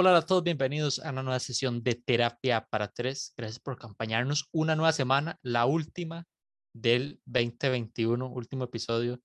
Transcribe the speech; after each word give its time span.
Hola 0.00 0.16
a 0.16 0.22
todos, 0.22 0.44
bienvenidos 0.44 1.00
a 1.00 1.10
una 1.10 1.24
nueva 1.24 1.40
sesión 1.40 1.82
de 1.82 1.96
Terapia 1.96 2.64
para 2.70 2.86
Tres. 2.86 3.34
Gracias 3.36 3.58
por 3.58 3.74
acompañarnos 3.74 4.48
una 4.52 4.76
nueva 4.76 4.92
semana, 4.92 5.40
la 5.42 5.66
última 5.66 6.24
del 6.72 7.20
2021, 7.24 8.28
último 8.28 8.62
episodio 8.62 9.20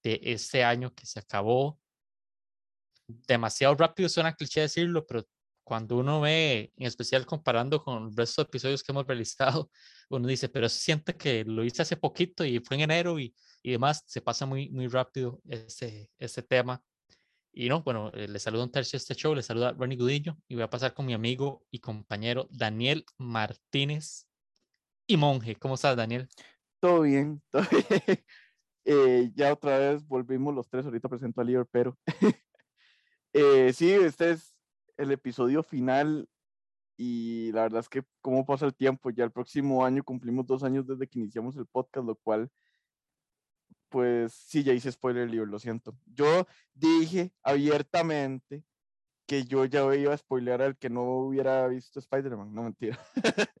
de 0.00 0.20
este 0.22 0.62
año 0.62 0.94
que 0.94 1.06
se 1.06 1.18
acabó 1.18 1.80
demasiado 3.08 3.74
rápido. 3.74 4.08
Suena 4.08 4.36
cliché 4.36 4.60
decirlo, 4.60 5.04
pero 5.04 5.26
cuando 5.64 5.96
uno 5.96 6.20
ve, 6.20 6.72
en 6.76 6.86
especial 6.86 7.26
comparando 7.26 7.82
con 7.82 8.04
el 8.04 8.16
resto 8.16 8.44
de 8.44 8.46
episodios 8.46 8.84
que 8.84 8.92
hemos 8.92 9.08
realizado, 9.08 9.72
uno 10.08 10.28
dice, 10.28 10.48
pero 10.48 10.68
siente 10.68 11.16
que 11.16 11.42
lo 11.44 11.64
hice 11.64 11.82
hace 11.82 11.96
poquito 11.96 12.44
y 12.44 12.60
fue 12.60 12.76
en 12.76 12.82
enero 12.82 13.18
y, 13.18 13.34
y 13.60 13.72
demás, 13.72 14.04
se 14.06 14.20
pasa 14.20 14.46
muy, 14.46 14.70
muy 14.70 14.86
rápido 14.86 15.40
este, 15.48 16.12
este 16.16 16.42
tema. 16.42 16.80
Y 17.54 17.68
no, 17.68 17.82
bueno, 17.82 18.10
eh, 18.14 18.28
le 18.28 18.38
saludo 18.38 18.64
un 18.64 18.72
tercio 18.72 18.96
a 18.96 18.98
este 18.98 19.14
show, 19.14 19.34
le 19.34 19.42
saluda 19.42 19.72
Ronnie 19.72 19.98
Gudillo 19.98 20.38
y 20.48 20.54
voy 20.54 20.64
a 20.64 20.70
pasar 20.70 20.94
con 20.94 21.04
mi 21.04 21.12
amigo 21.12 21.62
y 21.70 21.80
compañero 21.80 22.48
Daniel 22.50 23.04
Martínez 23.18 24.26
y 25.06 25.18
Monje. 25.18 25.56
¿Cómo 25.56 25.74
estás, 25.74 25.94
Daniel? 25.94 26.28
Todo 26.80 27.02
bien, 27.02 27.42
todo 27.50 27.64
bien. 27.70 28.24
Eh, 28.86 29.30
ya 29.34 29.52
otra 29.52 29.78
vez 29.78 30.06
volvimos 30.06 30.54
los 30.54 30.68
tres, 30.68 30.86
ahorita 30.86 31.10
presento 31.10 31.42
a 31.42 31.44
Lior, 31.44 31.68
pero 31.70 31.96
eh, 33.34 33.72
sí, 33.74 33.90
este 33.92 34.30
es 34.30 34.56
el 34.96 35.12
episodio 35.12 35.62
final 35.62 36.26
y 36.96 37.52
la 37.52 37.64
verdad 37.64 37.80
es 37.80 37.88
que 37.90 38.02
cómo 38.22 38.46
pasa 38.46 38.64
el 38.64 38.74
tiempo, 38.74 39.10
ya 39.10 39.24
el 39.24 39.30
próximo 39.30 39.84
año 39.84 40.02
cumplimos 40.02 40.46
dos 40.46 40.64
años 40.64 40.86
desde 40.86 41.06
que 41.06 41.18
iniciamos 41.18 41.56
el 41.56 41.66
podcast, 41.66 42.06
lo 42.06 42.16
cual 42.16 42.50
pues 43.92 44.32
sí, 44.32 44.64
ya 44.64 44.72
hice 44.72 44.90
spoiler 44.90 45.30
libro, 45.30 45.46
lo 45.46 45.58
siento. 45.58 45.96
Yo 46.06 46.46
dije 46.74 47.30
abiertamente 47.42 48.64
que 49.26 49.44
yo 49.44 49.66
ya 49.66 49.94
iba 49.94 50.14
a 50.14 50.16
spoilear 50.16 50.62
al 50.62 50.76
que 50.78 50.88
no 50.88 51.02
hubiera 51.02 51.68
visto 51.68 52.00
Spider-Man, 52.00 52.52
no 52.52 52.62
mentira. 52.64 52.98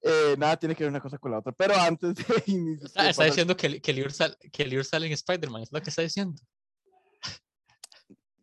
eh, 0.00 0.36
nada 0.38 0.56
tiene 0.56 0.76
que 0.76 0.84
ver 0.84 0.90
una 0.90 1.00
cosa 1.00 1.18
con 1.18 1.32
la 1.32 1.40
otra, 1.40 1.52
pero 1.52 1.74
antes 1.74 2.14
de 2.14 2.24
iniciar. 2.46 3.08
Está, 3.08 3.24
diciendo 3.24 3.56
que, 3.56 3.82
que, 3.82 3.92
Lior 3.92 4.12
sal, 4.12 4.38
que 4.52 4.84
sale 4.84 5.06
en 5.06 5.12
Spider-Man, 5.12 5.62
es 5.62 5.72
lo 5.72 5.82
que 5.82 5.90
está 5.90 6.02
diciendo. 6.02 6.40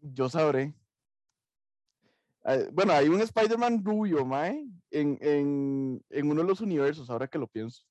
Yo 0.02 0.30
sabré. 0.30 0.76
Bueno, 2.74 2.94
hay 2.94 3.08
un 3.08 3.22
Spider-Man 3.22 3.84
rubio, 3.84 4.24
Mae, 4.24 4.68
en, 4.92 5.18
en, 5.22 6.06
en 6.10 6.30
uno 6.30 6.42
de 6.42 6.48
los 6.48 6.60
universos, 6.60 7.10
ahora 7.10 7.28
que 7.28 7.40
lo 7.40 7.48
pienso. 7.48 7.84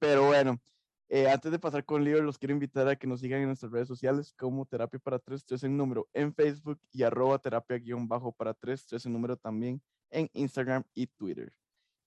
Pero 0.00 0.26
bueno, 0.26 0.60
eh, 1.08 1.28
antes 1.28 1.50
de 1.50 1.58
pasar 1.58 1.84
con 1.84 2.04
Lior, 2.04 2.22
los 2.22 2.38
quiero 2.38 2.52
invitar 2.52 2.86
a 2.88 2.96
que 2.96 3.06
nos 3.06 3.20
sigan 3.20 3.40
en 3.40 3.46
nuestras 3.46 3.72
redes 3.72 3.88
sociales 3.88 4.34
como 4.36 4.66
Terapia 4.66 5.00
para 5.00 5.18
Tres, 5.18 5.44
tres 5.44 5.62
en 5.64 5.76
número 5.76 6.08
en 6.12 6.34
Facebook 6.34 6.78
y 6.92 7.02
arroba 7.02 7.38
terapia 7.38 7.78
guion 7.78 8.06
bajo 8.06 8.32
para 8.32 8.54
tres, 8.54 8.86
tres 8.86 9.06
en 9.06 9.12
número 9.12 9.36
también 9.36 9.80
en 10.10 10.28
Instagram 10.32 10.84
y 10.94 11.06
Twitter. 11.06 11.52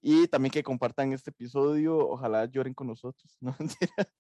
Y 0.01 0.27
también 0.27 0.51
que 0.51 0.63
compartan 0.63 1.13
este 1.13 1.29
episodio, 1.29 1.97
ojalá 1.97 2.45
lloren 2.45 2.73
con 2.73 2.87
nosotros. 2.87 3.37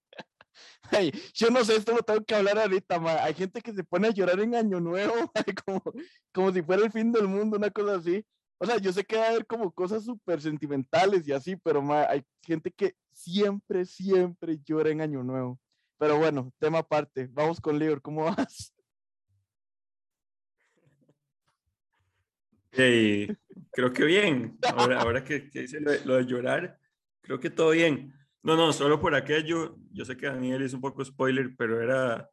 No, 0.91 0.99
yo 1.33 1.49
no 1.49 1.63
sé, 1.63 1.77
esto 1.77 1.93
lo 1.93 2.01
tengo 2.01 2.25
que 2.25 2.35
hablar 2.35 2.59
ahorita, 2.59 3.23
hay 3.23 3.33
gente 3.33 3.61
que 3.61 3.73
se 3.73 3.85
pone 3.85 4.09
a 4.09 4.11
llorar 4.11 4.37
en 4.41 4.53
Año 4.53 4.81
Nuevo, 4.81 5.13
como, 5.65 5.81
como 6.33 6.51
si 6.51 6.61
fuera 6.61 6.83
el 6.83 6.91
fin 6.91 7.11
del 7.11 7.27
mundo, 7.27 7.55
una 7.57 7.71
cosa 7.71 7.95
así. 7.95 8.25
O 8.63 8.65
sea, 8.67 8.77
yo 8.77 8.93
sé 8.93 9.03
que 9.03 9.17
va 9.17 9.23
a 9.23 9.29
haber 9.29 9.47
como 9.47 9.71
cosas 9.71 10.05
súper 10.05 10.39
sentimentales 10.39 11.27
y 11.27 11.31
así, 11.31 11.55
pero 11.55 11.83
hay 12.07 12.23
gente 12.43 12.69
que 12.71 12.93
siempre, 13.11 13.85
siempre 13.85 14.59
llora 14.63 14.91
en 14.91 15.01
Año 15.01 15.23
Nuevo. 15.23 15.59
Pero 15.97 16.19
bueno, 16.19 16.53
tema 16.59 16.77
aparte. 16.77 17.27
Vamos 17.31 17.59
con 17.59 17.79
Lior, 17.79 18.03
¿cómo 18.03 18.25
vas? 18.25 18.71
Hey, 22.69 23.35
creo 23.71 23.91
que 23.91 24.05
bien. 24.05 24.59
Ahora, 24.75 25.01
ahora 25.01 25.23
que, 25.23 25.49
que 25.49 25.61
dice 25.61 25.79
lo 25.79 26.17
de, 26.17 26.25
llorar, 26.27 26.77
creo 27.21 27.39
que 27.39 27.49
todo 27.49 27.71
bien. 27.71 28.13
No, 28.43 28.55
no, 28.55 28.73
solo 28.73 29.01
por 29.01 29.15
aquello. 29.15 29.75
Yo 29.91 30.05
sé 30.05 30.15
que 30.15 30.27
Daniel 30.27 30.61
es 30.61 30.75
un 30.75 30.81
poco 30.81 31.03
spoiler, 31.03 31.55
pero 31.57 31.81
era 31.81 32.29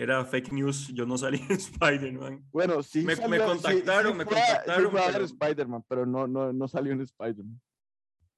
era 0.00 0.24
fake 0.24 0.52
news, 0.52 0.88
yo 0.94 1.04
no 1.04 1.18
salí 1.18 1.38
en 1.46 1.56
Spider-Man. 1.56 2.42
Bueno, 2.50 2.82
sí. 2.82 3.02
Me, 3.02 3.14
me 3.28 3.38
contactaron, 3.38 4.16
me 4.16 4.24
contactaron. 4.24 4.92
pero, 4.92 5.24
Spider-Man, 5.24 5.84
pero 5.86 6.06
no, 6.06 6.26
no, 6.26 6.54
no 6.54 6.68
salió 6.68 6.92
en 6.92 7.02
Spider-Man. 7.02 7.60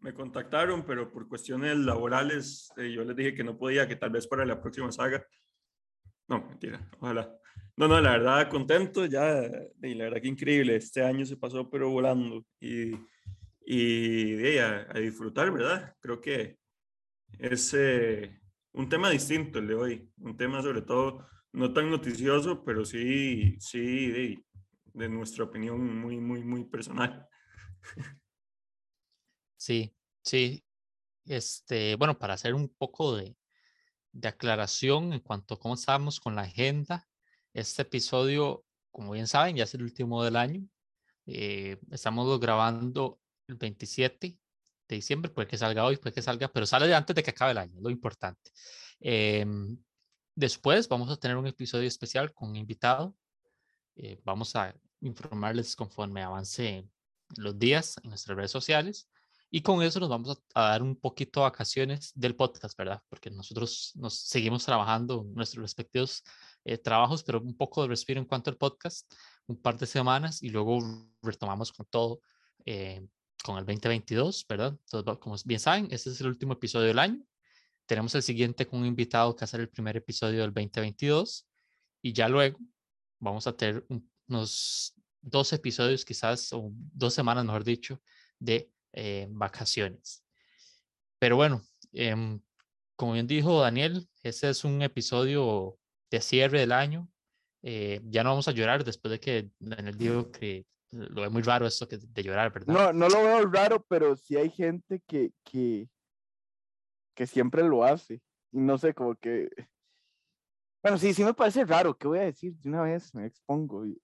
Me 0.00 0.12
contactaron, 0.12 0.84
pero 0.84 1.12
por 1.12 1.28
cuestiones 1.28 1.76
laborales, 1.76 2.72
eh, 2.76 2.90
yo 2.92 3.04
les 3.04 3.14
dije 3.14 3.32
que 3.32 3.44
no 3.44 3.56
podía, 3.56 3.86
que 3.86 3.94
tal 3.94 4.10
vez 4.10 4.26
para 4.26 4.44
la 4.44 4.60
próxima 4.60 4.90
saga. 4.90 5.24
No, 6.26 6.44
mentira, 6.48 6.84
ojalá. 6.98 7.32
No, 7.76 7.86
no, 7.86 8.00
la 8.00 8.10
verdad, 8.10 8.50
contento, 8.50 9.06
ya, 9.06 9.48
y 9.82 9.94
la 9.94 10.04
verdad 10.04 10.20
que 10.20 10.28
increíble, 10.28 10.74
este 10.74 11.04
año 11.04 11.24
se 11.24 11.36
pasó 11.36 11.70
pero 11.70 11.90
volando 11.90 12.44
y, 12.58 12.92
y 13.64 14.58
a, 14.58 14.88
a, 14.90 14.98
disfrutar, 14.98 15.52
¿verdad? 15.52 15.94
Creo 16.00 16.20
que 16.20 16.58
es 17.38 17.72
eh, 17.78 18.40
un 18.72 18.88
tema 18.88 19.10
distinto 19.10 19.60
el 19.60 19.68
de 19.68 19.74
hoy, 19.76 20.10
un 20.16 20.36
tema 20.36 20.60
sobre 20.60 20.82
todo 20.82 21.28
no 21.52 21.72
tan 21.72 21.90
noticioso, 21.90 22.64
pero 22.64 22.84
sí, 22.84 23.56
sí, 23.60 24.10
de, 24.10 24.44
de 24.94 25.08
nuestra 25.08 25.44
opinión 25.44 26.00
muy, 26.00 26.18
muy, 26.18 26.42
muy 26.44 26.64
personal. 26.64 27.26
Sí, 29.56 29.94
sí. 30.22 30.64
Este, 31.24 31.94
bueno, 31.94 32.18
para 32.18 32.34
hacer 32.34 32.54
un 32.54 32.68
poco 32.68 33.16
de, 33.16 33.36
de 34.12 34.28
aclaración 34.28 35.12
en 35.12 35.20
cuanto 35.20 35.54
a 35.54 35.58
cómo 35.60 35.74
estábamos 35.74 36.18
con 36.18 36.34
la 36.34 36.42
agenda, 36.42 37.08
este 37.52 37.82
episodio, 37.82 38.64
como 38.90 39.12
bien 39.12 39.26
saben, 39.26 39.56
ya 39.56 39.64
es 39.64 39.74
el 39.74 39.82
último 39.82 40.24
del 40.24 40.36
año. 40.36 40.66
Eh, 41.26 41.78
estamos 41.90 42.40
grabando 42.40 43.20
el 43.46 43.54
27 43.56 44.36
de 44.88 44.96
diciembre, 44.96 45.30
puede 45.30 45.46
que 45.46 45.58
salga 45.58 45.84
hoy, 45.84 45.96
puede 45.96 46.14
que 46.14 46.22
salga, 46.22 46.48
pero 46.48 46.66
sale 46.66 46.92
antes 46.94 47.14
de 47.14 47.22
que 47.22 47.30
acabe 47.30 47.52
el 47.52 47.58
año, 47.58 47.80
lo 47.80 47.90
importante. 47.90 48.50
Eh, 49.00 49.46
Después 50.34 50.88
vamos 50.88 51.10
a 51.10 51.16
tener 51.16 51.36
un 51.36 51.46
episodio 51.46 51.86
especial 51.86 52.32
con 52.32 52.50
un 52.50 52.56
invitado. 52.56 53.14
Eh, 53.96 54.18
vamos 54.24 54.56
a 54.56 54.74
informarles 55.00 55.76
conforme 55.76 56.22
avance 56.22 56.88
los 57.36 57.58
días 57.58 57.96
en 58.02 58.10
nuestras 58.10 58.36
redes 58.36 58.50
sociales. 58.50 59.10
Y 59.50 59.60
con 59.60 59.82
eso 59.82 60.00
nos 60.00 60.08
vamos 60.08 60.42
a, 60.54 60.62
dar 60.62 60.82
un 60.82 60.96
poquito 60.96 61.40
de 61.40 61.44
vacaciones 61.44 62.12
del 62.14 62.34
podcast, 62.34 62.78
¿verdad? 62.78 63.02
Porque 63.10 63.30
nosotros 63.30 63.92
nos 63.96 64.14
seguimos 64.14 64.64
trabajando 64.64 65.22
nuestros 65.34 65.60
respectivos 65.60 66.22
eh, 66.64 66.78
trabajos, 66.78 67.22
pero 67.22 67.38
un 67.38 67.54
poco 67.54 67.82
de 67.82 67.88
respiro 67.88 68.18
en 68.18 68.24
cuanto 68.24 68.48
al 68.48 68.56
podcast, 68.56 69.12
un 69.46 69.60
par 69.60 69.76
de 69.76 69.84
semanas 69.84 70.42
y 70.42 70.48
luego 70.48 70.78
retomamos 71.20 71.70
con 71.72 71.84
todo 71.90 72.22
eh, 72.64 73.06
con 73.44 73.58
el 73.58 73.66
2022, 73.66 74.46
¿verdad? 74.48 74.78
Entonces, 74.86 75.18
como 75.18 75.36
bien 75.44 75.60
saben, 75.60 75.88
este 75.90 76.08
es 76.08 76.20
el 76.22 76.28
último 76.28 76.54
episodio 76.54 76.86
del 76.86 76.98
año 76.98 77.22
tenemos 77.92 78.14
el 78.14 78.22
siguiente 78.22 78.66
con 78.66 78.80
un 78.80 78.86
invitado 78.86 79.36
que 79.36 79.44
hacer 79.44 79.60
el 79.60 79.68
primer 79.68 79.98
episodio 79.98 80.40
del 80.40 80.54
2022 80.54 81.46
y 82.00 82.14
ya 82.14 82.26
luego 82.26 82.58
vamos 83.18 83.46
a 83.46 83.54
tener 83.54 83.84
unos 84.26 84.94
dos 85.20 85.52
episodios 85.52 86.02
quizás, 86.02 86.54
o 86.54 86.70
dos 86.72 87.12
semanas 87.12 87.44
mejor 87.44 87.64
dicho, 87.64 88.00
de 88.38 88.72
eh, 88.94 89.26
vacaciones. 89.28 90.24
Pero 91.18 91.36
bueno, 91.36 91.60
em, 91.92 92.40
como 92.96 93.12
bien 93.12 93.26
dijo 93.26 93.60
Daniel, 93.60 94.08
ese 94.22 94.48
es 94.48 94.64
un 94.64 94.80
episodio 94.80 95.78
de 96.10 96.22
cierre 96.22 96.60
del 96.60 96.72
año. 96.72 97.10
Eh, 97.62 98.00
ya 98.04 98.24
no 98.24 98.30
vamos 98.30 98.48
a 98.48 98.52
llorar 98.52 98.84
después 98.84 99.12
de 99.12 99.20
que 99.20 99.50
Daniel 99.58 99.98
dijo 99.98 100.30
que 100.30 100.64
lo 100.92 101.20
ve 101.20 101.28
muy 101.28 101.42
raro 101.42 101.66
esto 101.66 101.86
que 101.86 101.98
de 101.98 102.22
llorar, 102.22 102.54
¿verdad? 102.54 102.72
No, 102.72 102.92
no 102.94 103.10
lo 103.10 103.22
veo 103.22 103.46
raro, 103.50 103.84
pero 103.86 104.16
sí 104.16 104.38
hay 104.38 104.48
gente 104.48 105.02
que, 105.06 105.32
que, 105.44 105.90
que 107.14 107.26
siempre 107.26 107.62
lo 107.62 107.84
hace. 107.84 108.22
Y 108.52 108.58
no 108.60 108.78
sé, 108.78 108.94
como 108.94 109.14
que... 109.16 109.48
Bueno, 110.82 110.98
sí, 110.98 111.14
sí 111.14 111.24
me 111.24 111.34
parece 111.34 111.64
raro. 111.64 111.96
¿Qué 111.96 112.08
voy 112.08 112.18
a 112.18 112.22
decir? 112.22 112.54
De 112.56 112.68
una 112.68 112.82
vez 112.82 113.14
me 113.14 113.26
expongo. 113.26 113.86
Y... 113.86 114.00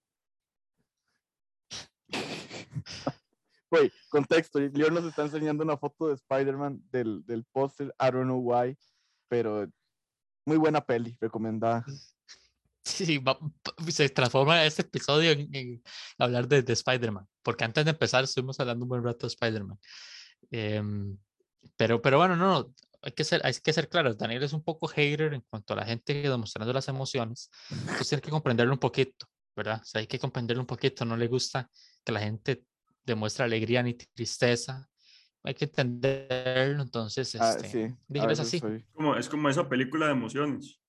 Güey, 3.71 3.91
contexto. 4.09 4.59
Leon 4.59 4.93
nos 4.93 5.05
está 5.05 5.23
enseñando 5.23 5.63
una 5.63 5.77
foto 5.77 6.07
de 6.07 6.15
Spider-Man 6.15 6.81
del, 6.89 7.23
del 7.25 7.45
póster. 7.45 7.93
I 7.99 8.11
don't 8.11 8.23
know 8.23 8.39
why. 8.39 8.75
Pero 9.27 9.69
muy 10.45 10.57
buena 10.57 10.81
peli, 10.81 11.17
recomendada. 11.19 11.85
Sí, 12.81 13.21
se 13.89 14.09
transforma 14.09 14.65
este 14.65 14.81
episodio 14.81 15.31
en, 15.31 15.83
hablar 16.17 16.47
de, 16.47 16.63
de 16.63 16.73
Spider-Man. 16.73 17.27
Porque 17.43 17.63
antes 17.63 17.85
de 17.85 17.91
empezar 17.91 18.23
estuvimos 18.23 18.59
hablando 18.59 18.85
un 18.85 18.89
buen 18.89 19.03
rato 19.03 19.27
de 19.27 19.33
Spider-Man. 19.33 19.77
Em, 20.49 21.15
pero, 21.77 22.01
pero 22.01 22.17
bueno, 22.17 22.35
no, 22.35 22.73
hay 23.01 23.11
que 23.13 23.23
ser, 23.23 23.41
hay 23.45 23.53
que 23.53 23.73
ser 23.73 23.89
claros, 23.89 24.17
Daniel 24.17 24.43
es 24.43 24.53
un 24.53 24.63
poco 24.63 24.87
hater 24.87 25.33
en 25.33 25.41
cuanto 25.49 25.73
a 25.73 25.77
la 25.77 25.85
gente 25.85 26.13
demostrando 26.13 26.73
las 26.73 26.87
emociones, 26.87 27.49
entonces 27.69 28.13
hay 28.13 28.21
que 28.21 28.29
comprenderlo 28.29 28.73
un 28.73 28.79
poquito, 28.79 29.27
¿verdad? 29.55 29.79
O 29.81 29.85
sea, 29.85 30.01
hay 30.01 30.07
que 30.07 30.19
comprenderlo 30.19 30.61
un 30.61 30.67
poquito, 30.67 31.05
no 31.05 31.17
le 31.17 31.27
gusta 31.27 31.69
que 32.03 32.11
la 32.11 32.19
gente 32.19 32.63
demuestre 33.05 33.45
alegría 33.45 33.81
ni 33.83 33.93
tristeza, 33.93 34.87
hay 35.43 35.53
que 35.53 35.65
entenderlo, 35.65 36.83
entonces, 36.83 37.35
ah, 37.39 37.55
este, 37.61 37.95
es 38.09 38.39
así. 38.39 38.61
Como, 38.93 39.15
es 39.15 39.29
como 39.29 39.49
esa 39.49 39.69
película 39.69 40.07
de 40.07 40.11
emociones. 40.11 40.79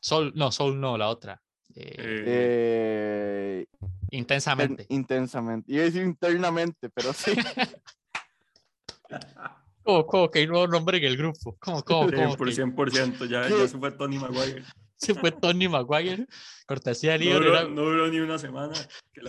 Sol, 0.00 0.32
no, 0.34 0.50
Sol 0.50 0.80
no, 0.80 0.96
la 0.96 1.08
otra. 1.08 1.42
Eh, 1.74 1.94
Eh, 2.26 3.66
inten- 3.80 3.90
intensamente. 4.10 4.86
intensamente. 4.88 5.72
Iba 5.72 5.82
a 5.82 5.84
decir 5.84 6.02
internamente, 6.02 6.88
pero 6.88 7.12
sí. 7.12 7.32
¿Cómo, 9.90 10.06
cómo 10.06 10.30
que 10.30 10.38
hay 10.40 10.46
nuevo 10.46 10.66
nombre 10.68 10.98
en 10.98 11.04
el 11.04 11.16
grupo? 11.16 11.56
¿Cómo, 11.60 11.82
cómo, 11.82 12.10
cómo 12.10 12.36
por 12.36 12.48
que 12.48 12.62
100%, 12.62 13.28
ya, 13.28 13.48
ya 13.48 13.68
se 13.68 13.78
fue 13.78 13.90
Tony 13.92 14.18
Maguire. 14.18 14.64
se 14.96 15.14
fue 15.14 15.32
Tony 15.32 15.68
Maguire? 15.68 16.26
Cortesía 16.66 17.12
de 17.12 17.18
No 17.18 17.24
Lior, 17.24 17.42
duró, 17.44 17.58
era- 17.58 17.68
no 17.68 17.82
duró 17.82 18.08
ni 18.08 18.20
una 18.20 18.38
semana. 18.38 18.74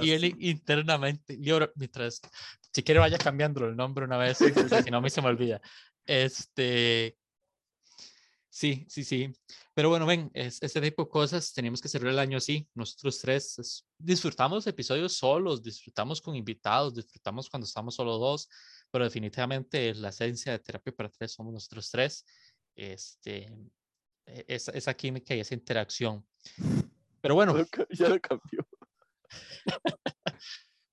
y 0.02 0.12
él 0.12 0.36
internamente, 0.40 1.36
Lior, 1.38 1.72
mientras, 1.76 2.22
si 2.74 2.84
quiere 2.84 3.00
vaya 3.00 3.18
cambiando 3.18 3.66
el 3.66 3.76
nombre 3.76 4.06
una 4.06 4.18
vez, 4.18 4.38
si 4.38 4.92
no 4.92 4.98
a 4.98 5.02
mí 5.02 5.10
se 5.10 5.22
me 5.22 5.28
olvida. 5.30 5.60
Este, 6.06 7.18
sí, 8.50 8.86
sí, 8.90 9.04
sí. 9.04 9.34
Pero 9.74 9.90
bueno, 9.90 10.06
ven, 10.06 10.30
es, 10.34 10.62
este 10.62 10.82
tipo 10.82 11.06
de 11.06 11.10
cosas 11.10 11.54
tenemos 11.54 11.82
que 11.82 11.88
cerrar 11.88 12.12
el 12.12 12.20
año 12.20 12.38
así. 12.38 12.68
Nosotros 12.76 13.20
tres 13.20 13.58
es- 13.60 13.86
disfrutamos 13.98 14.68
episodios 14.68 15.14
solos, 15.16 15.64
disfrutamos 15.64 16.22
con 16.22 16.36
invitados, 16.36 16.94
disfrutamos 16.94 17.50
cuando 17.50 17.66
estamos 17.66 17.96
solo 17.96 18.18
dos, 18.18 18.50
pero 18.92 19.06
definitivamente 19.06 19.94
la 19.96 20.10
esencia 20.10 20.52
de 20.52 20.60
terapia 20.60 20.94
para 20.94 21.10
tres 21.10 21.32
somos 21.34 21.54
nosotros 21.54 21.90
tres. 21.90 22.26
Este, 22.76 23.52
esa, 24.26 24.72
esa 24.72 24.94
química 24.94 25.36
y 25.36 25.40
esa 25.40 25.54
interacción. 25.54 26.26
Pero 27.22 27.36
bueno, 27.36 27.56
ya 27.92 28.10
lo 28.10 28.20
cambió. 28.20 28.68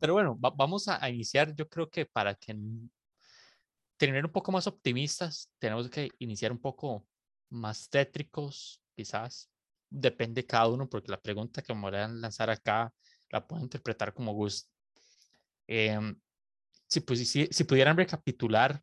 Pero 0.01 0.13
bueno, 0.13 0.39
va- 0.39 0.51
vamos 0.57 0.87
a, 0.89 1.03
a 1.03 1.11
iniciar. 1.11 1.55
Yo 1.55 1.69
creo 1.69 1.89
que 1.91 2.07
para 2.07 2.35
que 2.35 2.55
terminar 3.97 4.27
un 4.27 4.33
poco 4.33 4.53
más 4.53 4.67
optimistas, 4.67 5.53
tenemos 5.59 5.89
que 5.91 6.09
iniciar 6.19 6.53
un 6.53 6.61
poco 6.61 7.07
más 7.51 7.89
tétricos, 7.91 8.83
quizás. 8.95 9.51
Depende 9.91 10.47
cada 10.47 10.69
uno, 10.69 10.89
porque 10.89 11.11
la 11.11 11.21
pregunta 11.21 11.63
que 11.63 11.75
me 11.75 11.81
voy 11.81 11.97
a 11.97 12.07
lanzar 12.09 12.51
acá 12.51 12.93
la 13.31 13.47
puedo 13.47 13.63
interpretar 13.63 14.13
como 14.15 14.33
gusto. 14.35 14.71
Em, 15.67 16.19
si, 16.89 17.01
pues, 17.01 17.29
si, 17.29 17.47
si 17.51 17.65
pudieran 17.65 17.97
recapitular 17.97 18.83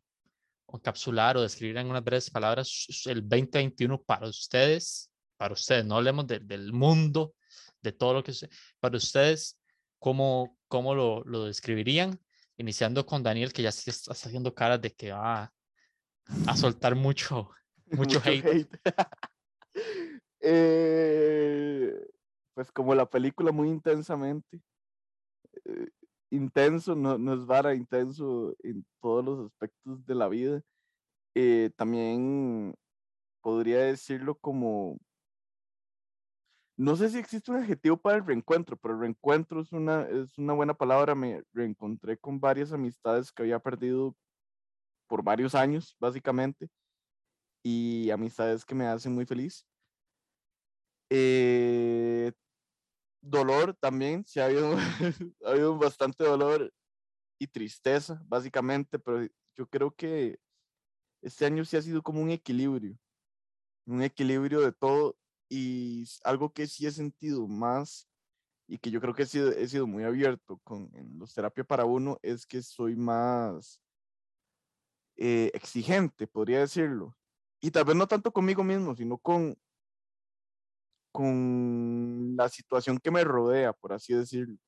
o 0.66 0.76
encapsular 0.78 1.36
o 1.36 1.42
describir 1.42 1.76
en 1.76 1.88
unas 1.90 2.02
breves 2.02 2.30
palabras 2.30 2.86
el 3.06 3.20
2021 3.28 4.02
para 4.02 4.28
ustedes, 4.28 5.10
para 5.36 5.52
ustedes, 5.54 5.84
no 5.84 5.96
hablemos 5.96 6.26
de- 6.26 6.40
del 6.40 6.72
mundo, 6.72 7.34
de 7.82 7.92
todo 7.92 8.14
lo 8.14 8.22
que 8.24 8.32
para 8.80 8.96
ustedes, 8.96 9.58
¿cómo, 9.98 10.56
cómo 10.68 10.94
lo, 10.94 11.22
lo 11.24 11.44
describirían? 11.44 12.18
Iniciando 12.56 13.04
con 13.04 13.22
Daniel, 13.22 13.52
que 13.52 13.62
ya 13.62 13.70
se 13.70 13.90
está 13.90 14.12
haciendo 14.12 14.54
caras 14.54 14.80
de 14.80 14.90
que 14.92 15.12
va 15.12 15.52
a 16.46 16.56
soltar 16.56 16.94
mucho, 16.94 17.50
mucho 17.90 18.20
hate. 18.24 18.66
Eh, 20.40 21.92
pues 22.54 22.70
como 22.70 22.94
la 22.94 23.06
película 23.08 23.50
muy 23.52 23.68
intensamente. 23.68 24.60
eh, 25.64 25.88
intenso, 26.30 26.94
no, 26.94 27.18
no 27.18 27.34
es 27.34 27.46
vara, 27.46 27.74
intenso 27.74 28.54
en 28.62 28.84
todos 29.00 29.24
los 29.24 29.46
aspectos 29.46 30.04
de 30.06 30.14
la 30.14 30.28
vida. 30.28 30.62
Eh, 31.34 31.70
también 31.76 32.74
podría 33.42 33.80
decirlo 33.80 34.36
como, 34.36 34.98
no 36.78 36.94
sé 36.96 37.08
si 37.10 37.18
existe 37.18 37.50
un 37.50 37.58
adjetivo 37.58 37.96
para 37.96 38.16
el 38.18 38.26
reencuentro, 38.26 38.76
pero 38.76 38.94
el 38.94 39.00
reencuentro 39.00 39.60
es 39.60 39.72
una, 39.72 40.02
es 40.08 40.36
una 40.38 40.52
buena 40.52 40.74
palabra. 40.74 41.14
Me 41.14 41.42
reencontré 41.52 42.18
con 42.18 42.38
varias 42.40 42.72
amistades 42.72 43.32
que 43.32 43.42
había 43.42 43.58
perdido 43.58 44.14
por 45.08 45.22
varios 45.22 45.54
años, 45.54 45.96
básicamente, 46.00 46.68
y 47.62 48.10
amistades 48.10 48.64
que 48.64 48.74
me 48.74 48.86
hacen 48.86 49.14
muy 49.14 49.26
feliz. 49.26 49.66
Eh, 51.10 52.32
dolor 53.30 53.74
también, 53.74 54.24
sí 54.26 54.40
ha 54.40 54.46
habido, 54.46 54.76
ha 55.44 55.50
habido 55.50 55.76
bastante 55.78 56.24
dolor 56.24 56.72
y 57.38 57.46
tristeza, 57.46 58.22
básicamente, 58.26 58.98
pero 58.98 59.26
yo 59.54 59.66
creo 59.68 59.90
que 59.90 60.38
este 61.22 61.46
año 61.46 61.64
sí 61.64 61.76
ha 61.76 61.82
sido 61.82 62.02
como 62.02 62.20
un 62.22 62.30
equilibrio, 62.30 62.98
un 63.86 64.02
equilibrio 64.02 64.60
de 64.60 64.72
todo 64.72 65.16
y 65.48 66.04
algo 66.24 66.52
que 66.52 66.66
sí 66.66 66.86
he 66.86 66.90
sentido 66.92 67.46
más 67.46 68.08
y 68.68 68.78
que 68.78 68.90
yo 68.90 69.00
creo 69.00 69.14
que 69.14 69.22
he 69.22 69.26
sido, 69.26 69.52
he 69.52 69.68
sido 69.68 69.86
muy 69.86 70.04
abierto 70.04 70.58
con 70.64 70.90
en 70.94 71.18
los 71.18 71.32
terapia 71.34 71.64
para 71.64 71.84
uno 71.84 72.18
es 72.22 72.46
que 72.46 72.62
soy 72.62 72.96
más 72.96 73.80
eh, 75.16 75.50
exigente, 75.54 76.26
podría 76.26 76.60
decirlo. 76.60 77.16
Y 77.60 77.70
tal 77.70 77.84
vez 77.84 77.96
no 77.96 78.06
tanto 78.06 78.32
conmigo 78.32 78.62
mismo, 78.62 78.94
sino 78.94 79.18
con, 79.18 79.56
con 81.16 82.36
la 82.36 82.46
situación 82.50 82.98
que 82.98 83.10
me 83.10 83.24
rodea, 83.24 83.72
por 83.72 83.94
así 83.94 84.12
decirlo. 84.12 84.58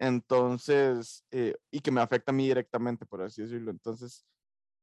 Entonces, 0.00 1.24
eh, 1.30 1.54
y 1.70 1.78
que 1.78 1.92
me 1.92 2.00
afecta 2.00 2.32
a 2.32 2.34
mí 2.34 2.48
directamente, 2.48 3.06
por 3.06 3.22
así 3.22 3.42
decirlo. 3.42 3.70
Entonces, 3.70 4.26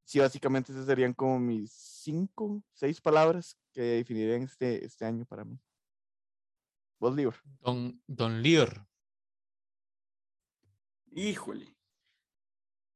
sí, 0.05 0.19
básicamente 0.19 0.71
esas 0.71 0.85
serían 0.85 1.13
como 1.13 1.37
mis 1.39 1.73
cinco, 1.73 2.63
seis 2.71 3.01
palabras 3.01 3.57
que 3.73 3.81
definirían 3.81 4.43
este, 4.43 4.85
este 4.85 5.03
año 5.03 5.25
para 5.25 5.43
mí. 5.43 5.59
Vos, 7.01 7.13
Lior. 7.13 7.35
Don, 7.59 8.01
don 8.07 8.41
Lior, 8.41 8.87
Híjole. 11.13 11.75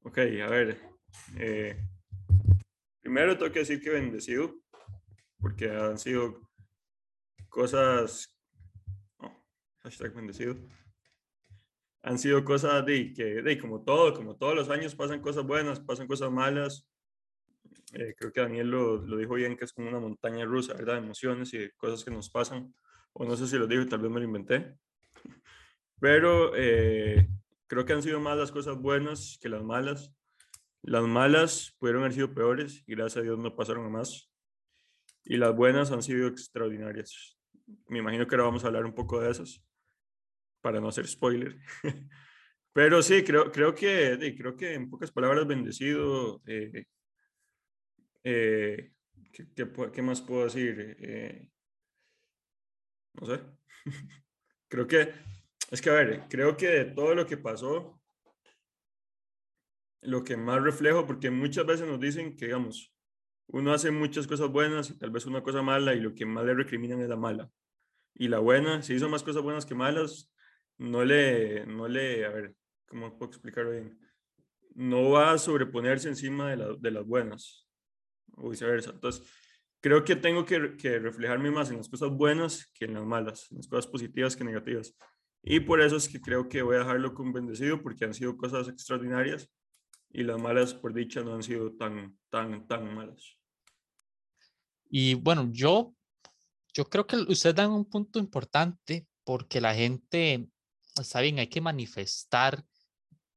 Ok, 0.04 0.18
a 0.20 0.50
ver. 0.50 0.80
eh, 1.38 1.78
primero 3.02 3.38
tengo 3.38 3.52
que 3.52 3.60
decir 3.60 3.82
que 3.82 3.90
bendecido, 3.90 4.56
porque 5.40 5.70
han 5.70 5.98
sido 5.98 6.40
cosas. 7.56 8.38
oh, 9.20 9.32
hashtag 9.84 10.14
bendecido. 10.14 10.58
Han 12.04 12.20
sido 12.20 12.44
cosas 12.44 12.86
de 12.86 13.14
que, 13.14 13.42
de 13.42 13.58
como 13.58 13.82
todo, 13.82 14.14
como 14.14 14.36
todos 14.36 14.54
los 14.54 14.70
años 14.70 14.94
pasan 14.94 15.22
cosas 15.22 15.46
buenas, 15.46 15.80
pasan 15.80 16.06
cosas 16.06 16.30
malas. 16.30 16.86
Eh, 17.94 18.14
creo 18.18 18.34
que 18.34 18.42
Daniel 18.42 18.70
lo, 18.70 18.98
lo 18.98 19.18
dijo 19.18 19.36
bien, 19.36 19.56
que 19.56 19.64
es 19.64 19.72
como 19.72 19.88
una 19.88 20.02
montaña 20.02 20.44
rusa, 20.44 20.74
¿verdad? 20.74 20.96
De 20.96 21.06
emociones 21.06 21.54
y 21.54 21.60
de 21.60 21.72
cosas 21.72 22.04
que 22.04 22.12
nos 22.12 22.30
pasan. 22.30 22.76
O 23.14 23.24
no 23.24 23.38
sé 23.38 23.48
si 23.48 23.58
lo 23.58 23.68
dijo, 23.68 23.86
tal 23.88 24.02
vez 24.02 24.12
me 24.12 24.20
lo 24.20 24.26
inventé. 24.26 24.76
Pero 26.00 26.52
eh, 26.56 27.30
creo 27.68 27.86
que 27.86 27.94
han 27.94 28.04
sido 28.04 28.20
más 28.20 28.38
las 28.38 28.52
cosas 28.52 28.78
buenas 28.78 29.40
que 29.42 29.48
las 29.48 29.64
malas. 29.64 30.14
Las 30.82 31.04
malas 31.04 31.74
pudieron 31.80 32.04
haber 32.04 32.14
sido 32.14 32.34
peores 32.34 32.84
y 32.86 32.96
gracias 32.96 33.22
a 33.22 33.22
Dios 33.22 33.40
no 33.40 33.56
pasaron 33.56 33.86
a 33.86 33.90
más. 33.90 34.30
Y 35.24 35.38
las 35.38 35.56
buenas 35.56 35.92
han 35.92 36.04
sido 36.04 36.28
extraordinarias. 36.28 37.35
Me 37.88 38.00
imagino 38.00 38.28
que 38.28 38.36
ahora 38.36 38.46
vamos 38.46 38.64
a 38.64 38.68
hablar 38.68 38.86
un 38.86 38.94
poco 38.94 39.20
de 39.20 39.32
esas 39.32 39.64
para 40.62 40.80
no 40.80 40.88
hacer 40.90 41.08
spoiler. 41.08 41.58
Pero 42.74 43.02
sí, 43.02 43.24
creo, 43.24 43.52
creo, 43.52 43.74
que, 43.74 44.36
creo 44.38 44.56
que 44.56 44.74
en 44.74 44.90
pocas 44.90 45.12
palabras 45.12 45.48
bendecido. 45.48 46.42
eh, 46.46 46.86
eh, 48.24 48.92
¿qué, 49.32 49.48
qué, 49.56 49.92
qué 49.94 50.02
más 50.02 50.22
puedo 50.22 50.46
decir? 50.46 50.98
Eh, 51.00 51.50
no 53.14 53.26
sé. 53.28 53.42
creo 54.68 54.88
que, 54.88 55.14
es 55.72 55.82
que 55.82 55.90
a 55.90 55.94
ver, 55.94 56.28
creo 56.30 56.58
que 56.58 56.68
de 56.68 56.86
todo 56.86 57.16
lo 57.16 57.26
que 57.26 57.38
pasó, 57.38 58.02
lo 60.02 60.24
que 60.24 60.38
más 60.38 60.62
reflejo, 60.62 61.06
porque 61.06 61.30
muchas 61.30 61.66
veces 61.66 61.88
nos 61.88 62.00
dicen 62.00 62.36
que, 62.36 62.46
digamos, 62.46 62.95
uno 63.48 63.74
hace 63.74 63.92
muchas 63.92 64.28
cosas 64.28 64.50
buenas 64.50 64.90
y 64.90 64.98
tal 64.98 65.12
vez 65.12 65.26
una 65.26 65.44
cosa 65.44 65.62
mala 65.62 65.94
y 65.94 66.00
lo 66.00 66.14
que 66.14 66.26
más 66.26 66.46
le 66.46 66.54
recriminan 66.54 67.02
es 67.02 67.10
la 67.10 67.16
mala. 67.16 67.50
Y 68.16 68.28
la 68.28 68.40
buena, 68.40 68.82
si 68.82 68.94
hizo 68.96 69.10
más 69.10 69.24
cosas 69.24 69.44
buenas 69.44 69.66
que 69.66 69.76
malas, 69.76 70.32
no 70.78 71.04
le, 71.06 71.66
no 71.66 71.88
le, 71.88 72.26
a 72.26 72.30
ver, 72.30 72.56
¿cómo 72.88 73.18
puedo 73.18 73.32
explicarlo 73.32 73.72
bien? 73.72 74.00
No 74.74 75.12
va 75.12 75.32
a 75.34 75.38
sobreponerse 75.38 76.10
encima 76.10 76.50
de, 76.50 76.58
la- 76.58 76.76
de 76.78 76.92
las 76.92 77.06
buenas 77.06 77.68
o 78.34 78.50
viceversa. 78.50 78.92
Entonces, 78.92 79.24
creo 79.82 80.04
que 80.04 80.16
tengo 80.16 80.46
que, 80.46 80.76
que 80.78 81.00
reflejarme 81.00 81.52
más 81.52 81.70
en 81.72 81.78
las 81.78 81.90
cosas 81.90 82.10
buenas 82.12 82.72
que 82.74 82.86
en 82.86 82.94
las 82.96 83.06
malas, 83.06 83.52
en 83.52 83.58
las 83.58 83.68
cosas 83.68 83.88
positivas 83.88 84.36
que 84.36 84.44
negativas. 84.44 84.96
Y 85.44 85.60
por 85.60 85.80
eso 85.82 85.96
es 85.98 86.10
que 86.10 86.20
creo 86.20 86.50
que 86.50 86.62
voy 86.62 86.76
a 86.78 86.80
dejarlo 86.80 87.14
con 87.14 87.32
bendecido 87.32 87.82
porque 87.82 88.06
han 88.06 88.14
sido 88.14 88.36
cosas 88.36 88.68
extraordinarias 88.68 89.50
y 90.16 90.24
las 90.24 90.40
malas, 90.42 90.74
por 90.74 90.94
dicha, 90.94 91.22
no 91.22 91.36
han 91.36 91.44
sido 91.44 91.74
tan, 91.74 92.18
tan, 92.30 92.66
tan 92.68 92.96
malas. 92.96 93.38
Y 94.90 95.14
bueno, 95.16 95.50
yo, 95.52 95.94
yo 96.74 96.86
creo 96.86 97.06
que 97.06 97.18
ustedes 97.18 97.56
dan 97.56 97.72
un 97.72 97.84
punto 97.84 98.18
importante 98.18 99.06
porque 99.26 99.60
la 99.60 99.76
gente, 99.76 100.48
está 100.96 101.20
bien, 101.20 101.40
hay 101.40 101.48
que 101.48 101.60
manifestar 101.60 102.64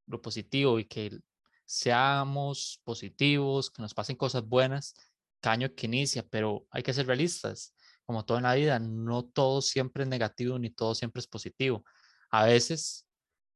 lo 0.06 0.22
positivo 0.22 0.78
y 0.78 0.84
que 0.84 1.18
seamos 1.64 2.80
positivos, 2.84 3.72
que 3.72 3.82
nos 3.82 3.92
pasen 3.92 4.14
cosas 4.14 4.44
buenas 4.44 4.94
cada 5.40 5.54
año 5.54 5.74
que 5.74 5.86
inicia, 5.86 6.24
pero 6.28 6.64
hay 6.70 6.84
que 6.84 6.94
ser 6.94 7.06
realistas. 7.06 7.74
Como 8.04 8.24
todo 8.24 8.38
en 8.38 8.44
la 8.44 8.54
vida, 8.54 8.78
no 8.78 9.24
todo 9.24 9.60
siempre 9.62 10.04
es 10.04 10.08
negativo 10.08 10.58
ni 10.60 10.70
todo 10.70 10.94
siempre 10.94 11.18
es 11.18 11.26
positivo. 11.26 11.84
A 12.30 12.44
veces 12.44 13.04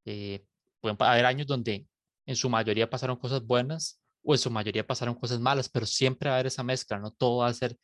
eh, 0.04 0.44
pueden 0.80 0.96
haber 1.00 1.24
años 1.24 1.46
donde 1.46 1.86
en 2.26 2.36
su 2.36 2.48
mayoría 2.48 2.88
pasaron 2.88 3.16
cosas 3.16 3.44
buenas 3.44 4.00
o 4.22 4.34
en 4.34 4.38
su 4.38 4.50
mayoría 4.50 4.86
pasaron 4.86 5.14
cosas 5.14 5.40
malas, 5.40 5.68
pero 5.68 5.86
siempre 5.86 6.28
va 6.28 6.36
a 6.36 6.38
haber 6.38 6.46
esa 6.46 6.62
mezcla, 6.62 6.98
no 6.98 7.10
todo 7.10 7.38
va 7.38 7.48
a 7.48 7.54
ser 7.54 7.76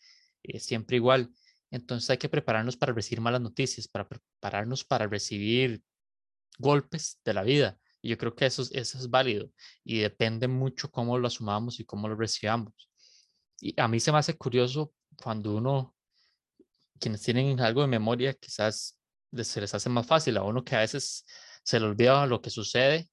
eh, 0.43 0.61
siempre 0.61 0.97
igual. 0.97 1.31
Entonces 1.71 2.09
hay 2.11 2.19
que 2.19 2.29
prepararnos 2.29 2.77
para 2.77 2.93
recibir 2.93 3.21
malas 3.21 3.41
noticias, 3.41 3.89
para 3.89 4.09
prepararnos 4.09 4.85
para 4.85 5.07
recibir 5.07 5.83
golpes 6.59 7.21
de 7.25 7.35
la 7.35 7.43
vida. 7.43 7.79
Y 8.01 8.11
yo 8.11 8.19
creo 8.19 8.35
que 8.35 8.47
eso, 8.47 8.63
eso 8.71 8.99
es 8.99 9.11
válido 9.11 9.51
y 9.85 9.99
depende 9.99 10.49
mucho 10.49 10.91
cómo 10.91 11.19
lo 11.19 11.27
asumamos 11.27 11.81
y 11.81 11.85
cómo 11.85 12.09
lo 12.09 12.15
recibamos. 12.15 12.89
Y 13.61 13.79
a 13.81 13.89
mí 13.89 13.99
se 14.01 14.13
me 14.13 14.19
hace 14.19 14.37
curioso 14.37 14.93
cuando 15.17 15.57
uno, 15.57 15.97
quienes 17.01 17.23
tienen 17.23 17.61
algo 17.61 17.83
de 17.83 17.89
memoria, 17.89 18.35
quizás 18.35 18.99
se 19.33 19.61
les 19.61 19.75
hace 19.75 19.89
más 19.89 20.07
fácil 20.07 20.37
a 20.37 20.43
uno 20.43 20.65
que 20.65 20.77
a 20.77 20.81
veces 20.81 21.25
se 21.63 21.81
le 21.81 21.87
olvida 21.87 22.25
lo 22.27 22.41
que 22.41 22.51
sucede, 22.51 23.11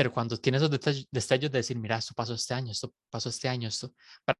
pero 0.00 0.14
cuando 0.14 0.38
tiene 0.38 0.56
esos 0.56 0.70
destellos 0.70 1.50
de 1.52 1.58
decir, 1.58 1.78
mira, 1.78 1.98
esto 1.98 2.14
pasó 2.14 2.32
este 2.32 2.54
año, 2.54 2.72
esto 2.72 2.94
pasó 3.10 3.28
este 3.28 3.50
año, 3.50 3.68
esto, 3.68 3.92
para 4.24 4.38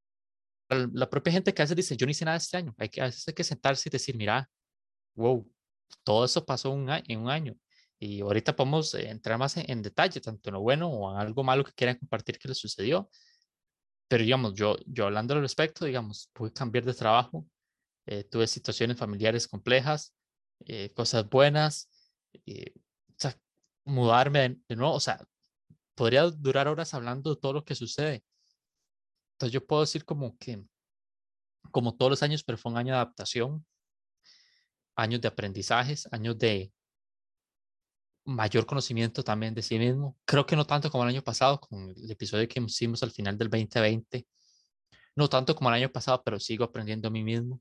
la 0.95 1.11
propia 1.11 1.35
gente 1.35 1.52
que 1.52 1.61
a 1.61 1.64
veces 1.64 1.76
dice, 1.76 1.99
yo 1.99 2.07
no 2.07 2.12
hice 2.12 2.25
nada 2.25 2.38
este 2.38 2.57
año, 2.57 2.75
hay 2.79 2.88
que, 2.88 3.02
a 3.02 3.05
veces 3.05 3.29
hay 3.29 3.35
que 3.35 3.45
sentarse 3.45 3.87
y 3.87 3.93
decir, 3.93 4.17
mira, 4.17 4.49
wow, 5.17 5.47
todo 6.02 6.25
eso 6.25 6.47
pasó 6.47 6.71
un, 6.71 6.88
en 6.88 7.21
un 7.21 7.29
año. 7.29 7.55
Y 7.99 8.23
ahorita 8.23 8.57
podemos 8.57 8.95
eh, 8.95 9.11
entrar 9.11 9.37
más 9.37 9.55
en, 9.59 9.83
detalle, 9.83 10.23
tanto 10.23 10.49
en 10.49 10.55
lo 10.55 10.62
bueno 10.62 10.88
o 10.88 11.12
en 11.12 11.21
algo 11.21 11.45
malo 11.45 11.62
que 11.62 11.73
quieran 11.73 11.99
compartir 11.99 12.38
que 12.38 12.49
les 12.49 12.57
sucedió. 12.57 13.11
Pero 14.09 14.25
digamos, 14.25 14.55
yo, 14.55 14.79
yo 14.87 15.05
hablando 15.05 15.35
al 15.35 15.43
respecto, 15.43 15.85
digamos, 15.85 16.31
pude 16.33 16.55
cambiar 16.55 16.87
de 16.87 16.95
trabajo, 16.95 17.47
eh, 18.07 18.25
tuve 18.25 18.47
situaciones 18.47 18.97
familiares 18.97 19.47
complejas, 19.47 20.14
eh, 20.61 20.90
cosas 20.95 21.29
buenas, 21.29 21.90
o 22.35 22.40
sea, 23.19 23.38
mudarme 23.85 24.59
de, 24.67 24.76
nuevo, 24.76 24.95
o 24.95 25.00
sea, 25.00 25.23
podría 26.00 26.23
durar 26.30 26.66
horas 26.66 26.95
hablando 26.95 27.35
de 27.35 27.38
todo 27.38 27.52
lo 27.52 27.62
que 27.62 27.75
sucede. 27.75 28.25
Entonces 29.35 29.52
yo 29.52 29.66
puedo 29.66 29.83
decir 29.83 30.07
como 30.07 30.35
que, 30.38 30.64
como 31.71 31.95
todos 31.95 32.09
los 32.09 32.23
años, 32.23 32.42
pero 32.42 32.57
fue 32.57 32.73
un 32.73 32.78
año 32.78 32.95
de 32.95 33.00
adaptación, 33.00 33.66
años 34.97 35.21
de 35.21 35.28
aprendizajes, 35.28 36.09
años 36.11 36.38
de 36.38 36.73
mayor 38.25 38.64
conocimiento 38.64 39.23
también 39.23 39.52
de 39.52 39.61
sí 39.61 39.78
mismo. 39.78 40.16
Creo 40.25 40.47
que 40.47 40.57
no 40.57 40.66
tanto 40.66 40.90
como 40.90 41.04
el 41.04 41.11
año 41.11 41.23
pasado, 41.23 41.61
con 41.61 41.90
el 41.90 42.11
episodio 42.11 42.49
que 42.49 42.61
hicimos 42.61 43.02
al 43.02 43.11
final 43.11 43.37
del 43.37 43.50
2020. 43.50 44.26
No 45.16 45.28
tanto 45.28 45.54
como 45.54 45.69
el 45.69 45.75
año 45.83 45.92
pasado, 45.92 46.23
pero 46.25 46.40
sigo 46.40 46.64
aprendiendo 46.64 47.09
a 47.09 47.11
mí 47.11 47.23
mismo. 47.23 47.61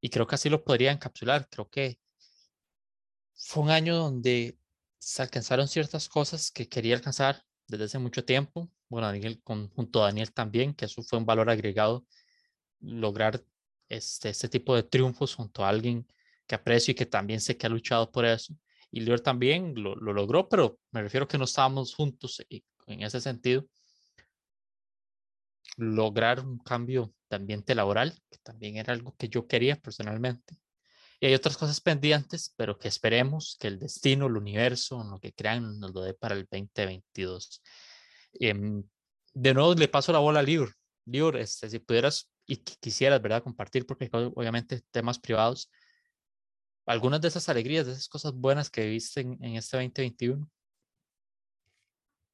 Y 0.00 0.10
creo 0.10 0.26
que 0.26 0.34
así 0.34 0.50
lo 0.50 0.64
podría 0.64 0.90
encapsular. 0.90 1.48
Creo 1.48 1.70
que 1.70 2.00
fue 3.36 3.62
un 3.62 3.70
año 3.70 3.94
donde 3.94 4.58
se 5.04 5.20
alcanzaron 5.20 5.68
ciertas 5.68 6.08
cosas 6.08 6.50
que 6.50 6.66
quería 6.66 6.94
alcanzar 6.94 7.44
desde 7.68 7.84
hace 7.84 7.98
mucho 7.98 8.24
tiempo. 8.24 8.70
Bueno, 8.88 9.06
Daniel, 9.08 9.38
con, 9.42 9.68
junto 9.68 10.02
a 10.02 10.06
Daniel 10.06 10.32
también, 10.32 10.72
que 10.74 10.86
eso 10.86 11.02
fue 11.02 11.18
un 11.18 11.26
valor 11.26 11.50
agregado, 11.50 12.06
lograr 12.80 13.44
este, 13.90 14.30
este 14.30 14.48
tipo 14.48 14.74
de 14.74 14.82
triunfos 14.82 15.34
junto 15.34 15.62
a 15.62 15.68
alguien 15.68 16.06
que 16.46 16.54
aprecio 16.54 16.92
y 16.92 16.94
que 16.94 17.04
también 17.04 17.42
sé 17.42 17.58
que 17.58 17.66
ha 17.66 17.68
luchado 17.68 18.10
por 18.10 18.24
eso. 18.24 18.56
Y 18.90 19.00
Lior 19.00 19.20
también 19.20 19.74
lo, 19.76 19.94
lo 19.94 20.14
logró, 20.14 20.48
pero 20.48 20.78
me 20.90 21.02
refiero 21.02 21.28
que 21.28 21.36
no 21.36 21.44
estábamos 21.44 21.94
juntos 21.94 22.42
y 22.48 22.64
en 22.86 23.02
ese 23.02 23.20
sentido. 23.20 23.66
Lograr 25.76 26.40
un 26.40 26.58
cambio 26.58 27.12
de 27.28 27.36
ambiente 27.36 27.74
laboral, 27.74 28.14
que 28.30 28.38
también 28.38 28.78
era 28.78 28.94
algo 28.94 29.14
que 29.18 29.28
yo 29.28 29.46
quería 29.46 29.76
personalmente. 29.76 30.56
Y 31.24 31.28
hay 31.28 31.34
otras 31.34 31.56
cosas 31.56 31.80
pendientes, 31.80 32.52
pero 32.54 32.78
que 32.78 32.86
esperemos 32.86 33.56
que 33.58 33.68
el 33.68 33.78
destino, 33.78 34.26
el 34.26 34.36
universo, 34.36 35.02
lo 35.10 35.18
que 35.18 35.32
crean, 35.32 35.80
nos 35.80 35.94
lo 35.94 36.02
dé 36.02 36.12
para 36.12 36.34
el 36.34 36.42
2022. 36.42 37.62
Em, 38.34 38.84
de 39.32 39.54
nuevo 39.54 39.72
le 39.72 39.88
paso 39.88 40.12
la 40.12 40.18
bola 40.18 40.40
a 40.40 40.42
Lior. 40.42 40.74
Lior, 41.06 41.38
este, 41.38 41.70
si 41.70 41.78
pudieras 41.78 42.30
y 42.46 42.58
quisieras, 42.58 43.22
¿verdad? 43.22 43.42
Compartir, 43.42 43.86
porque 43.86 44.10
obviamente 44.12 44.82
temas 44.90 45.18
privados, 45.18 45.72
algunas 46.84 47.22
de 47.22 47.28
esas 47.28 47.48
alegrías, 47.48 47.86
de 47.86 47.92
esas 47.92 48.08
cosas 48.08 48.34
buenas 48.34 48.68
que 48.68 48.86
viste 48.86 49.22
en, 49.22 49.42
en 49.42 49.56
este 49.56 49.78
2021. 49.78 50.46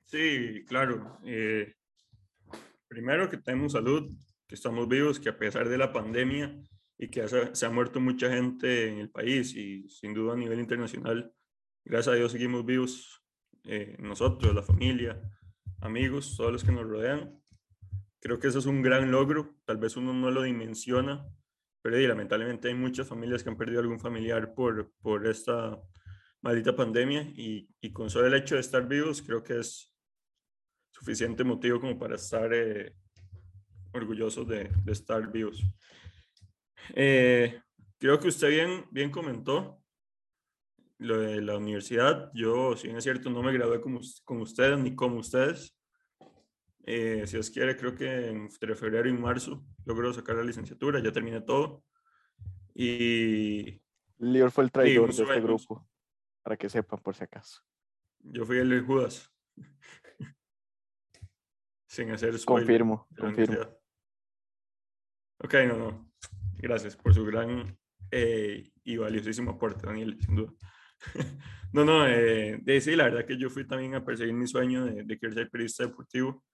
Sí, 0.03 0.65
claro. 0.67 1.21
Eh, 1.25 1.77
primero 2.89 3.31
que 3.31 3.37
tenemos 3.37 3.71
salud, 3.71 4.11
que 4.49 4.57
estamos 4.57 4.89
vivos, 4.89 5.21
que 5.21 5.29
a 5.29 5.39
pesar 5.39 5.69
de 5.69 5.79
la 5.79 5.93
pandemia 5.93 6.61
y 7.03 7.09
que 7.09 7.27
se, 7.29 7.67
ha 7.67 7.71
muerto 7.71 7.99
mucha 7.99 8.31
gente 8.31 8.89
en 8.89 8.99
el 8.99 9.11
país 9.11 9.57
y 9.57 9.89
sin 9.89 10.13
duda 10.13 10.35
a 10.35 10.37
nivel 10.37 10.61
internacional, 10.61 11.33
gracias 11.85 12.13
a 12.13 12.17
Dios 12.17 12.33
seguimos 12.33 12.65
vivos 12.67 13.25
eh, 13.65 13.97
nosotros, 13.99 14.55
la 14.55 14.63
familia, 14.63 15.21
amigos, 15.81 16.37
todos 16.37 16.53
los 16.53 16.63
que 16.63 16.73
nos 16.73 16.87
rodean. 16.87 17.41
Creo 18.21 18.39
que 18.39 18.49
eso 18.49 18.59
es 18.59 18.67
un 18.67 18.83
gran 18.83 19.11
logro, 19.11 19.57
tal 19.65 19.79
vez 19.79 19.97
uno 19.97 20.13
no 20.13 20.31
lo 20.31 20.43
dimensiona 20.43 21.27
pero 21.83 21.97
lamentablemente 21.97 22.69
hay 22.69 22.75
muchas 22.75 23.09
familias 23.09 23.43
que 23.43 23.49
han 23.49 23.57
perdido 23.57 23.81
algún 23.81 23.99
familiar 23.99 24.55
por, 24.55 24.93
por 25.01 25.27
esta 25.27 25.81
maldita 26.43 26.77
pandemia 26.77 27.23
y, 27.23 27.69
y, 27.81 27.93
con 27.93 28.11
solo 28.11 28.27
el 28.27 28.35
hecho 28.35 28.55
de 28.55 28.61
estar 28.61 28.87
vivos 28.87 29.23
creo 29.23 29.43
que 29.43 29.61
es 29.61 29.95
suficiente 30.91 31.45
motivo 31.45 31.81
como 31.81 31.99
para 31.99 32.17
estar 32.17 32.53
eh, 32.53 32.95
orgullosos 33.93 34.47
de, 34.47 34.71
de, 34.85 34.93
estar 34.93 35.31
vivos. 35.31 35.63
Eh, 36.95 37.61
creo 37.99 38.19
que 38.19 38.29
usted 38.29 38.49
bien, 38.49 38.87
bien 38.91 39.11
comentó 39.11 39.81
lo 40.99 41.19
de 41.19 41.41
la 41.41 41.57
universidad. 41.57 42.31
Yo, 42.35 42.77
si 42.77 42.89
bien 42.89 42.99
es 42.99 43.05
cierto, 43.05 43.31
no 43.31 43.43
me 43.43 43.53
gradué 43.53 43.81
como, 43.81 44.01
con 44.25 44.41
ustedes 44.41 44.79
ni 44.79 44.95
como 44.95 45.17
ustedes. 45.17 45.77
Eh, 46.85 47.27
si 47.27 47.37
os 47.37 47.51
quiere, 47.51 47.77
creo 47.77 47.95
que 47.95 48.29
entre 48.29 48.75
febrero 48.75 49.09
y 49.09 49.13
marzo 49.13 49.65
logró 49.85 50.13
sacar 50.13 50.37
la 50.37 50.45
licenciatura, 50.45 51.03
ya 51.03 51.13
terminé 51.13 51.41
todo. 51.41 51.85
Y. 52.75 53.81
Lior 54.19 54.51
fue 54.51 54.65
el 54.65 54.73
traidor 54.73 55.15
de 55.15 55.23
este 55.23 55.41
grupo, 55.41 55.89
para 56.43 56.57
que 56.57 56.69
sepan 56.69 57.01
por 57.01 57.15
si 57.15 57.25
acaso. 57.25 57.63
Yo 58.19 58.45
fui 58.45 58.59
el 58.59 58.85
Judas. 58.85 59.33
Sin 61.87 62.11
hacer 62.11 62.39
spoiler. 62.39 62.67
Confirmo, 62.67 63.09
confirmo. 63.19 63.61
Ok, 65.39 65.55
no, 65.67 65.77
no. 65.79 66.10
Gracias 66.61 66.97
por 66.97 67.15
su 67.15 67.25
gran 67.25 67.77
eh, 68.11 68.71
y 68.85 68.97
valiosísimo 68.97 69.53
aporte, 69.53 69.87
Daniel, 69.87 70.19
sin 70.21 70.37
duda. 70.37 70.53
no, 71.73 71.85
no, 71.85 72.07
eh, 72.07 72.59
de, 72.63 72.81
sí, 72.81 72.95
la 72.97 73.05
verdad 73.05 73.25
que 73.25 73.39
yo 73.39 73.49
fui 73.49 73.67
también 73.67 73.95
a 73.95 74.05
perseguir 74.05 74.35
mi 74.35 74.47
sueño 74.47 74.85
de, 74.85 75.05
de 75.05 75.19
querer 75.19 75.35
ser 75.35 75.51
periodista 75.51 75.85
deportivo 75.85 76.45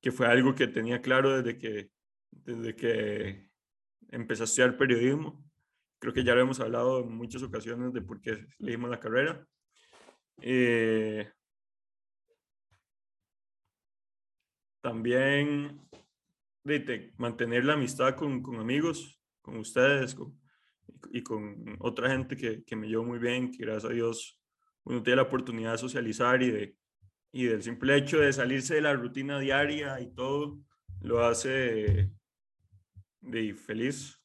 que 0.00 0.12
fue 0.12 0.26
algo 0.26 0.54
que 0.54 0.68
tenía 0.68 1.00
claro 1.00 1.42
desde 1.42 1.58
que, 1.58 1.90
desde 2.30 2.76
que 2.76 3.50
empecé 4.10 4.42
a 4.42 4.44
estudiar 4.44 4.76
periodismo. 4.76 5.44
Creo 5.98 6.12
que 6.12 6.24
ya 6.24 6.34
lo 6.34 6.42
hemos 6.42 6.60
hablado 6.60 7.00
en 7.00 7.16
muchas 7.16 7.42
ocasiones 7.42 7.92
de 7.92 8.02
por 8.02 8.20
qué 8.20 8.46
leímos 8.58 8.90
la 8.90 9.00
carrera. 9.00 9.46
Eh, 10.42 11.28
también 14.80 15.88
de, 16.62 17.12
mantener 17.16 17.64
la 17.64 17.72
amistad 17.72 18.14
con, 18.14 18.42
con 18.42 18.60
amigos, 18.60 19.15
con 19.46 19.58
ustedes 19.58 20.16
y 21.12 21.22
con 21.22 21.76
otra 21.78 22.10
gente 22.10 22.36
que, 22.36 22.64
que, 22.64 22.76
me 22.76 22.88
llevó 22.88 23.04
muy 23.04 23.18
bien, 23.18 23.50
que 23.50 23.64
gracias 23.64 23.84
a 23.84 23.94
Dios 23.94 24.40
uno 24.84 25.02
tiene 25.02 25.16
la 25.16 25.22
oportunidad 25.22 25.72
de 25.72 25.78
socializar 25.78 26.42
y 26.42 26.50
de, 26.50 26.76
y 27.32 27.44
del 27.44 27.62
simple 27.62 27.96
hecho 27.96 28.18
de 28.18 28.32
salirse 28.32 28.74
de 28.74 28.80
la 28.80 28.94
rutina 28.94 29.38
diaria 29.38 30.00
y 30.00 30.12
todo, 30.12 30.58
lo 31.00 31.24
hace 31.24 32.10
de 33.20 33.54
feliz. 33.54 34.20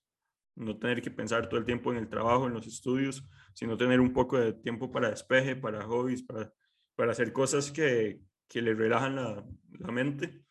No 0.55 0.77
tener 0.77 1.01
que 1.01 1.11
pensar 1.11 1.47
todo 1.47 1.59
el 1.59 1.65
tiempo 1.65 1.91
en 1.91 1.99
el 1.99 2.09
trabajo, 2.09 2.47
en 2.47 2.53
los 2.53 2.67
estudios, 2.67 3.23
sino 3.53 3.77
tener 3.77 3.99
un 3.99 4.11
poco 4.11 4.37
de 4.37 4.53
tiempo 4.53 4.91
para 4.91 5.11
despeje, 5.11 5.55
para 5.55 5.83
hobbies, 5.83 6.23
para, 6.23 6.51
para 6.95 7.11
hacer 7.11 7.31
cosas 7.31 7.71
que, 7.71 8.21
que 8.47 8.61
le 8.61 8.73
relajan 8.73 9.15
la, 9.15 9.45
la 9.79 9.91
mente. 9.91 10.43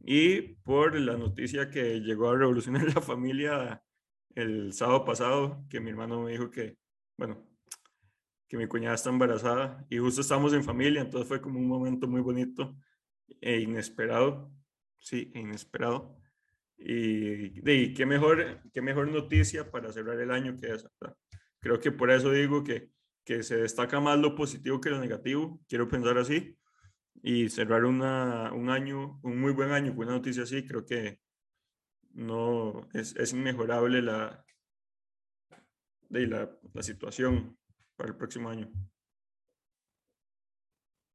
Y 0.00 0.40
por 0.64 0.98
la 0.98 1.16
noticia 1.16 1.70
que 1.70 2.00
llegó 2.00 2.30
a 2.30 2.38
revolucionar 2.38 2.84
la 2.94 3.02
familia 3.02 3.82
el 4.36 4.72
sábado 4.74 5.04
pasado, 5.04 5.64
que 5.68 5.80
mi 5.80 5.90
hermano 5.90 6.22
me 6.22 6.32
dijo 6.32 6.50
que, 6.50 6.76
bueno, 7.16 7.44
que 8.46 8.56
mi 8.56 8.68
cuñada 8.68 8.94
está 8.94 9.10
embarazada 9.10 9.84
y 9.88 9.98
justo 9.98 10.20
estamos 10.20 10.52
en 10.52 10.62
familia, 10.62 11.00
entonces 11.00 11.26
fue 11.26 11.40
como 11.40 11.58
un 11.58 11.66
momento 11.66 12.06
muy 12.06 12.20
bonito 12.20 12.76
e 13.40 13.60
inesperado, 13.60 14.52
sí, 14.98 15.32
e 15.34 15.40
inesperado. 15.40 16.16
Y, 16.78 17.68
y 17.68 17.94
qué, 17.94 18.04
mejor, 18.04 18.60
qué 18.72 18.82
mejor 18.82 19.08
noticia 19.08 19.70
para 19.70 19.90
cerrar 19.90 20.20
el 20.20 20.30
año 20.30 20.54
que 20.56 20.74
esa. 20.74 20.90
Creo 21.58 21.80
que 21.80 21.90
por 21.90 22.10
eso 22.10 22.30
digo 22.30 22.62
que, 22.62 22.90
que 23.24 23.42
se 23.42 23.56
destaca 23.56 24.00
más 24.00 24.18
lo 24.18 24.36
positivo 24.36 24.80
que 24.80 24.90
lo 24.90 25.00
negativo, 25.00 25.58
quiero 25.66 25.88
pensar 25.88 26.18
así, 26.18 26.56
y 27.22 27.48
cerrar 27.48 27.86
un 27.86 28.02
año, 28.02 29.18
un 29.22 29.40
muy 29.40 29.52
buen 29.52 29.70
año 29.70 29.96
con 29.96 30.06
una 30.06 30.16
noticia 30.16 30.42
así, 30.42 30.66
creo 30.66 30.84
que 30.84 31.20
no 32.16 32.88
es, 32.94 33.14
es 33.16 33.32
inmejorable 33.32 34.02
la, 34.02 34.44
de 36.08 36.26
la, 36.26 36.50
la 36.72 36.82
situación 36.82 37.58
para 37.94 38.10
el 38.10 38.16
próximo 38.16 38.48
año. 38.48 38.70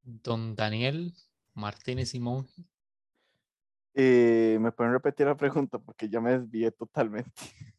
Don 0.03 0.55
Daniel 0.55 1.13
Martínez 1.53 2.09
Simón. 2.09 2.47
Eh, 3.93 4.57
¿Me 4.61 4.71
pueden 4.71 4.93
repetir 4.93 5.25
la 5.25 5.35
pregunta? 5.35 5.79
Porque 5.79 6.07
ya 6.07 6.21
me 6.21 6.37
desvié 6.37 6.71
totalmente. 6.71 7.31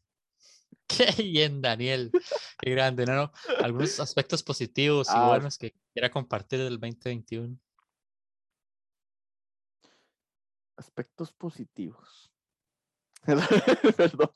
Qué 0.87 1.23
bien, 1.23 1.63
Daniel. 1.63 2.11
Qué 2.59 2.71
grande, 2.71 3.07
¿no? 3.07 3.15
no. 3.15 3.33
Algunos 3.63 3.99
aspectos 3.99 4.43
positivos 4.43 5.09
y 5.09 5.13
Ah, 5.15 5.29
buenos 5.29 5.57
que 5.57 5.75
quiera 5.93 6.11
compartir 6.11 6.59
del 6.59 6.79
2021. 6.79 7.57
Aspectos 10.77 11.33
positivos. 11.33 12.32
Perdón. 13.97 14.31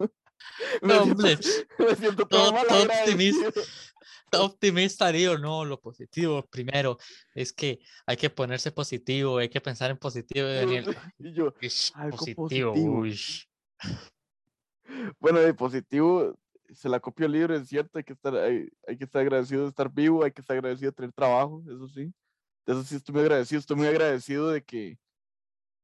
Me 0.83 0.89
No, 0.95 1.05
siento- 1.05 1.23
hombre, 1.23 1.39
me 1.79 1.97
siento 1.97 2.27
todo 2.27 2.51
todo- 2.51 2.53
mal 2.53 2.67
todo 4.31 4.45
optimista, 4.47 5.11
Río. 5.11 5.39
No, 5.39 5.65
lo 5.65 5.81
positivo 5.81 6.45
primero 6.47 6.99
es 7.35 7.53
que 7.53 7.79
hay 8.07 8.17
que 8.17 8.31
ponerse 8.31 8.73
positivo, 8.73 9.39
hay 9.39 9.49
que 9.49 9.61
pensar 9.61 9.91
en 9.91 9.99
positivo, 9.99 10.47
Daniel. 10.49 10.97
Y 11.19 11.33
yo, 11.33 11.55
Ish, 11.61 11.93
algo 11.95 12.17
positivo, 12.17 12.73
positivo. 12.73 13.03
Bueno, 15.19 15.41
de 15.41 15.53
positivo, 15.55 16.39
se 16.73 16.89
la 16.89 17.01
copio 17.01 17.29
libre, 17.29 17.57
es 17.57 17.69
cierto, 17.69 17.99
hay 17.99 18.05
que 18.05 18.13
estar, 18.13 18.35
hay, 18.37 18.69
hay 18.87 18.97
que 18.97 19.05
estar 19.05 19.23
agradecido 19.23 19.63
de 19.63 19.69
estar 19.69 19.91
vivo, 19.93 20.25
hay 20.25 20.33
que 20.33 20.41
estar 20.41 20.57
agradecido 20.57 20.91
de 20.91 20.97
tener 20.97 21.13
trabajo, 21.13 21.63
eso 21.67 21.89
sí. 21.89 22.13
Eso 22.67 22.83
sí 22.83 22.97
estoy 22.97 23.13
muy 23.15 23.23
agradecido, 23.23 23.61
estoy 23.61 23.77
muy 23.77 23.87
agradecido 23.87 24.51
de 24.51 24.63
que, 24.65 24.99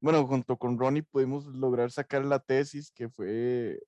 bueno, 0.03 0.27
junto 0.27 0.57
con 0.59 0.77
Ronnie 0.79 1.05
pudimos 1.05 1.47
lograr 1.47 1.91
sacar 1.93 2.25
la 2.25 2.41
tesis, 2.41 2.91
que 2.91 3.09
fue 3.09 3.81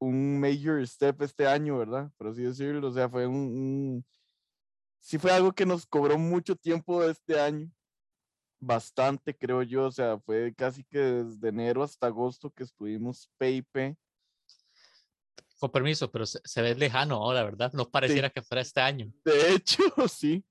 un 0.00 0.40
major 0.40 0.84
step 0.86 1.22
este 1.22 1.46
año, 1.46 1.78
¿verdad? 1.78 2.10
Por 2.18 2.26
así 2.26 2.42
decirlo, 2.42 2.88
o 2.88 2.92
sea, 2.92 3.08
fue 3.08 3.26
un, 3.28 3.36
un- 3.36 4.06
sí 5.00 5.18
fue 5.18 5.30
algo 5.30 5.52
que 5.52 5.64
nos 5.64 5.86
cobró 5.86 6.18
mucho 6.18 6.56
tiempo 6.56 7.02
este 7.04 7.40
año, 7.40 7.70
bastante, 8.58 9.36
creo 9.36 9.62
yo, 9.62 9.86
o 9.86 9.92
sea, 9.92 10.18
fue 10.18 10.52
casi 10.54 10.82
que 10.82 10.98
desde 10.98 11.48
enero 11.48 11.84
hasta 11.84 12.08
agosto 12.08 12.50
que 12.50 12.64
estuvimos 12.64 13.30
PIP. 13.38 13.96
Con 15.60 15.70
permiso, 15.70 16.10
pero 16.10 16.26
se, 16.26 16.40
se 16.44 16.60
ve 16.60 16.74
lejano 16.74 17.14
ahora, 17.14 17.44
¿verdad? 17.44 17.72
No 17.72 17.88
pareciera 17.88 18.30
que 18.30 18.42
fuera 18.42 18.62
este 18.62 18.80
año. 18.80 19.12
De 19.24 19.52
hecho, 19.54 19.82
sí. 20.08 20.44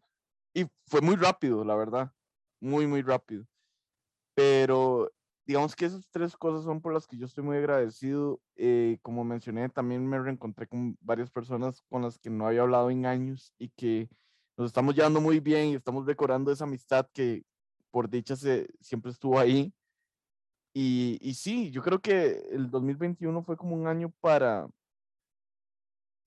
Y 0.54 0.66
fue 0.88 1.02
muy 1.02 1.18
rápido, 1.18 1.66
la 1.66 1.76
verdad. 1.76 2.12
Muy, 2.62 2.88
muy 2.88 3.02
rápido. 3.02 3.46
Pero 4.36 5.12
digamos 5.46 5.76
que 5.76 5.86
esas 5.86 6.08
tres 6.10 6.36
cosas 6.36 6.64
son 6.64 6.82
por 6.82 6.94
las 6.94 7.08
que 7.08 7.18
yo 7.18 7.26
estoy 7.26 7.44
muy 7.44 7.58
agradecido. 7.58 8.42
Eh, 8.56 9.00
como 9.02 9.24
mencioné, 9.24 9.70
también 9.70 10.06
me 10.06 10.20
reencontré 10.20 10.68
con 10.68 10.98
varias 11.02 11.32
personas 11.32 11.82
con 11.90 12.02
las 12.02 12.20
que 12.20 12.30
no 12.30 12.48
había 12.48 12.62
hablado 12.62 12.90
en 12.90 13.06
años 13.06 13.54
y 13.58 13.70
que 13.70 14.10
nos 14.58 14.68
estamos 14.68 14.96
llevando 14.96 15.22
muy 15.22 15.40
bien 15.40 15.68
y 15.70 15.76
estamos 15.76 16.06
decorando 16.06 16.52
esa 16.52 16.66
amistad 16.66 17.08
que 17.14 17.44
por 17.92 18.10
dicha 18.10 18.36
se, 18.36 18.68
siempre 18.82 19.12
estuvo 19.12 19.40
ahí. 19.40 19.74
Y, 20.74 21.18
y 21.22 21.34
sí, 21.36 21.72
yo 21.72 21.82
creo 21.82 22.02
que 22.02 22.50
el 22.52 22.70
2021 22.70 23.44
fue 23.44 23.56
como 23.56 23.76
un 23.76 23.88
año 23.88 24.12
para 24.20 24.68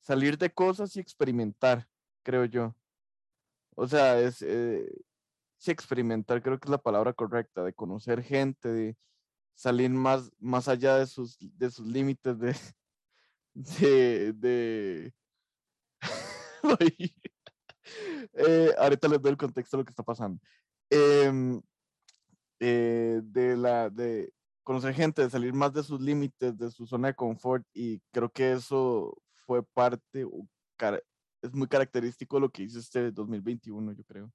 salir 0.01 0.39
de 0.39 0.51
cosas 0.51 0.97
y 0.97 1.01
experimentar, 1.01 1.87
creo 2.23 2.47
yo. 2.47 2.75
O 3.75 3.87
sea, 3.87 4.19
es 4.19 4.43
eh, 4.43 4.91
sí, 5.59 5.71
experimentar, 5.71 6.43
creo 6.43 6.59
que 6.59 6.67
es 6.67 6.71
la 6.71 6.79
palabra 6.79 7.13
correcta, 7.13 7.65
de 7.65 7.75
conocer 7.75 8.23
gente, 8.23 8.69
de 8.69 8.97
salir 9.55 9.91
más, 9.91 10.31
más 10.39 10.69
allá 10.69 10.97
de 10.97 11.07
sus, 11.07 11.37
de 11.41 11.71
sus 11.71 11.87
límites, 11.87 12.39
de, 12.39 12.57
de, 13.55 14.33
de... 14.35 15.15
Eh, 18.35 18.75
ahorita 18.79 19.09
les 19.09 19.23
doy 19.23 19.31
el 19.31 19.39
contexto 19.39 19.77
de 19.77 19.81
lo 19.81 19.85
que 19.85 19.91
está 19.91 20.03
pasando. 20.03 20.39
Em, 20.91 21.61
eh, 22.61 23.21
de 23.23 23.57
la, 23.57 23.89
de 23.89 24.33
conocer 24.63 24.95
gente, 24.95 25.23
de 25.23 25.31
salir 25.31 25.55
más 25.55 25.73
de 25.73 25.83
sus 25.83 26.01
límites, 26.01 26.57
de 26.57 26.71
su 26.71 26.87
zona 26.87 27.09
de 27.09 27.15
confort, 27.15 27.67
y 27.73 28.01
creo 28.13 28.31
que 28.31 28.53
eso 28.53 29.17
fue 29.47 29.63
parte, 29.63 30.27
es 31.43 31.55
muy 31.55 31.67
característico 31.69 32.39
lo 32.39 32.51
que 32.51 32.65
hizo 32.65 32.79
este 32.79 33.11
2021, 33.11 33.93
yo 33.93 34.05
creo. 34.05 34.33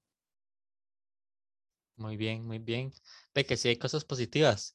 Muy 1.96 2.16
bien, 2.16 2.44
muy 2.46 2.58
bien. 2.58 2.92
Ve 3.34 3.46
que 3.46 3.56
sí 3.56 3.68
hay 3.68 3.76
cosas 3.78 4.04
positivas. 4.04 4.74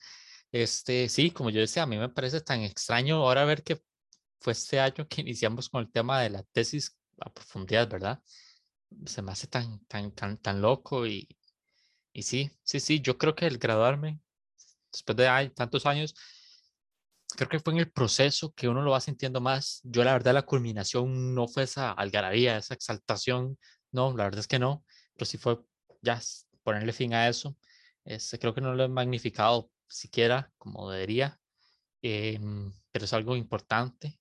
Este, 0.52 1.10
sí, 1.10 1.32
como 1.32 1.50
yo 1.50 1.60
decía, 1.60 1.84
a 1.84 1.86
mí 1.86 1.98
me 1.98 2.10
parece 2.10 2.42
tan 2.42 2.62
extraño 2.62 3.18
ahora 3.18 3.46
ver 3.46 3.64
que 3.64 3.82
fue 4.40 4.54
este 4.54 4.80
año 4.80 5.08
que 5.08 5.22
iniciamos 5.24 5.70
con 5.70 5.82
el 5.84 5.92
tema 5.92 6.22
de 6.22 6.30
la 6.32 6.44
tesis 6.44 6.98
a 7.20 7.32
profundidad, 7.34 7.90
¿verdad? 7.90 8.22
Se 9.08 9.22
me 9.22 9.32
hace 9.34 9.48
tan, 9.48 9.80
tan, 9.88 10.12
tan, 10.14 10.38
tan 10.40 10.62
loco 10.62 11.08
y, 11.08 11.28
y 12.14 12.24
sí, 12.24 12.52
sí, 12.64 12.80
sí, 12.82 13.02
yo 13.02 13.18
creo 13.18 13.36
que 13.36 13.48
el 13.48 13.58
graduarme 13.60 14.20
después 14.94 15.18
de 15.18 15.28
ay- 15.30 15.50
tantos 15.52 15.86
años, 15.88 16.16
creo 17.36 17.50
que 17.50 17.60
fue 17.60 17.74
en 17.74 17.80
el 17.80 17.92
proceso 17.92 18.54
que 18.54 18.68
uno 18.68 18.82
lo 18.82 18.92
va 18.92 19.02
sintiendo 19.02 19.42
más. 19.42 19.82
Yo 19.84 20.04
la 20.04 20.14
verdad 20.14 20.34
la 20.34 20.44
culminación 20.44 21.34
no 21.36 21.48
fue 21.48 21.64
esa 21.64 21.92
algarabía, 21.92 22.58
esa 22.58 22.74
exaltación, 22.74 23.58
no, 23.92 24.16
la 24.16 24.26
verdad 24.26 24.40
es 24.42 24.48
que 24.48 24.60
no, 24.60 24.84
pero 25.16 25.26
sí 25.26 25.38
fue 25.38 25.60
ya 26.02 26.20
ponerle 26.70 26.94
fin 26.94 27.16
a 27.16 27.28
eso. 27.28 27.58
Este, 28.06 28.38
creo 28.38 28.54
que 28.54 28.62
no 28.62 28.76
lo 28.76 28.84
he 28.84 28.88
magnificado 28.88 29.72
siquiera 29.88 30.54
como 30.60 30.90
debería, 30.92 31.40
em, 32.04 32.72
pero 32.92 33.06
es 33.06 33.14
algo 33.14 33.36
importante. 33.36 34.20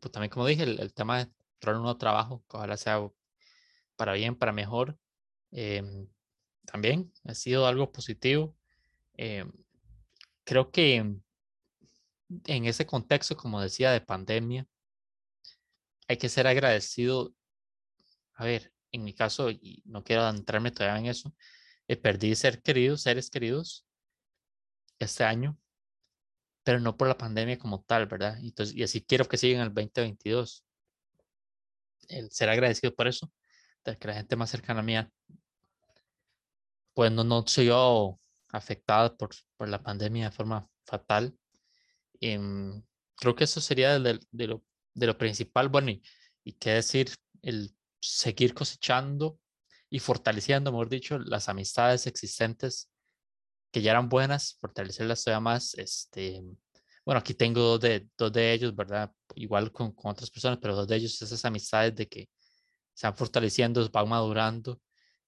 Pues 0.00 0.10
también, 0.10 0.30
como 0.30 0.46
dije, 0.46 0.62
el, 0.62 0.80
el 0.80 0.94
tema 0.94 1.18
de 1.18 1.22
entrar 1.54 1.74
en 1.74 1.76
un 1.76 1.82
nuevo 1.82 1.98
trabajo, 1.98 2.42
que 2.48 2.56
ojalá 2.56 2.76
sea 2.78 3.06
para 3.96 4.14
bien, 4.14 4.34
para 4.34 4.52
mejor, 4.52 4.98
em, 5.50 6.08
también 6.64 7.12
ha 7.24 7.34
sido 7.34 7.66
algo 7.66 7.92
positivo. 7.92 8.56
Em, 9.14 9.52
creo 10.44 10.70
que 10.70 10.96
en 12.46 12.64
ese 12.64 12.86
contexto, 12.86 13.36
como 13.36 13.60
decía, 13.60 13.90
de 13.92 14.00
pandemia, 14.00 14.66
hay 16.08 16.16
que 16.16 16.30
ser 16.30 16.46
agradecido. 16.46 17.34
A 18.34 18.46
ver, 18.46 18.72
en 18.90 19.04
mi 19.04 19.12
caso, 19.12 19.50
y 19.50 19.82
no 19.84 20.02
quiero 20.02 20.26
entrarme 20.28 20.70
todavía 20.70 20.98
en 20.98 21.06
eso, 21.06 21.34
eh, 21.90 21.96
perdí 21.96 22.36
ser 22.36 22.62
queridos, 22.62 23.02
seres 23.02 23.30
queridos 23.30 23.84
este 25.00 25.24
año, 25.24 25.58
pero 26.62 26.78
no 26.78 26.96
por 26.96 27.08
la 27.08 27.18
pandemia 27.18 27.58
como 27.58 27.82
tal, 27.82 28.06
¿verdad? 28.06 28.38
Entonces, 28.38 28.76
y 28.76 28.84
así 28.84 29.02
quiero 29.02 29.24
que 29.26 29.36
siga 29.36 29.56
en 29.56 29.62
el 29.62 29.74
2022. 29.74 30.64
El 32.08 32.30
ser 32.30 32.48
agradecido 32.48 32.94
por 32.94 33.08
eso, 33.08 33.32
de 33.84 33.96
que 33.96 34.06
la 34.06 34.14
gente 34.14 34.36
más 34.36 34.50
cercana 34.50 34.80
a 34.80 34.82
mí, 34.84 34.94
pues 36.94 37.10
no, 37.10 37.24
no 37.24 37.44
soy 37.44 37.66
yo 37.66 38.20
afectada 38.50 39.16
por, 39.16 39.30
por 39.56 39.68
la 39.68 39.82
pandemia 39.82 40.26
de 40.26 40.36
forma 40.36 40.68
fatal. 40.84 41.36
Em, 42.20 42.84
creo 43.16 43.34
que 43.34 43.44
eso 43.44 43.60
sería 43.60 43.98
de, 43.98 44.20
lo, 44.46 44.62
de 44.94 45.06
lo 45.08 45.18
principal. 45.18 45.68
Bueno, 45.68 45.90
y 46.44 46.52
qué 46.52 46.70
decir, 46.70 47.10
el 47.42 47.74
seguir 48.00 48.54
cosechando 48.54 49.40
y 49.90 49.98
fortaleciendo, 49.98 50.70
mejor 50.70 50.88
dicho, 50.88 51.18
las 51.18 51.48
amistades 51.48 52.06
existentes 52.06 52.88
que 53.72 53.82
ya 53.82 53.92
eran 53.92 54.08
buenas, 54.08 54.56
fortalecerlas 54.60 55.24
todavía 55.24 55.40
más. 55.40 55.74
Este, 55.74 56.42
bueno, 57.04 57.18
aquí 57.18 57.34
tengo 57.34 57.60
dos 57.60 57.80
de, 57.80 58.08
dos 58.16 58.32
de 58.32 58.52
ellos, 58.52 58.74
¿verdad? 58.74 59.12
Igual 59.34 59.72
con, 59.72 59.92
con 59.92 60.12
otras 60.12 60.30
personas, 60.30 60.58
pero 60.60 60.76
dos 60.76 60.88
de 60.88 60.96
ellos, 60.96 61.20
esas 61.20 61.44
amistades 61.44 61.94
de 61.94 62.08
que 62.08 62.28
se 62.94 63.06
van 63.06 63.16
fortaleciendo, 63.16 63.88
van 63.90 64.08
madurando, 64.08 64.80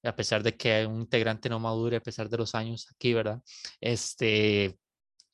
a 0.02 0.14
pesar 0.14 0.42
de 0.42 0.56
que 0.56 0.86
un 0.86 1.02
integrante 1.02 1.48
no 1.48 1.60
madure, 1.60 1.96
a 1.96 2.00
pesar 2.00 2.28
de 2.28 2.38
los 2.38 2.54
años 2.54 2.88
aquí, 2.92 3.14
¿verdad? 3.14 3.40
Este, 3.80 4.78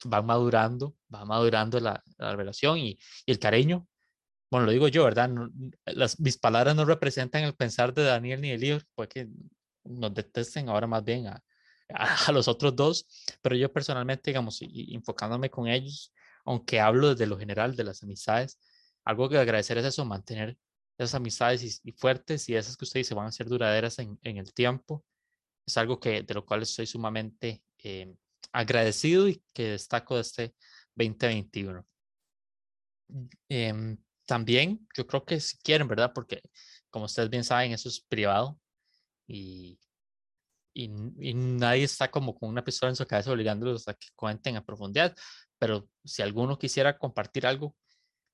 van 0.04 0.26
madurando, 0.26 0.94
va 1.12 1.24
madurando 1.24 1.80
la, 1.80 2.02
la 2.18 2.36
relación 2.36 2.78
y 2.78 2.98
el 3.26 3.38
cariño. 3.38 3.86
Bueno, 4.50 4.66
lo 4.66 4.72
digo 4.72 4.88
yo, 4.88 5.04
¿verdad? 5.04 5.28
No- 5.28 5.50
las, 5.86 6.18
mis 6.20 6.38
palabras 6.38 6.74
no 6.74 6.84
representan 6.84 7.44
el 7.44 7.54
pensar 7.54 7.92
de 7.94 8.04
Daniel 8.04 8.40
ni 8.40 8.50
de 8.50 8.58
Lío, 8.58 8.78
puede 8.94 9.08
que 9.08 9.28
nos 9.84 10.14
detesten 10.14 10.68
ahora 10.68 10.86
más 10.86 11.04
bien 11.04 11.26
a, 11.26 11.42
a, 11.94 12.26
a 12.28 12.32
los 12.32 12.48
otros 12.48 12.74
dos, 12.74 13.06
pero 13.42 13.56
yo 13.56 13.72
personalmente, 13.72 14.30
digamos, 14.30 14.62
y- 14.62 14.68
y 14.92 14.94
enfocándome 14.94 15.50
con 15.50 15.66
ellos, 15.68 16.12
aunque 16.44 16.80
hablo 16.80 17.10
desde 17.10 17.26
lo 17.26 17.38
general 17.38 17.76
de 17.76 17.84
las 17.84 18.02
amistades, 18.02 18.58
algo 19.04 19.28
que 19.28 19.38
agradecer 19.38 19.78
es 19.78 19.84
eso, 19.84 20.04
mantener 20.04 20.56
esas 20.96 21.14
amistades 21.14 21.62
y, 21.84 21.90
y 21.90 21.92
fuertes 21.92 22.48
y 22.48 22.56
esas 22.56 22.76
que 22.76 22.84
ustedes 22.84 23.06
se 23.06 23.14
van 23.14 23.26
a 23.26 23.32
ser 23.32 23.46
duraderas 23.48 23.98
en, 23.98 24.18
en 24.22 24.38
el 24.38 24.52
tiempo. 24.54 25.04
Es 25.66 25.76
algo 25.78 26.00
que, 26.00 26.22
de 26.22 26.34
lo 26.34 26.44
cual 26.46 26.62
estoy 26.62 26.86
sumamente 26.86 27.62
eh, 27.84 28.14
agradecido 28.52 29.28
y 29.28 29.42
que 29.52 29.70
destaco 29.72 30.16
de 30.16 30.22
este 30.22 30.54
2021. 30.94 31.86
Em, 33.48 33.98
también 34.28 34.86
yo 34.94 35.06
creo 35.06 35.24
que 35.24 35.40
si 35.40 35.56
quieren, 35.58 35.88
¿verdad? 35.88 36.12
Porque 36.14 36.42
como 36.90 37.06
ustedes 37.06 37.30
bien 37.30 37.44
saben, 37.44 37.72
eso 37.72 37.88
es 37.88 38.00
privado 38.00 38.60
y, 39.26 39.80
y, 40.74 40.84
y 41.18 41.34
nadie 41.34 41.84
está 41.84 42.10
como 42.10 42.34
con 42.34 42.50
una 42.50 42.62
pistola 42.62 42.90
en 42.90 42.96
su 42.96 43.06
cabeza 43.06 43.32
obligándolos 43.32 43.88
a 43.88 43.94
que 43.94 44.08
cuenten 44.14 44.56
a 44.56 44.64
profundidad. 44.64 45.16
Pero 45.58 45.88
si 46.04 46.20
alguno 46.22 46.58
quisiera 46.58 46.98
compartir 46.98 47.46
algo 47.46 47.74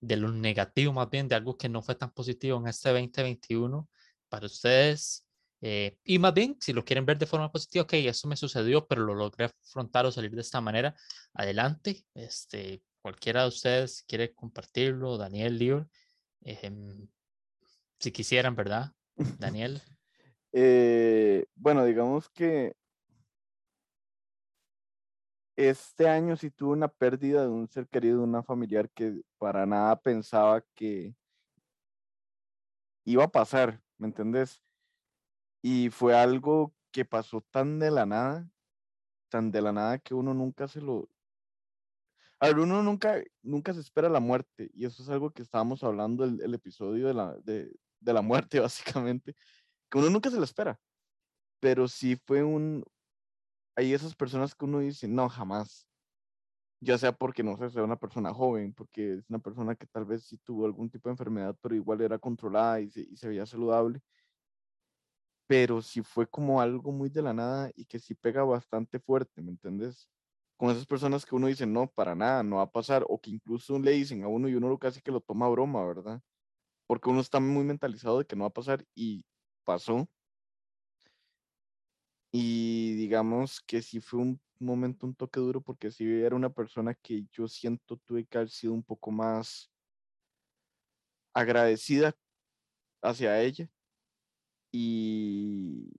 de 0.00 0.16
lo 0.16 0.32
negativo, 0.32 0.92
más 0.92 1.08
bien 1.10 1.28
de 1.28 1.36
algo 1.36 1.56
que 1.56 1.68
no 1.68 1.80
fue 1.80 1.94
tan 1.94 2.10
positivo 2.10 2.58
en 2.58 2.66
este 2.68 2.90
2021 2.90 3.88
para 4.28 4.46
ustedes, 4.46 5.26
eh, 5.60 5.96
y 6.04 6.18
más 6.18 6.34
bien, 6.34 6.56
si 6.60 6.72
lo 6.72 6.84
quieren 6.84 7.06
ver 7.06 7.18
de 7.18 7.26
forma 7.26 7.52
positiva, 7.52 7.84
ok, 7.84 7.94
eso 7.94 8.28
me 8.28 8.36
sucedió, 8.36 8.86
pero 8.86 9.02
lo 9.04 9.14
logré 9.14 9.46
afrontar 9.46 10.06
o 10.06 10.12
salir 10.12 10.32
de 10.32 10.40
esta 10.40 10.60
manera, 10.60 10.94
adelante. 11.32 12.04
Este, 12.14 12.82
cualquiera 13.04 13.42
de 13.42 13.48
ustedes 13.48 14.02
quiere 14.08 14.32
compartirlo, 14.34 15.18
Daniel, 15.18 15.58
Lior, 15.58 15.88
Em, 16.44 17.08
si 17.98 18.12
quisieran, 18.12 18.54
¿verdad? 18.54 18.92
Daniel. 19.40 19.80
Eh, 20.52 21.46
bueno, 21.54 21.84
digamos 21.84 22.28
que 22.28 22.76
este 25.56 26.08
año 26.08 26.36
sí 26.36 26.50
tuve 26.50 26.72
una 26.72 26.88
pérdida 26.88 27.42
de 27.42 27.48
un 27.48 27.66
ser 27.68 27.88
querido, 27.88 28.18
de 28.18 28.24
una 28.24 28.42
familiar 28.42 28.90
que 28.90 29.22
para 29.38 29.64
nada 29.64 29.98
pensaba 29.98 30.62
que 30.74 31.14
iba 33.06 33.24
a 33.24 33.32
pasar, 33.32 33.80
¿me 33.96 34.06
entendés? 34.06 34.62
Y 35.62 35.88
fue 35.88 36.14
algo 36.14 36.74
que 36.90 37.06
pasó 37.06 37.40
tan 37.40 37.78
de 37.78 37.90
la 37.90 38.04
nada, 38.04 38.46
tan 39.30 39.50
de 39.50 39.62
la 39.62 39.72
nada 39.72 39.98
que 39.98 40.12
uno 40.12 40.34
nunca 40.34 40.68
se 40.68 40.82
lo... 40.82 41.08
Ver, 42.46 42.58
uno 42.58 42.82
nunca, 42.82 43.22
nunca 43.42 43.72
se 43.72 43.80
espera 43.80 44.08
la 44.08 44.20
muerte, 44.20 44.70
y 44.74 44.84
eso 44.86 45.02
es 45.02 45.08
algo 45.08 45.30
que 45.32 45.42
estábamos 45.42 45.84
hablando 45.84 46.24
el, 46.24 46.40
el 46.40 46.54
episodio 46.54 47.06
de 47.06 47.14
la, 47.14 47.34
de, 47.44 47.72
de 48.00 48.12
la 48.12 48.22
muerte, 48.22 48.60
básicamente, 48.60 49.34
que 49.90 49.98
uno 49.98 50.10
nunca 50.10 50.30
se 50.30 50.38
lo 50.38 50.44
espera, 50.44 50.80
pero 51.60 51.88
sí 51.88 52.16
fue 52.26 52.42
un... 52.44 52.84
Hay 53.76 53.94
esas 53.94 54.14
personas 54.14 54.54
que 54.54 54.64
uno 54.66 54.80
dice, 54.80 55.08
no, 55.08 55.28
jamás, 55.28 55.88
ya 56.80 56.98
sea 56.98 57.12
porque 57.12 57.42
no 57.42 57.56
sé, 57.56 57.70
sea 57.70 57.82
una 57.82 57.96
persona 57.98 58.32
joven, 58.32 58.74
porque 58.74 59.14
es 59.14 59.30
una 59.30 59.38
persona 59.38 59.74
que 59.74 59.86
tal 59.86 60.04
vez 60.04 60.24
sí 60.24 60.38
tuvo 60.38 60.66
algún 60.66 60.90
tipo 60.90 61.08
de 61.08 61.14
enfermedad, 61.14 61.56
pero 61.60 61.74
igual 61.74 62.00
era 62.02 62.18
controlada 62.18 62.80
y 62.80 62.90
se, 62.90 63.00
y 63.02 63.16
se 63.16 63.28
veía 63.28 63.46
saludable. 63.46 64.00
Pero 65.46 65.82
sí 65.82 66.02
fue 66.02 66.26
como 66.26 66.60
algo 66.60 66.92
muy 66.92 67.08
de 67.10 67.22
la 67.22 67.32
nada 67.32 67.70
y 67.74 67.84
que 67.86 67.98
sí 67.98 68.14
pega 68.14 68.44
bastante 68.44 68.98
fuerte, 68.98 69.42
¿me 69.42 69.50
entiendes? 69.52 70.08
Con 70.64 70.70
esas 70.72 70.86
personas 70.86 71.26
que 71.26 71.34
uno 71.34 71.48
dice, 71.48 71.66
no, 71.66 71.88
para 71.88 72.14
nada, 72.14 72.42
no 72.42 72.56
va 72.56 72.62
a 72.62 72.72
pasar, 72.72 73.04
o 73.10 73.20
que 73.20 73.28
incluso 73.28 73.78
le 73.78 73.90
dicen 73.90 74.24
a 74.24 74.28
uno 74.28 74.48
y 74.48 74.54
uno 74.54 74.78
casi 74.78 75.02
que 75.02 75.10
lo 75.10 75.20
toma 75.20 75.44
a 75.44 75.50
broma, 75.50 75.84
¿verdad? 75.84 76.22
Porque 76.86 77.10
uno 77.10 77.20
está 77.20 77.38
muy 77.38 77.64
mentalizado 77.64 78.20
de 78.20 78.24
que 78.24 78.34
no 78.34 78.44
va 78.44 78.48
a 78.48 78.50
pasar 78.54 78.82
y 78.94 79.26
pasó. 79.64 80.08
Y 82.32 82.94
digamos 82.94 83.60
que 83.60 83.82
sí 83.82 84.00
fue 84.00 84.20
un 84.20 84.40
momento 84.58 85.06
un 85.06 85.14
toque 85.14 85.38
duro 85.38 85.60
porque 85.60 85.90
sí 85.90 86.06
era 86.22 86.34
una 86.34 86.48
persona 86.48 86.94
que 86.94 87.26
yo 87.30 87.46
siento 87.46 87.98
tuve 87.98 88.24
que 88.24 88.38
haber 88.38 88.48
sido 88.48 88.72
un 88.72 88.82
poco 88.82 89.10
más 89.10 89.70
agradecida 91.34 92.16
hacia 93.02 93.38
ella 93.42 93.68
y 94.72 95.90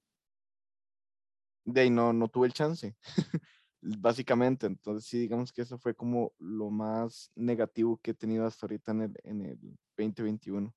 de 1.65 1.81
ahí 1.81 1.89
no, 1.89 2.13
no 2.13 2.27
tuve 2.29 2.47
el 2.47 2.53
chance, 2.53 2.95
básicamente. 3.85 4.67
Entonces 4.67 5.07
sí, 5.07 5.19
digamos 5.19 5.51
que 5.51 5.61
eso 5.61 5.77
fue 5.77 5.95
como 5.95 6.33
lo 6.39 6.69
más 6.69 7.31
negativo 7.35 7.97
que 7.97 8.11
he 8.11 8.13
tenido 8.15 8.45
hasta 8.45 8.65
ahorita 8.65 8.91
en 8.91 9.01
el, 9.01 9.13
en 9.23 9.41
el 9.45 9.59
2021, 9.97 10.73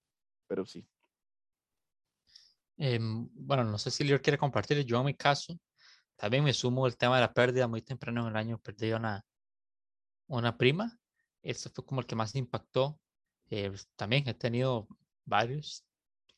pero 0.46 0.66
sí. 0.66 0.86
Em, 2.76 3.28
bueno, 3.32 3.64
no 3.64 3.78
sé 3.78 3.90
si 3.90 4.04
Lior 4.04 4.22
quiere 4.22 4.38
compartir, 4.38 4.84
yo 4.84 5.00
en 5.00 5.06
mi 5.06 5.14
caso, 5.14 5.58
también 6.16 6.44
me 6.44 6.52
sumo 6.52 6.86
el 6.86 6.96
tema 6.96 7.16
de 7.16 7.22
la 7.22 7.34
pérdida 7.34 7.66
muy 7.66 7.82
temprano 7.82 8.22
en 8.22 8.28
el 8.28 8.36
año, 8.36 8.58
perdí 8.58 8.92
una, 8.92 9.24
una 10.28 10.56
prima, 10.56 10.98
ese 11.42 11.70
fue 11.70 11.84
como 11.84 12.00
el 12.00 12.06
que 12.06 12.14
más 12.14 12.34
impactó. 12.36 13.00
Eh, 13.50 13.72
también 13.96 14.28
he 14.28 14.34
tenido 14.34 14.86
varios, 15.24 15.84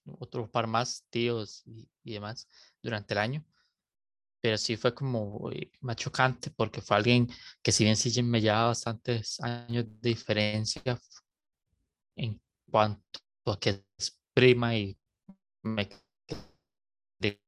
otros 0.04 0.48
par 0.48 0.66
más 0.66 1.04
tíos 1.10 1.62
y, 1.66 1.90
y 2.04 2.14
demás 2.14 2.48
durante 2.82 3.14
el 3.14 3.18
año, 3.18 3.44
pero 4.40 4.56
sí 4.58 4.76
fue 4.76 4.94
como 4.94 5.50
más 5.80 5.96
chocante 5.96 6.50
porque 6.50 6.80
fue 6.80 6.96
alguien 6.96 7.28
que 7.62 7.72
si 7.72 7.84
bien 7.84 7.96
sí 7.96 8.22
me 8.22 8.40
llevaba 8.40 8.68
bastantes 8.68 9.40
años 9.40 9.84
de 10.00 10.08
diferencia 10.08 10.82
en 12.16 12.40
cuanto 12.70 13.20
a 13.46 13.58
que 13.58 13.84
es 13.96 14.20
prima 14.32 14.76
y 14.76 14.98
me 15.62 15.88
quedé 17.18 17.40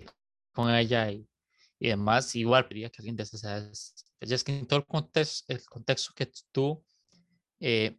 con 0.53 0.71
ella 0.71 1.11
y, 1.11 1.29
y 1.79 1.89
demás, 1.89 2.35
igual 2.37 2.69
quería 2.69 2.91
que 2.91 3.01
alguien 3.01 3.17
de 3.17 3.23
esas 3.23 3.43
edades, 3.45 3.95
ya 4.21 4.37
es 4.37 4.45
que 4.45 4.57
en 4.57 4.67
todo 4.67 4.81
el 4.81 4.87
contexto, 4.87 5.53
el 5.53 5.65
contexto 5.65 6.13
que 6.15 6.31
tú, 6.53 6.85
eh, 7.61 7.99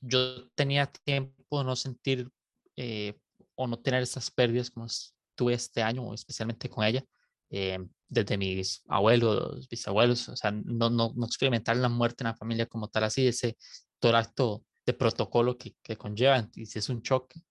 yo 0.00 0.48
tenía 0.50 0.86
tiempo 0.86 1.58
de 1.58 1.64
no 1.64 1.76
sentir 1.76 2.30
eh, 2.76 3.18
o 3.54 3.66
no 3.66 3.78
tener 3.78 4.02
esas 4.02 4.30
pérdidas 4.30 4.70
como 4.70 4.86
tuve 5.34 5.54
este 5.54 5.82
año, 5.82 6.14
especialmente 6.14 6.68
con 6.70 6.84
ella, 6.84 7.04
eh, 7.50 7.78
desde 8.08 8.38
mis 8.38 8.82
abuelos, 8.88 9.68
bisabuelos, 9.68 10.28
o 10.28 10.36
sea, 10.36 10.50
no, 10.52 10.90
no, 10.90 11.12
no 11.16 11.26
experimentar 11.26 11.76
la 11.76 11.88
muerte 11.88 12.22
en 12.24 12.28
la 12.28 12.36
familia 12.36 12.66
como 12.66 12.88
tal, 12.88 13.04
así, 13.04 13.26
ese 13.26 13.56
todo 13.98 14.16
acto 14.16 14.64
de 14.84 14.92
protocolo 14.92 15.58
que, 15.58 15.74
que 15.82 15.96
conlleva, 15.96 16.48
y 16.54 16.66
si 16.66 16.78
es 16.78 16.88
un 16.88 17.02
choque, 17.02 17.42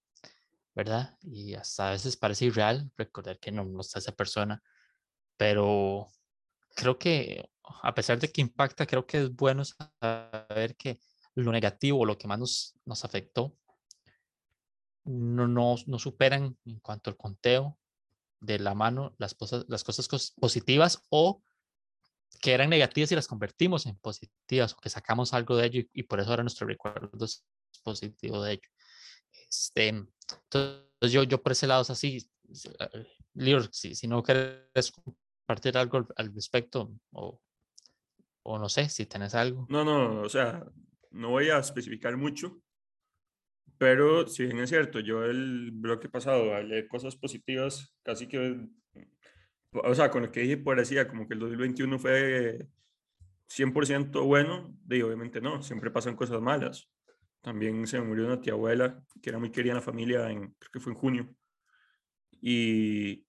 ¿verdad? 0.73 1.17
Y 1.21 1.53
hasta 1.55 1.89
a 1.89 1.91
veces 1.91 2.17
parece 2.17 2.45
irreal 2.45 2.91
recordar 2.97 3.39
que 3.39 3.51
no, 3.51 3.65
no 3.65 3.81
está 3.81 3.99
esa 3.99 4.13
persona, 4.13 4.61
pero 5.37 6.07
creo 6.75 6.97
que 6.97 7.49
a 7.81 7.93
pesar 7.93 8.19
de 8.19 8.31
que 8.31 8.41
impacta, 8.41 8.85
creo 8.85 9.05
que 9.05 9.23
es 9.23 9.35
bueno 9.35 9.63
saber 9.65 10.75
que 10.77 10.99
lo 11.35 11.51
negativo, 11.51 12.05
lo 12.05 12.17
que 12.17 12.27
más 12.27 12.39
nos, 12.39 12.75
nos 12.85 13.03
afectó, 13.03 13.57
no, 15.03 15.47
no, 15.47 15.75
no 15.85 15.99
superan 15.99 16.57
en 16.65 16.79
cuanto 16.79 17.09
al 17.09 17.17
conteo 17.17 17.77
de 18.39 18.59
la 18.59 18.75
mano 18.75 19.15
las 19.17 19.33
cosas, 19.33 19.65
las 19.67 19.83
cosas 19.83 20.33
positivas 20.39 21.03
o 21.09 21.43
que 22.41 22.53
eran 22.53 22.69
negativas 22.69 23.11
y 23.11 23.15
las 23.15 23.27
convertimos 23.27 23.85
en 23.85 23.97
positivas 23.97 24.73
o 24.73 24.77
que 24.77 24.89
sacamos 24.89 25.33
algo 25.33 25.55
de 25.55 25.65
ello 25.65 25.79
y, 25.79 25.89
y 25.93 26.03
por 26.03 26.19
eso 26.19 26.29
ahora 26.29 26.43
nuestro 26.43 26.67
recuerdo 26.67 27.25
es 27.25 27.45
positivo 27.83 28.41
de 28.43 28.53
ello. 28.53 28.69
Este, 29.49 29.87
entonces 29.87 31.11
yo, 31.11 31.23
yo 31.23 31.41
por 31.41 31.51
ese 31.51 31.67
lado 31.67 31.81
es 31.81 31.89
así. 31.89 32.29
Lior, 33.33 33.69
si, 33.71 33.95
si 33.95 34.07
no 34.07 34.23
quieres 34.23 34.91
compartir 34.91 35.77
algo 35.77 36.07
al, 36.15 36.33
respecto 36.33 36.93
o, 37.11 37.41
o 38.43 38.59
no 38.59 38.69
sé 38.69 38.89
si 38.89 39.05
tenés 39.05 39.35
algo. 39.35 39.65
No, 39.69 39.83
no, 39.83 40.21
o 40.21 40.29
sea, 40.29 40.65
no 41.11 41.29
voy 41.29 41.49
a 41.49 41.57
especificar 41.57 42.15
mucho, 42.17 42.61
pero 43.77 44.27
si 44.27 44.43
bien 44.45 44.59
es 44.59 44.69
cierto, 44.69 44.99
yo 44.99 45.23
el 45.25 45.71
bloque 45.71 46.09
pasado 46.09 46.53
hablé 46.53 46.87
cosas 46.87 47.15
positivas, 47.15 47.95
casi 48.03 48.27
que, 48.27 48.59
o 49.71 49.95
sea, 49.95 50.09
con 50.09 50.23
lo 50.23 50.31
que 50.31 50.41
dije 50.41 50.57
parecía 50.57 51.07
como 51.07 51.27
que 51.27 51.33
el 51.33 51.39
2021 51.39 51.99
fue 51.99 52.67
100% 53.47 54.25
bueno, 54.25 54.75
y 54.89 55.01
obviamente 55.01 55.41
no, 55.41 55.61
siempre 55.61 55.91
pasan 55.91 56.15
cosas 56.15 56.41
malas. 56.41 56.89
También 57.41 57.85
se 57.85 58.01
murió 58.01 58.25
una 58.25 58.41
tía 58.41 58.53
abuela 58.53 59.03
que 59.21 59.29
era 59.29 59.39
muy 59.39 59.51
querida 59.51 59.73
en 59.73 59.77
la 59.77 59.81
familia, 59.81 60.31
en, 60.31 60.55
creo 60.57 60.71
que 60.71 60.79
fue 60.79 60.93
en 60.93 60.97
junio. 60.97 61.35
Y, 62.41 63.25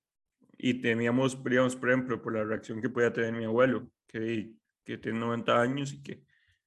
y 0.58 0.74
temíamos, 0.80 1.42
digamos, 1.44 1.76
por 1.76 1.90
ejemplo, 1.90 2.22
por 2.22 2.34
la 2.34 2.44
reacción 2.44 2.80
que 2.80 2.88
podía 2.88 3.12
tener 3.12 3.32
mi 3.32 3.44
abuelo, 3.44 3.90
que, 4.06 4.52
que 4.84 4.98
tiene 4.98 5.18
90 5.18 5.60
años 5.60 5.92
y 5.92 6.02
que 6.02 6.22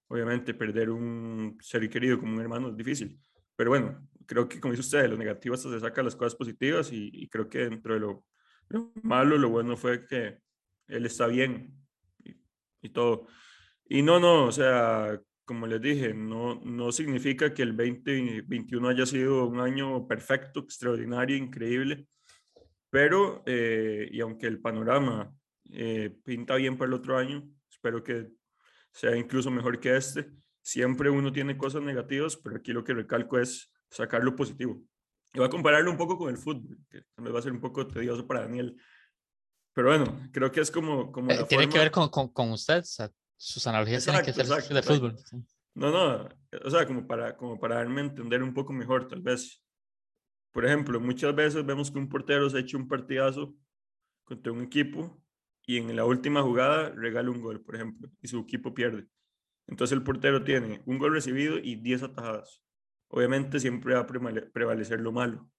obviamente 0.08 0.54
perder 0.54 0.90
un 0.90 1.58
ser 1.62 1.90
querido 1.90 2.20
como 2.20 2.34
un 2.34 2.42
hermano 2.42 2.70
es 2.70 2.78
difícil. 2.78 3.20
Pero 3.60 3.72
bueno, 3.72 4.08
creo 4.26 4.48
que 4.48 4.58
como 4.62 4.72
dice 4.72 4.88
usted, 4.88 5.02
de 5.02 5.10
lo 5.10 5.18
negativo 5.18 5.54
hasta 5.54 5.70
se 5.70 5.82
sacan 5.82 6.06
las 6.06 6.16
cosas 6.16 6.34
positivas 6.34 6.94
y, 6.94 7.10
y 7.12 7.28
creo 7.28 7.50
que 7.50 7.68
dentro 7.68 7.94
de 7.94 8.00
lo, 8.00 8.24
lo, 8.70 8.94
malo, 9.04 9.38
lo 9.38 9.50
bueno 9.50 9.76
fue 9.76 10.08
que 10.08 10.38
él 10.88 11.06
está 11.06 11.28
bien 11.28 11.76
y, 12.24 12.38
y 12.82 12.90
todo. 12.90 13.28
Y 13.86 14.02
no, 14.02 14.18
no, 14.18 14.46
o 14.46 14.52
sea, 14.54 15.20
como 15.44 15.68
les 15.68 15.82
dije, 15.82 16.14
no, 16.14 16.62
no 16.64 16.94
significa 16.94 17.54
que 17.54 17.64
el 17.64 17.76
2021 17.76 18.88
haya 18.88 19.06
sido 19.06 19.48
un 19.48 19.60
año 19.60 20.08
perfecto, 20.08 20.62
extraordinario, 20.62 21.36
increíble, 21.36 22.08
pero, 22.90 23.44
eh, 23.46 24.08
y 24.10 24.22
aunque 24.22 24.48
el 24.48 24.62
panorama 24.62 25.36
eh, 25.70 26.16
pinta 26.24 26.56
bien 26.56 26.78
para 26.78 26.88
el 26.88 26.94
otro 26.94 27.18
año, 27.18 27.44
espero 27.70 28.02
que 28.02 28.30
sea 28.94 29.18
incluso 29.18 29.52
mejor 29.52 29.82
que 29.82 29.98
este. 29.98 30.32
Siempre 30.62 31.10
uno 31.10 31.32
tiene 31.32 31.58
cosas 31.58 31.82
negativas, 31.82 32.36
pero 32.38 32.58
aquí 32.58 32.74
lo 32.74 32.84
que 32.84 32.94
recalco 32.94 33.40
es 33.40 33.72
sacar 33.90 34.24
lo 34.24 34.36
positivo. 34.36 34.82
Y 35.34 35.38
voy 35.40 35.48
a 35.48 35.50
compararlo 35.50 35.92
un 35.92 35.98
poco 35.98 36.18
con 36.18 36.30
el 36.30 36.38
fútbol, 36.38 36.78
que 36.90 37.02
también 37.16 37.36
va 37.36 37.40
a 37.40 37.44
ser 37.44 37.52
un 37.52 37.62
poco 37.62 37.88
tedioso 37.88 38.26
para 38.28 38.42
Daniel. 38.42 38.76
Pero 39.74 39.90
bueno, 39.90 40.30
creo 40.32 40.52
que 40.52 40.62
es 40.62 40.72
como... 40.72 41.12
como 41.12 41.32
eh, 41.32 41.46
tiene 41.48 41.64
forma... 41.64 41.74
que 41.74 41.80
ver 41.80 41.92
con, 41.92 42.10
con, 42.10 42.30
con 42.30 42.52
usted, 42.52 42.80
o 42.80 42.84
sea, 42.84 43.12
sus 43.38 43.66
analogías 43.68 44.06
exacto, 44.08 44.34
tienen 44.34 44.56
que 44.56 44.62
ser 44.62 44.76
de 44.76 44.84
fútbol. 44.84 45.18
Sí. 45.18 45.38
No, 45.76 45.92
no, 45.92 46.28
o 46.66 46.70
sea, 46.70 46.86
como 46.86 47.08
para, 47.08 47.38
como 47.38 47.60
para 47.60 47.76
darme 47.76 48.02
a 48.02 48.06
entender 48.06 48.44
un 48.44 48.54
poco 48.54 48.74
mejor, 48.74 49.08
tal 49.08 49.22
vez. 49.22 49.64
Por 50.52 50.66
ejemplo, 50.66 51.00
muchas 51.00 51.34
veces 51.34 51.66
vemos 51.66 51.92
que 51.92 52.00
un 52.00 52.10
portero 52.10 52.50
se 52.50 52.58
ha 52.58 52.60
hecho 52.60 52.78
un 52.78 52.88
partidazo 52.88 53.56
contra 54.26 54.52
un 54.52 54.64
equipo 54.64 55.22
y 55.66 55.78
en 55.78 55.96
la 55.96 56.06
última 56.06 56.42
jugada 56.42 56.90
regala 56.90 57.30
un 57.30 57.40
gol, 57.40 57.62
por 57.62 57.76
ejemplo, 57.76 58.10
y 58.22 58.28
su 58.28 58.40
equipo 58.40 58.74
pierde. 58.74 59.08
Entonces 59.70 59.96
el 59.96 60.04
portero 60.04 60.44
tiene 60.44 60.82
un 60.86 60.98
gol 60.98 61.14
recibido 61.14 61.60
y 61.60 61.76
10 61.76 62.04
atajadas. 62.04 62.64
Obviamente 63.08 63.60
siempre 63.60 63.94
va 63.94 64.02
a 64.02 64.08
prevalecer 64.08 65.00
lo 65.00 65.12
malo. 65.12 65.50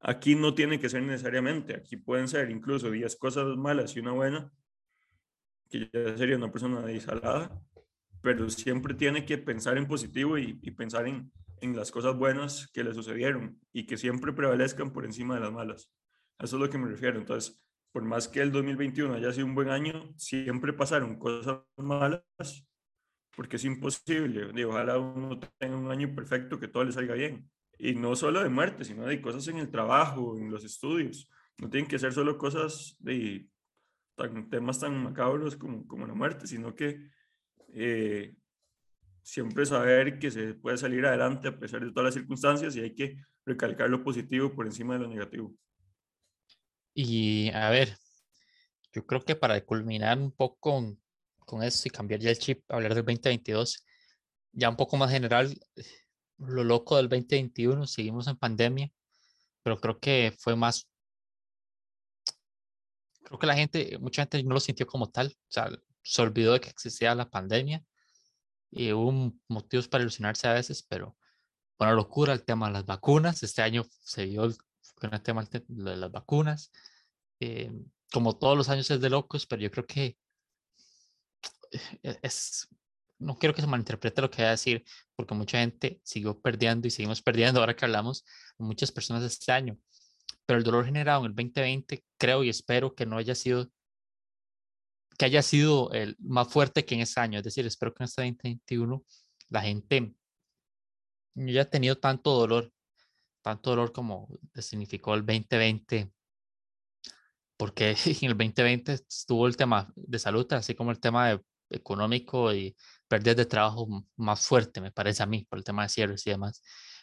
Aquí 0.00 0.36
no 0.36 0.54
tiene 0.54 0.78
que 0.78 0.88
ser 0.88 1.02
necesariamente, 1.02 1.74
aquí 1.74 1.96
pueden 1.96 2.28
ser 2.28 2.50
incluso 2.50 2.90
10 2.90 3.16
cosas 3.16 3.56
malas 3.56 3.96
y 3.96 4.00
una 4.00 4.12
buena, 4.12 4.52
que 5.68 5.90
ya 5.92 6.16
sería 6.16 6.36
una 6.36 6.52
persona 6.52 6.82
desalada, 6.82 7.60
pero 8.20 8.48
siempre 8.50 8.94
tiene 8.94 9.24
que 9.24 9.38
pensar 9.38 9.78
en 9.78 9.88
positivo 9.88 10.38
y, 10.38 10.60
y, 10.62 10.70
pensar 10.70 11.08
en, 11.08 11.32
en 11.60 11.74
las 11.74 11.90
cosas 11.90 12.16
buenas 12.16 12.70
que 12.72 12.84
le 12.84 12.94
sucedieron 12.94 13.58
y 13.72 13.86
que 13.86 13.96
siempre 13.96 14.32
prevalezcan 14.32 14.92
por 14.92 15.04
encima 15.04 15.34
de 15.34 15.40
las 15.40 15.52
malas. 15.52 15.90
eso 16.38 16.56
es 16.56 16.62
lo 16.62 16.70
que 16.70 16.78
me 16.78 16.88
refiero. 16.88 17.18
Entonces, 17.18 17.60
por 17.90 18.04
más 18.04 18.28
que 18.28 18.42
el 18.42 18.52
2021 18.52 19.14
haya 19.14 19.32
sido 19.32 19.46
un 19.46 19.54
buen 19.54 19.70
año, 19.70 20.12
siempre 20.16 20.72
pasaron 20.72 21.18
cosas 21.18 21.60
malas 21.76 22.22
porque 23.36 23.56
es 23.56 23.64
imposible. 23.64 24.52
Digo, 24.52 24.70
ojalá 24.70 24.98
uno 24.98 25.38
tenga 25.58 25.76
un 25.76 25.90
año 25.90 26.14
perfecto 26.14 26.58
que 26.58 26.68
todo 26.68 26.84
le 26.84 26.92
salga 26.92 27.14
bien. 27.14 27.50
Y 27.78 27.94
no 27.94 28.14
solo 28.16 28.42
de 28.42 28.48
muerte, 28.48 28.84
sino 28.84 29.06
de 29.06 29.20
cosas 29.20 29.46
en 29.48 29.58
el 29.58 29.70
trabajo, 29.70 30.38
en 30.38 30.50
los 30.50 30.64
estudios. 30.64 31.28
No 31.58 31.68
tienen 31.68 31.88
que 31.88 31.98
ser 31.98 32.12
solo 32.12 32.38
cosas 32.38 32.96
de 33.00 33.48
temas 34.50 34.78
tan 34.78 35.02
macabros 35.02 35.56
como, 35.56 35.86
como 35.86 36.06
la 36.06 36.14
muerte, 36.14 36.46
sino 36.46 36.74
que 36.74 37.10
eh, 37.72 38.34
siempre 39.22 39.66
saber 39.66 40.18
que 40.18 40.30
se 40.30 40.54
puede 40.54 40.76
salir 40.76 41.04
adelante 41.04 41.48
a 41.48 41.58
pesar 41.58 41.84
de 41.84 41.90
todas 41.90 42.04
las 42.04 42.14
circunstancias 42.14 42.76
y 42.76 42.80
hay 42.80 42.94
que 42.94 43.16
recalcar 43.44 43.90
lo 43.90 44.04
positivo 44.04 44.54
por 44.54 44.66
encima 44.66 44.94
de 44.94 45.00
lo 45.00 45.08
negativo. 45.08 45.52
Y 46.94 47.50
a 47.50 47.70
ver, 47.70 47.96
yo 48.92 49.04
creo 49.04 49.24
que 49.24 49.34
para 49.34 49.60
culminar 49.62 50.18
un 50.18 50.30
poco 50.30 50.96
con, 51.44 51.62
esto 51.62 51.88
y 51.88 51.90
cambiar 51.90 52.20
ya 52.20 52.30
el 52.30 52.38
chip, 52.38 52.62
hablar 52.70 52.94
del 52.94 53.04
2022, 53.04 53.84
ya 54.52 54.68
un 54.68 54.76
poco 54.76 54.96
más 54.96 55.10
general, 55.10 55.58
lo 56.38 56.64
loco 56.64 56.96
del 56.96 57.08
2021, 57.08 57.86
seguimos 57.86 58.26
en 58.28 58.36
pandemia, 58.36 58.90
pero 59.62 59.80
creo 59.80 59.98
que 59.98 60.34
fue 60.38 60.56
más, 60.56 60.88
creo 63.22 63.38
que 63.38 63.46
la 63.46 63.54
gente, 63.56 63.98
mucha 63.98 64.22
gente 64.22 64.42
no 64.42 64.54
lo 64.54 64.60
sintió 64.60 64.86
como 64.86 65.10
tal, 65.10 65.28
o 65.28 65.50
sea, 65.50 65.70
se 66.02 66.22
olvidó 66.22 66.52
de 66.52 66.60
que 66.60 66.70
existía 66.70 67.14
la 67.14 67.30
pandemia 67.30 67.82
y 68.70 68.92
hubo 68.92 69.32
motivos 69.48 69.88
para 69.88 70.02
ilusionarse 70.02 70.48
a 70.48 70.54
veces, 70.54 70.82
pero 70.82 71.16
bueno, 71.78 71.94
locura 71.94 72.32
el 72.32 72.44
tema 72.44 72.66
de 72.66 72.74
las 72.74 72.86
vacunas. 72.86 73.42
Este 73.42 73.62
año 73.62 73.84
se 74.00 74.26
vio 74.26 74.44
el, 74.44 74.56
el 75.00 75.22
tema 75.22 75.44
de 75.44 75.96
las 75.96 76.10
vacunas. 76.10 76.72
Eh, 77.40 77.70
como 78.12 78.36
todos 78.36 78.56
los 78.56 78.68
años 78.68 78.90
es 78.90 79.00
de 79.00 79.10
locos, 79.10 79.46
pero 79.46 79.62
yo 79.62 79.70
creo 79.70 79.86
que 79.86 80.16
es, 82.02 82.68
no 83.18 83.38
quiero 83.38 83.54
que 83.54 83.62
se 83.62 83.66
malinterprete 83.66 84.20
lo 84.20 84.30
que 84.30 84.42
voy 84.42 84.46
a 84.46 84.50
decir, 84.50 84.84
porque 85.16 85.34
mucha 85.34 85.58
gente 85.58 86.00
siguió 86.04 86.40
perdiendo 86.40 86.86
y 86.88 86.90
seguimos 86.90 87.22
perdiendo 87.22 87.60
ahora 87.60 87.74
que 87.76 87.84
hablamos 87.84 88.24
muchas 88.58 88.92
personas 88.92 89.22
este 89.22 89.52
año. 89.52 89.78
Pero 90.46 90.58
el 90.58 90.64
dolor 90.64 90.84
generado 90.84 91.20
en 91.20 91.30
el 91.30 91.34
2020, 91.34 92.04
creo 92.18 92.44
y 92.44 92.50
espero 92.50 92.94
que 92.94 93.06
no 93.06 93.16
haya 93.16 93.34
sido 93.34 93.70
que 95.16 95.26
haya 95.26 95.42
sido 95.42 95.92
el 95.92 96.16
más 96.18 96.48
fuerte 96.48 96.84
que 96.84 96.96
en 96.96 97.02
ese 97.02 97.20
año. 97.20 97.38
Es 97.38 97.44
decir, 97.44 97.64
espero 97.66 97.94
que 97.94 98.02
en 98.02 98.06
este 98.06 98.22
2021 98.22 99.04
la 99.48 99.62
gente 99.62 100.14
no 101.34 101.48
haya 101.48 101.68
tenido 101.70 101.98
tanto 101.98 102.32
dolor, 102.32 102.72
tanto 103.42 103.70
dolor 103.70 103.92
como 103.92 104.28
significó 104.56 105.14
el 105.14 105.24
2020, 105.24 106.12
porque 107.56 107.90
en 108.06 108.30
el 108.30 108.36
2020 108.36 108.92
estuvo 108.92 109.46
el 109.46 109.56
tema 109.56 109.92
de 109.94 110.18
salud, 110.18 110.52
así 110.52 110.74
como 110.74 110.90
el 110.90 111.00
tema 111.00 111.40
económico 111.70 112.52
y 112.54 112.76
pérdidas 113.08 113.36
de 113.36 113.46
trabajo 113.46 113.86
más 114.16 114.46
fuerte, 114.46 114.80
me 114.80 114.92
parece 114.92 115.22
a 115.22 115.26
mí, 115.26 115.44
por 115.48 115.58
el 115.58 115.64
tema 115.64 115.82
de 115.82 115.88
cierres 115.88 116.26
y 116.26 116.30
demás. 116.30 116.62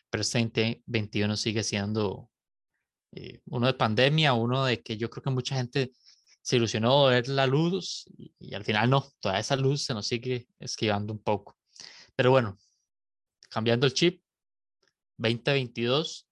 Pero 0.09 0.21
este 0.21 0.39
2021 0.39 1.37
sigue 1.37 1.63
siendo 1.63 2.29
eh, 3.13 3.41
uno 3.45 3.67
de 3.67 3.73
pandemia, 3.73 4.33
uno 4.33 4.65
de 4.65 4.81
que 4.81 4.97
yo 4.97 5.09
creo 5.09 5.23
que 5.23 5.29
mucha 5.29 5.55
gente 5.55 5.91
se 6.41 6.55
ilusionó 6.55 7.05
ver 7.05 7.27
la 7.27 7.45
luz 7.45 8.05
y, 8.17 8.53
al 8.53 8.63
final 8.63 8.89
no, 8.89 9.05
toda 9.19 9.39
esa 9.39 9.55
luz 9.55 9.83
se 9.83 9.93
nos 9.93 10.07
sigue 10.07 10.47
esquivando 10.59 11.13
un 11.13 11.21
poco. 11.21 11.57
Pero 12.15 12.31
bueno, 12.31 12.57
cambiando 13.49 13.85
el 13.85 13.93
chip, 13.93 14.21
2022, 15.17 16.27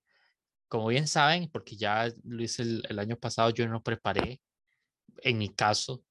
como 0.68 0.88
bien 0.88 1.08
saben, 1.08 1.50
porque 1.52 1.76
ya 1.78 2.12
lo 2.24 2.44
hice 2.44 2.64
el, 2.64 3.00
año 3.00 3.18
pasado, 3.18 3.52
yo 3.52 3.68
no 3.68 3.84
preparé, 3.84 4.42
en 5.24 5.38
mi 5.38 5.50
caso, 5.50 6.04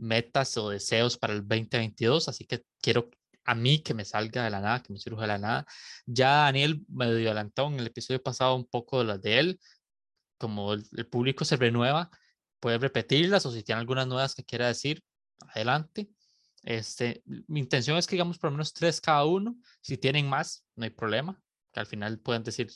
metas 0.00 0.56
o 0.56 0.70
deseos 0.70 1.18
para 1.18 1.34
el 1.34 1.40
2022, 1.40 2.28
así 2.28 2.44
que 2.46 2.64
quiero 2.80 3.10
a 3.44 3.54
mí 3.54 3.82
que 3.82 3.94
me 3.94 4.04
salga 4.04 4.44
de 4.44 4.50
la 4.50 4.60
nada, 4.60 4.82
que 4.82 4.92
me 4.92 4.98
surja 4.98 5.22
de 5.22 5.28
la 5.28 5.38
nada. 5.38 5.66
Ya 6.06 6.44
Daniel 6.44 6.82
me 6.88 7.06
dio 7.14 7.28
adelantó 7.28 7.66
en 7.68 7.80
el 7.80 7.86
episodio 7.86 8.22
pasado 8.22 8.54
un 8.54 8.66
poco 8.66 9.00
de 9.00 9.04
las 9.06 9.22
de 9.22 9.38
él, 9.38 9.60
como 10.38 10.72
el 10.74 11.06
público 11.10 11.44
se 11.44 11.56
renueva, 11.56 12.10
puede 12.60 12.78
repetirlas 12.78 13.44
o 13.46 13.52
si 13.52 13.62
tiene 13.62 13.80
algunas 13.80 14.06
nuevas 14.06 14.34
que 14.34 14.44
quiera 14.44 14.68
decir, 14.68 15.02
adelante. 15.48 16.10
Este, 16.62 17.22
mi 17.48 17.60
intención 17.60 17.96
es 17.96 18.06
que 18.06 18.16
digamos 18.16 18.38
por 18.38 18.50
lo 18.50 18.56
menos 18.56 18.72
tres 18.72 19.00
cada 19.00 19.24
uno. 19.24 19.56
Si 19.80 19.96
tienen 19.96 20.28
más, 20.28 20.64
no 20.76 20.84
hay 20.84 20.90
problema, 20.90 21.40
que 21.72 21.80
al 21.80 21.86
final 21.86 22.18
pueden 22.20 22.42
decir 22.42 22.70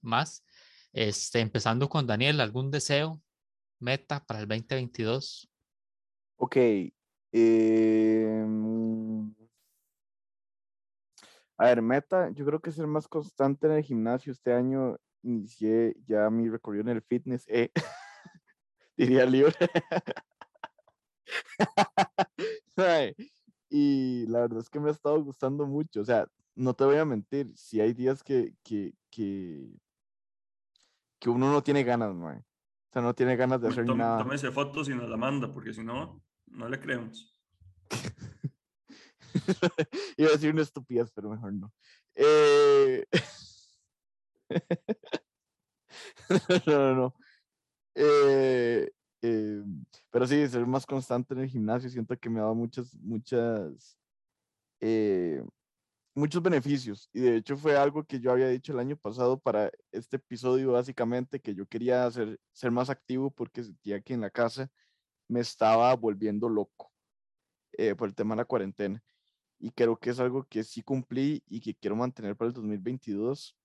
más. 0.00 0.44
Este, 0.92 1.40
empezando 1.40 1.88
con 1.88 2.06
Daniel, 2.06 2.40
¿algún 2.40 2.70
deseo, 2.70 3.22
meta 3.80 4.24
para 4.24 4.40
el 4.40 4.48
2022? 4.48 5.48
Ok. 6.44 6.56
Em, 7.32 9.34
a 11.56 11.64
ver, 11.64 11.80
meta, 11.80 12.28
yo 12.32 12.44
creo 12.44 12.60
que 12.60 12.70
ser 12.70 12.86
más 12.86 13.08
constante 13.08 13.66
en 13.66 13.72
el 13.72 13.82
gimnasio. 13.82 14.30
Este 14.30 14.52
año 14.52 14.98
inicié 15.22 15.96
ya 16.04 16.28
mi 16.28 16.50
recorrido 16.50 16.82
en 16.82 16.90
el 16.90 17.00
fitness. 17.00 17.46
Eh. 17.48 17.72
diría 18.98 19.24
libre. 19.24 19.54
y 23.70 24.26
la 24.26 24.40
verdad 24.40 24.58
es 24.58 24.68
que 24.68 24.78
me 24.78 24.90
ha 24.90 24.92
estado 24.92 25.24
gustando 25.24 25.66
mucho. 25.66 26.02
O 26.02 26.04
sea, 26.04 26.28
no 26.54 26.74
te 26.74 26.84
voy 26.84 26.98
a 26.98 27.06
mentir, 27.06 27.56
si 27.56 27.80
hay 27.80 27.94
días 27.94 28.22
que, 28.22 28.54
que, 28.62 28.92
que, 29.10 29.66
que 31.18 31.30
uno 31.30 31.50
no 31.50 31.62
tiene 31.62 31.84
ganas, 31.84 32.10
O 32.10 32.44
sea, 32.92 33.00
no 33.00 33.14
tiene 33.14 33.34
ganas 33.34 33.62
de 33.62 33.68
hacer 33.68 33.86
nada. 33.96 34.18
Tómese 34.18 34.52
fotos 34.52 34.90
y 34.90 34.94
nos 34.94 35.08
la 35.08 35.16
manda, 35.16 35.50
porque 35.50 35.72
si 35.72 35.82
no, 35.82 36.22
no 36.54 36.68
le 36.68 36.80
creemos. 36.80 37.36
Iba 40.16 40.28
a 40.28 40.32
decir 40.32 40.52
una 40.52 40.62
estupidez, 40.62 41.10
pero 41.12 41.30
mejor 41.30 41.52
no. 41.52 41.72
Eh... 42.14 43.04
no, 46.66 46.68
no, 46.78 46.94
no. 46.94 47.14
Eh, 47.94 48.90
eh, 49.22 49.62
pero 50.10 50.26
sí, 50.26 50.48
ser 50.48 50.66
más 50.66 50.86
constante 50.86 51.34
en 51.34 51.40
el 51.40 51.48
gimnasio, 51.48 51.90
siento 51.90 52.16
que 52.16 52.30
me 52.30 52.38
ha 52.38 52.42
dado 52.42 52.54
muchas, 52.54 52.94
muchas, 52.96 53.98
muchos 56.14 56.42
beneficios. 56.42 57.08
Y 57.12 57.20
de 57.20 57.36
hecho 57.36 57.56
fue 57.56 57.76
algo 57.76 58.04
que 58.04 58.20
yo 58.20 58.32
había 58.32 58.48
dicho 58.48 58.72
el 58.72 58.78
año 58.78 58.96
pasado 58.96 59.38
para 59.38 59.70
este 59.92 60.16
episodio, 60.16 60.72
básicamente, 60.72 61.40
que 61.40 61.54
yo 61.54 61.66
quería 61.66 62.06
hacer, 62.06 62.38
ser 62.52 62.70
más 62.70 62.90
activo 62.90 63.30
porque 63.30 63.64
sentía 63.64 64.00
que 64.00 64.14
en 64.14 64.20
la 64.20 64.30
casa 64.30 64.70
me 65.28 65.40
estaba 65.40 65.94
volviendo 65.94 66.48
loco 66.48 66.92
por 67.96 68.08
el 68.08 68.14
tema 68.14 68.34
de 68.34 68.42
la 68.42 68.44
cuarentena. 68.44 69.02
Y 69.58 69.70
creo 69.70 69.96
que 69.96 70.10
es 70.10 70.20
algo 70.20 70.44
que 70.44 70.62
sí 70.62 70.82
cumplí 70.82 71.42
y 71.46 71.60
que 71.60 71.74
quiero 71.74 71.96
mantener 71.96 72.36
para 72.36 72.48
el 72.48 72.54
2022. 72.54 73.56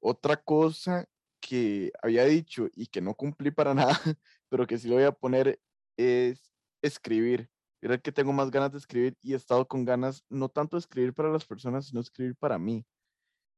Otra 0.00 0.36
cosa 0.36 1.06
que 1.40 1.92
había 2.02 2.24
dicho 2.24 2.68
y 2.74 2.86
que 2.86 3.00
no 3.00 3.14
cumplí 3.14 3.50
para 3.50 3.74
nada, 3.74 4.00
pero 4.48 4.66
que 4.66 4.78
sí 4.78 4.88
lo 4.88 4.94
voy 4.94 5.04
a 5.04 5.12
poner 5.12 5.60
es 5.96 6.52
escribir. 6.80 7.50
Era 7.80 7.98
que 7.98 8.12
tengo 8.12 8.32
más 8.32 8.50
ganas 8.50 8.72
de 8.72 8.78
escribir 8.78 9.16
y 9.20 9.32
he 9.32 9.36
estado 9.36 9.66
con 9.66 9.84
ganas, 9.84 10.24
no 10.28 10.48
tanto 10.48 10.76
de 10.76 10.80
escribir 10.80 11.12
para 11.12 11.30
las 11.30 11.44
personas, 11.44 11.86
sino 11.86 12.00
escribir 12.00 12.36
para 12.36 12.58
mí. 12.58 12.86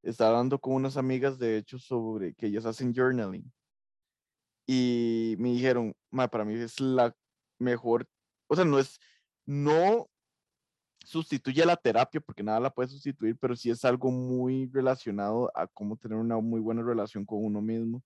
Estaba 0.02 0.30
hablando 0.30 0.58
con 0.58 0.74
unas 0.74 0.96
amigas, 0.96 1.38
de 1.38 1.58
hecho, 1.58 1.78
sobre 1.78 2.34
que 2.34 2.46
ellas 2.46 2.64
hacen 2.64 2.94
journaling. 2.94 3.52
Y 4.66 5.36
me 5.38 5.50
dijeron, 5.50 5.94
para 6.30 6.44
mí 6.44 6.54
es 6.54 6.80
la 6.80 7.14
mejor, 7.58 8.08
o 8.46 8.56
sea, 8.56 8.64
no 8.64 8.78
es, 8.78 8.98
no 9.46 10.08
sustituye 11.04 11.64
la 11.66 11.76
terapia 11.76 12.20
porque 12.20 12.42
nada 12.42 12.60
la 12.60 12.70
puede 12.70 12.88
sustituir, 12.88 13.36
pero 13.38 13.54
sí 13.54 13.70
es 13.70 13.84
algo 13.84 14.10
muy 14.10 14.70
relacionado 14.72 15.50
a 15.54 15.66
cómo 15.66 15.96
tener 15.96 16.16
una 16.16 16.38
muy 16.38 16.60
buena 16.60 16.82
relación 16.82 17.24
con 17.26 17.44
uno 17.44 17.60
mismo 17.60 18.02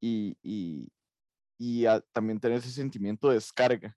y, 0.00 0.36
y, 0.42 0.88
y 1.58 1.84
también 2.12 2.40
tener 2.40 2.58
ese 2.58 2.70
sentimiento 2.70 3.28
de 3.28 3.34
descarga. 3.34 3.96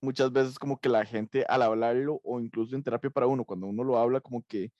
Muchas 0.00 0.32
veces 0.32 0.58
como 0.58 0.78
que 0.78 0.88
la 0.88 1.04
gente 1.04 1.44
al 1.48 1.62
hablarlo 1.62 2.20
o 2.24 2.40
incluso 2.40 2.74
en 2.74 2.82
terapia 2.82 3.10
para 3.10 3.26
uno, 3.26 3.44
cuando 3.44 3.66
uno 3.66 3.84
lo 3.84 3.98
habla 3.98 4.20
como 4.20 4.42
que 4.42 4.72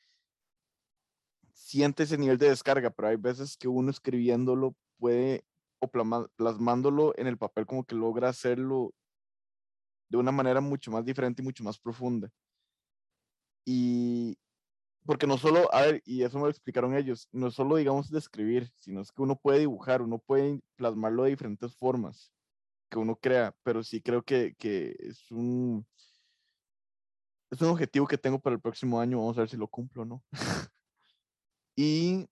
siente 1.52 2.02
ese 2.02 2.18
nivel 2.18 2.38
de 2.38 2.48
descarga, 2.48 2.90
pero 2.90 3.08
hay 3.08 3.16
veces 3.16 3.56
que 3.56 3.68
uno 3.68 3.90
escribiéndolo 3.90 4.74
puede 4.98 5.44
o 5.82 5.90
plasmándolo 6.36 7.12
en 7.18 7.26
el 7.26 7.36
papel 7.36 7.66
como 7.66 7.84
que 7.84 7.96
logra 7.96 8.28
hacerlo 8.28 8.94
de 10.08 10.16
una 10.18 10.30
manera 10.30 10.60
mucho 10.60 10.92
más 10.92 11.04
diferente 11.04 11.42
y 11.42 11.44
mucho 11.44 11.64
más 11.64 11.78
profunda. 11.78 12.30
Y 13.64 14.38
porque 15.04 15.26
no 15.26 15.36
solo, 15.38 15.72
a 15.74 15.82
ver, 15.82 16.02
y 16.04 16.22
eso 16.22 16.38
me 16.38 16.44
lo 16.44 16.50
explicaron 16.50 16.96
ellos, 16.96 17.28
no 17.32 17.50
solo 17.50 17.76
digamos 17.76 18.10
describir, 18.10 18.70
sino 18.76 19.00
es 19.00 19.10
que 19.10 19.22
uno 19.22 19.36
puede 19.36 19.60
dibujar, 19.60 20.02
uno 20.02 20.18
puede 20.18 20.60
plasmarlo 20.76 21.24
de 21.24 21.30
diferentes 21.30 21.74
formas 21.76 22.32
que 22.88 22.98
uno 22.98 23.16
crea, 23.16 23.56
pero 23.64 23.82
sí 23.82 24.00
creo 24.00 24.22
que, 24.22 24.54
que 24.56 24.94
es 25.00 25.30
un 25.32 25.86
es 27.50 27.60
un 27.60 27.68
objetivo 27.68 28.06
que 28.06 28.18
tengo 28.18 28.38
para 28.38 28.54
el 28.54 28.62
próximo 28.62 29.00
año, 29.00 29.18
vamos 29.18 29.36
a 29.36 29.40
ver 29.40 29.48
si 29.48 29.56
lo 29.56 29.66
cumplo 29.66 30.02
o 30.02 30.04
no. 30.04 30.24
Y, 31.74 32.28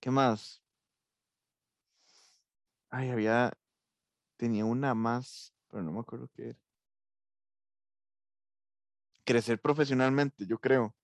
¿qué 0.00 0.10
más? 0.10 0.62
Ay, 2.90 3.10
había, 3.10 3.52
tenía 4.36 4.64
una 4.64 4.94
más, 4.94 5.54
pero 5.68 5.82
no 5.82 5.92
me 5.92 6.00
acuerdo 6.00 6.28
qué 6.34 6.50
era. 6.50 6.58
Crecer 9.24 9.60
profesionalmente, 9.60 10.46
yo 10.46 10.58
creo. 10.58 10.96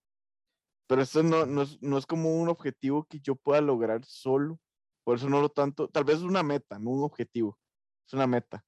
Pero 0.87 1.03
esto 1.03 1.23
no, 1.23 1.47
no, 1.47 1.63
es, 1.63 1.81
no 1.83 1.99
es 1.99 2.07
como 2.07 2.41
un 2.41 2.49
objetivo 2.49 3.05
que 3.05 3.21
yo 3.21 3.35
pueda 3.35 3.61
lograr 3.61 4.05
solo. 4.05 4.61
Por 5.03 5.17
eso 5.17 5.29
no 5.29 5.41
lo 5.41 5.51
tanto, 5.51 5.89
tal 5.89 6.05
vez 6.05 6.17
es 6.19 6.23
una 6.23 6.43
meta, 6.43 6.79
no 6.79 6.91
un 6.91 7.05
objetivo. 7.05 7.59
Es 8.07 8.15
una 8.15 8.27
meta. 8.27 8.65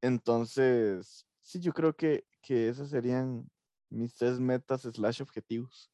Entonces, 0.00 1.26
sí, 1.42 1.60
yo 1.60 1.72
creo 1.72 1.94
que, 1.94 2.26
que 2.40 2.68
esas 2.68 2.90
serían 2.90 3.48
mis 3.90 4.14
tres 4.14 4.40
metas 4.40 4.82
slash 4.82 5.22
objetivos. 5.22 5.90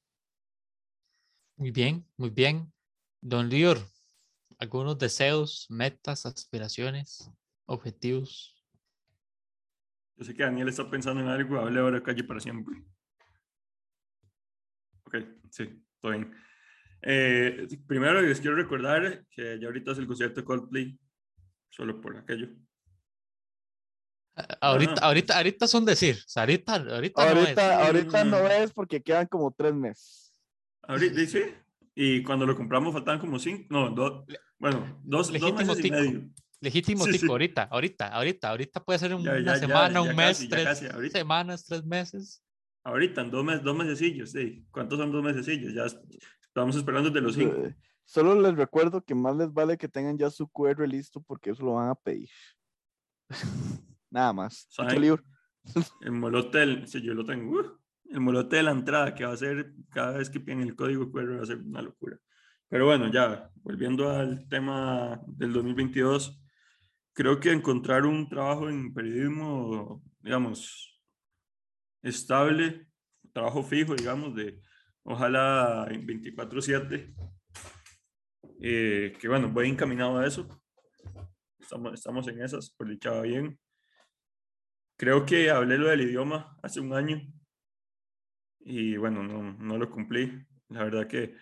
Muy 1.56 1.70
bien, 1.70 2.06
muy 2.16 2.30
bien. 2.30 2.72
Don 3.20 3.48
Lior, 3.48 3.78
algunos 4.58 4.98
deseos, 4.98 5.66
metas, 5.68 6.26
aspiraciones, 6.26 7.30
objetivos. 7.66 8.52
Yo 10.16 10.24
sé 10.24 10.34
que 10.34 10.42
Daniel 10.44 10.68
está 10.68 10.88
pensando 10.90 11.20
en 11.20 11.28
algo, 11.28 11.58
hable 11.58 11.78
ahora 11.80 12.02
calle 12.02 12.24
para 12.24 12.40
siempre. 12.40 12.82
Ok, 15.04 15.16
sí, 15.50 15.82
todo 16.00 16.12
bien. 16.12 16.34
Eh, 17.02 17.66
primero 17.86 18.20
les 18.22 18.40
quiero 18.40 18.56
recordar 18.56 19.26
que 19.30 19.58
ya 19.60 19.66
ahorita 19.66 19.92
es 19.92 19.98
el 19.98 20.06
concierto 20.06 20.40
de 20.40 20.44
Coldplay, 20.46 20.98
solo 21.68 22.00
por 22.00 22.16
aquello. 22.16 22.48
Ahorita, 24.60 24.94
Ah. 25.00 25.06
ahorita, 25.06 25.36
ahorita 25.36 25.66
son 25.68 25.84
decir, 25.84 26.16
o 26.16 26.28
sea, 26.28 26.42
ahorita, 26.42 26.74
ahorita, 26.74 27.22
no 27.34 27.40
es. 27.40 27.46
Ahorita, 27.46 27.86
ahorita 27.86 28.24
no 28.24 28.42
Mm. 28.42 28.46
es 28.62 28.72
porque 28.72 29.02
quedan 29.02 29.26
como 29.26 29.50
tres 29.52 29.74
meses. 29.74 30.38
Ahorita, 30.82 31.14
dice, 31.20 31.64
y 31.94 32.22
cuando 32.22 32.44
lo 32.46 32.54
compramos 32.56 32.92
faltaban 32.92 33.18
como 33.20 33.38
cinco, 33.38 33.66
no, 33.70 33.90
dos, 33.90 34.24
bueno, 34.58 35.00
dos, 35.04 35.28
dos 35.28 35.32
Legítimo 35.32 35.58
meses 35.58 35.78
y 35.78 35.82
tico. 35.82 35.94
medio. 35.96 36.30
Legítimo 36.60 37.04
Sí, 37.04 37.12
tico, 37.12 37.26
sí. 37.26 37.30
ahorita, 37.30 37.62
ahorita, 37.64 38.08
ahorita, 38.08 38.48
ahorita 38.50 38.84
puede 38.84 38.98
ser 38.98 39.14
un- 39.14 39.22
Ya, 39.22 39.32
una 39.32 39.40
ya, 39.42 39.52
ya, 39.54 39.58
semana, 39.58 39.94
ya 39.94 40.02
un 40.02 40.16
mes, 40.16 40.38
casi, 40.38 40.48
tres 40.48 40.64
casi, 40.64 41.10
semanas, 41.10 41.64
tres 41.64 41.84
meses. 41.84 42.42
Ahorita, 42.84 43.20
en 43.20 43.30
dos 43.30 43.44
meses, 43.44 43.62
dos 43.62 43.76
mesecillos, 43.76 44.30
sí. 44.30 44.64
¿Cuántos 44.70 44.98
son 44.98 45.12
dos 45.12 45.22
mesecillos? 45.22 45.74
Ya 45.74 45.84
es- 45.84 45.98
estamos 46.42 46.76
esperando 46.76 47.10
desde 47.10 47.20
los 47.20 47.34
cinco. 47.34 47.66
Eh, 47.66 47.74
Solo 48.08 48.40
les 48.40 48.54
recuerdo 48.54 49.04
que 49.04 49.14
más 49.16 49.36
les 49.36 49.52
vale 49.52 49.76
que 49.76 49.88
tengan 49.88 50.16
ya 50.16 50.30
su 50.30 50.46
QR 50.48 50.86
listo 50.86 51.20
porque 51.20 51.50
eso 51.50 51.64
lo 51.64 51.74
van 51.74 51.88
a 51.90 51.94
pedir. 51.96 52.30
Nada 54.10 54.32
más. 54.32 54.66
¿Saben? 54.70 55.00
libro. 55.00 55.22
El 56.00 56.12
molote, 56.12 56.58
del, 56.58 56.86
sí, 56.86 57.02
yo 57.02 57.14
lo 57.14 57.24
tengo. 57.24 57.58
uh, 57.60 57.78
el 58.08 58.20
molote 58.20 58.56
de 58.56 58.62
la 58.62 58.70
entrada 58.70 59.12
que 59.16 59.24
va 59.24 59.32
a 59.32 59.36
ser 59.36 59.72
cada 59.90 60.16
vez 60.18 60.30
que 60.30 60.38
piden 60.38 60.60
el 60.60 60.76
código 60.76 61.10
QR 61.10 61.38
va 61.38 61.42
a 61.42 61.46
ser 61.46 61.56
una 61.58 61.82
locura. 61.82 62.16
Pero 62.68 62.86
bueno, 62.86 63.10
ya 63.12 63.50
volviendo 63.62 64.10
al 64.10 64.48
tema 64.48 65.20
del 65.26 65.52
2022, 65.52 66.42
creo 67.12 67.38
que 67.38 67.52
encontrar 67.52 68.04
un 68.04 68.28
trabajo 68.28 68.68
en 68.68 68.92
periodismo, 68.92 70.02
digamos, 70.20 71.00
estable, 72.02 72.88
trabajo 73.32 73.62
fijo, 73.62 73.94
digamos, 73.94 74.34
de 74.34 74.60
ojalá 75.04 75.86
en 75.90 76.06
24/7, 76.06 77.14
eh, 78.60 79.16
que 79.20 79.28
bueno, 79.28 79.48
voy 79.50 79.68
encaminado 79.68 80.18
a 80.18 80.26
eso. 80.26 80.48
Estamos, 81.60 81.94
estamos 81.94 82.28
en 82.28 82.42
esas, 82.42 82.70
por 82.70 82.88
dicha 82.88 83.20
bien. 83.22 83.58
Creo 84.96 85.24
que 85.24 85.50
hablé 85.50 85.78
lo 85.78 85.88
del 85.88 86.00
idioma 86.00 86.56
hace 86.62 86.80
un 86.80 86.92
año 86.92 87.20
y 88.60 88.96
bueno, 88.96 89.22
no, 89.22 89.52
no 89.52 89.78
lo 89.78 89.88
cumplí. 89.90 90.44
La 90.68 90.84
verdad 90.84 91.06
que 91.06 91.34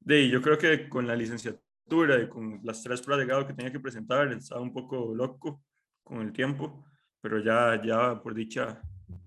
de, 0.00 0.28
yo 0.28 0.42
creo 0.42 0.58
que 0.58 0.88
con 0.88 1.06
la 1.06 1.14
licenciatura 1.14 2.20
y 2.22 2.28
con 2.28 2.60
las 2.64 2.82
tres 2.82 3.02
pruebas 3.02 3.24
de 3.24 3.28
grado 3.28 3.46
que 3.46 3.54
tenía 3.54 3.72
que 3.72 3.80
presentar, 3.80 4.32
estaba 4.32 4.60
un 4.60 4.72
poco 4.72 5.14
loco 5.14 5.62
con 6.02 6.20
el 6.20 6.32
tiempo, 6.32 6.84
pero 7.20 7.38
ya, 7.38 7.80
ya 7.82 8.22
por 8.22 8.34
dicha 8.34 8.80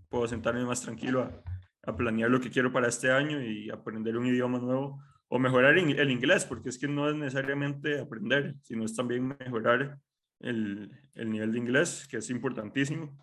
puedo 0.09 0.27
sentarme 0.27 0.65
más 0.65 0.81
tranquilo 0.81 1.23
a, 1.23 1.43
a 1.85 1.95
planear 1.95 2.29
lo 2.29 2.39
que 2.39 2.49
quiero 2.49 2.71
para 2.71 2.87
este 2.87 3.11
año 3.11 3.41
y 3.41 3.69
aprender 3.69 4.17
un 4.17 4.27
idioma 4.27 4.59
nuevo 4.59 5.01
o 5.27 5.39
mejorar 5.39 5.77
el 5.77 6.11
inglés, 6.11 6.45
porque 6.45 6.69
es 6.69 6.77
que 6.77 6.87
no 6.87 7.09
es 7.09 7.15
necesariamente 7.15 7.99
aprender, 7.99 8.55
sino 8.61 8.85
es 8.85 8.95
también 8.95 9.27
mejorar 9.27 9.97
el, 10.39 10.91
el 11.15 11.29
nivel 11.31 11.51
de 11.51 11.57
inglés, 11.57 12.07
que 12.07 12.17
es 12.17 12.29
importantísimo. 12.29 13.17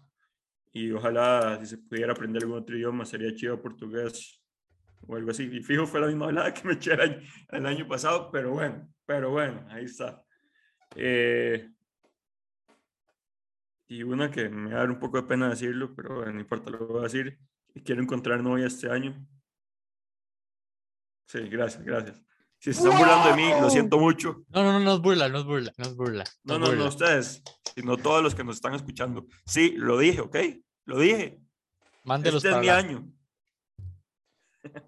Y 0.73 0.91
ojalá 0.91 1.57
si 1.61 1.67
se 1.67 1.79
pudiera 1.79 2.13
aprender 2.13 2.43
algún 2.43 2.59
otro 2.59 2.77
idioma, 2.77 3.05
sería 3.05 3.35
chido 3.35 3.63
portugués 3.63 4.40
o 5.07 5.17
algo 5.17 5.31
así. 5.31 5.45
Y 5.45 5.63
fijo, 5.63 5.87
fue 5.87 6.01
la 6.01 6.07
misma 6.07 6.27
hablada 6.27 6.53
que 6.55 6.67
me 6.67 6.75
eché 6.75 6.93
el 6.95 7.01
año, 7.01 7.19
el 7.51 7.67
año 7.67 7.89
pasado, 7.89 8.31
pero 8.31 8.51
bueno, 8.53 8.89
pero 9.07 9.31
bueno, 9.31 9.67
ahí 9.71 9.85
está. 9.85 10.23
Eh, 10.97 11.71
y 13.89 14.03
una 14.03 14.31
que 14.31 14.49
me 14.49 14.71
va 14.71 14.77
a 14.77 14.81
dar 14.81 14.91
un 14.91 15.01
poco 15.01 15.17
de 15.21 15.25
pena 15.27 15.49
decirlo, 15.51 15.95
pero 15.95 16.17
bueno, 16.17 16.33
no 16.33 16.41
importa, 16.41 16.71
lo 16.71 16.87
voy 16.87 17.01
a 17.01 17.03
decir. 17.05 17.39
Quiero 17.85 18.03
encontrar 18.03 18.43
novia 18.43 18.67
este 18.67 18.91
año. 18.91 19.27
Sí, 21.27 21.41
gracias, 21.49 21.83
gracias. 21.85 22.21
Si 22.59 22.73
se 22.73 22.83
están 22.83 22.99
burlando 22.99 23.29
de 23.31 23.37
mí, 23.37 23.49
lo 23.61 23.71
siento 23.71 23.99
mucho. 23.99 24.45
No, 24.49 24.63
no, 24.63 24.73
no, 24.75 24.81
no 24.81 24.95
es 24.95 25.01
burla, 25.01 25.29
no 25.29 25.39
es 25.39 25.45
burla, 25.45 25.73
no 25.79 25.85
es 25.85 25.95
burla. 25.97 26.25
No, 26.45 26.55
es 26.55 26.61
no, 26.61 26.67
no 26.67 26.73
burla. 26.73 26.89
ustedes, 26.89 27.43
sino 27.75 27.97
todos 27.97 28.23
los 28.23 28.35
que 28.35 28.45
nos 28.45 28.57
están 28.57 28.75
escuchando. 28.75 29.27
Sí, 29.47 29.75
lo 29.77 29.97
dije, 29.99 30.21
¿ok? 30.21 30.37
Lo 30.85 30.99
dije. 30.99 31.41
Mándelos 32.05 32.45
Este 32.45 32.49
es 32.49 32.53
para 32.55 32.61
mi 32.61 32.67
la- 32.67 32.77
año. 32.77 33.13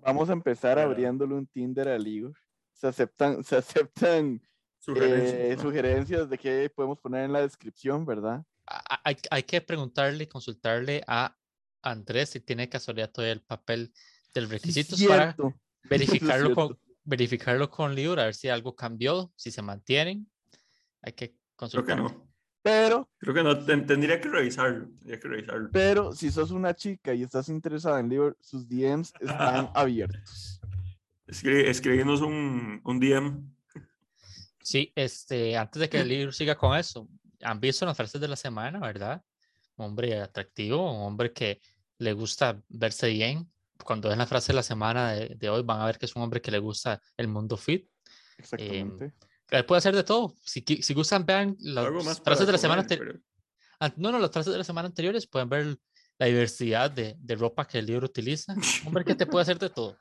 Vamos 0.02 0.30
a 0.30 0.32
empezar 0.32 0.78
abriéndole 0.78 1.34
un 1.34 1.46
Tinder 1.46 1.88
al 1.88 2.06
Igor. 2.06 2.34
Se 2.72 2.86
aceptan, 2.86 3.42
se 3.44 3.56
aceptan 3.56 4.40
Sugerencias, 4.78 5.32
eh, 5.32 5.54
¿no? 5.56 5.62
sugerencias 5.62 6.28
de 6.28 6.38
qué 6.38 6.68
podemos 6.74 6.98
poner 6.98 7.24
en 7.24 7.32
la 7.32 7.42
descripción, 7.42 8.04
¿verdad? 8.04 8.44
Hay, 8.66 9.16
hay 9.30 9.42
que 9.44 9.60
preguntarle, 9.60 10.28
consultarle 10.28 11.04
a 11.06 11.38
Andrés 11.82 12.30
si 12.30 12.40
tiene 12.40 12.68
casualidad 12.68 13.10
todavía 13.12 13.34
el 13.34 13.42
papel 13.42 13.92
del 14.34 14.50
requisitos 14.50 15.00
para 15.04 15.36
verificarlo 15.84 16.54
con, 16.54 16.78
verificarlo 17.04 17.70
con 17.70 17.94
Lior, 17.94 18.18
a 18.18 18.24
ver 18.24 18.34
si 18.34 18.48
algo 18.48 18.74
cambió, 18.74 19.32
si 19.36 19.52
se 19.52 19.62
mantienen. 19.62 20.28
Hay 21.02 21.12
que 21.12 21.30
Creo 21.70 21.84
que 21.84 21.94
consultar. 21.94 21.98
no. 21.98 22.31
Pero, 22.62 23.10
Creo 23.18 23.34
que 23.34 23.42
no. 23.42 23.64
ten- 23.64 23.86
tendría 23.86 24.20
que 24.20 24.28
revisarlo. 24.28 24.86
Tendría 24.98 25.18
que 25.18 25.28
revisarlo. 25.28 25.68
pero 25.72 26.12
si 26.12 26.30
sos 26.30 26.50
una 26.52 26.74
chica 26.74 27.12
y 27.12 27.22
estás 27.24 27.48
interesada 27.48 27.98
en 27.98 28.08
Liver, 28.08 28.36
sus 28.40 28.68
DMs 28.68 29.12
están 29.20 29.70
abiertos. 29.74 30.60
Escri- 31.26 31.66
escribirnos 31.66 32.20
un, 32.20 32.80
un 32.84 33.00
DM. 33.00 33.42
Sí, 34.62 34.92
este, 34.94 35.56
antes 35.56 35.80
de 35.80 35.88
que 35.88 36.04
Lior 36.04 36.32
siga 36.32 36.54
con 36.56 36.76
eso, 36.76 37.08
han 37.42 37.58
visto 37.58 37.84
las 37.84 37.96
frases 37.96 38.20
de 38.20 38.28
la 38.28 38.36
semana, 38.36 38.78
¿verdad? 38.78 39.22
Un 39.76 39.86
hombre 39.86 40.20
atractivo, 40.20 40.92
un 40.94 41.04
hombre 41.06 41.32
que 41.32 41.60
le 41.98 42.12
gusta 42.12 42.62
verse 42.68 43.08
bien. 43.08 43.50
Cuando 43.84 44.08
ven 44.08 44.18
la 44.18 44.26
frase 44.26 44.52
de 44.52 44.56
la 44.56 44.62
semana 44.62 45.12
de, 45.12 45.34
de 45.34 45.50
hoy, 45.50 45.62
van 45.64 45.80
a 45.80 45.86
ver 45.86 45.98
que 45.98 46.06
es 46.06 46.14
un 46.14 46.22
hombre 46.22 46.40
que 46.40 46.52
le 46.52 46.58
gusta 46.60 47.00
el 47.16 47.26
mundo 47.26 47.56
fit. 47.56 47.88
Exactamente. 48.38 49.06
Él 49.06 49.12
puede 49.66 49.78
hacer 49.78 49.94
de 49.94 50.02
todo. 50.04 50.34
Si, 50.44 50.62
si 50.82 50.94
gustan, 50.94 51.24
vean 51.26 51.56
frases 52.18 52.20
para 52.20 52.46
de 52.46 52.52
la 52.52 52.58
semana 52.58 52.82
anterior. 52.82 53.20
pero- 53.78 53.92
No, 53.96 54.12
no, 54.12 54.18
las 54.18 54.30
frases 54.30 54.52
de 54.52 54.58
la 54.58 54.64
semana 54.64 54.88
anteriores 54.88 55.26
pueden 55.26 55.48
ver 55.48 55.76
la 56.18 56.26
diversidad 56.26 56.90
de, 56.90 57.16
de 57.18 57.34
ropa 57.36 57.66
que 57.66 57.78
el 57.78 57.86
libro 57.86 58.06
utiliza. 58.06 58.54
Hombre 58.86 59.04
que 59.04 59.14
te 59.14 59.26
puede 59.26 59.42
hacer 59.42 59.58
de 59.58 59.70
todo. 59.70 59.98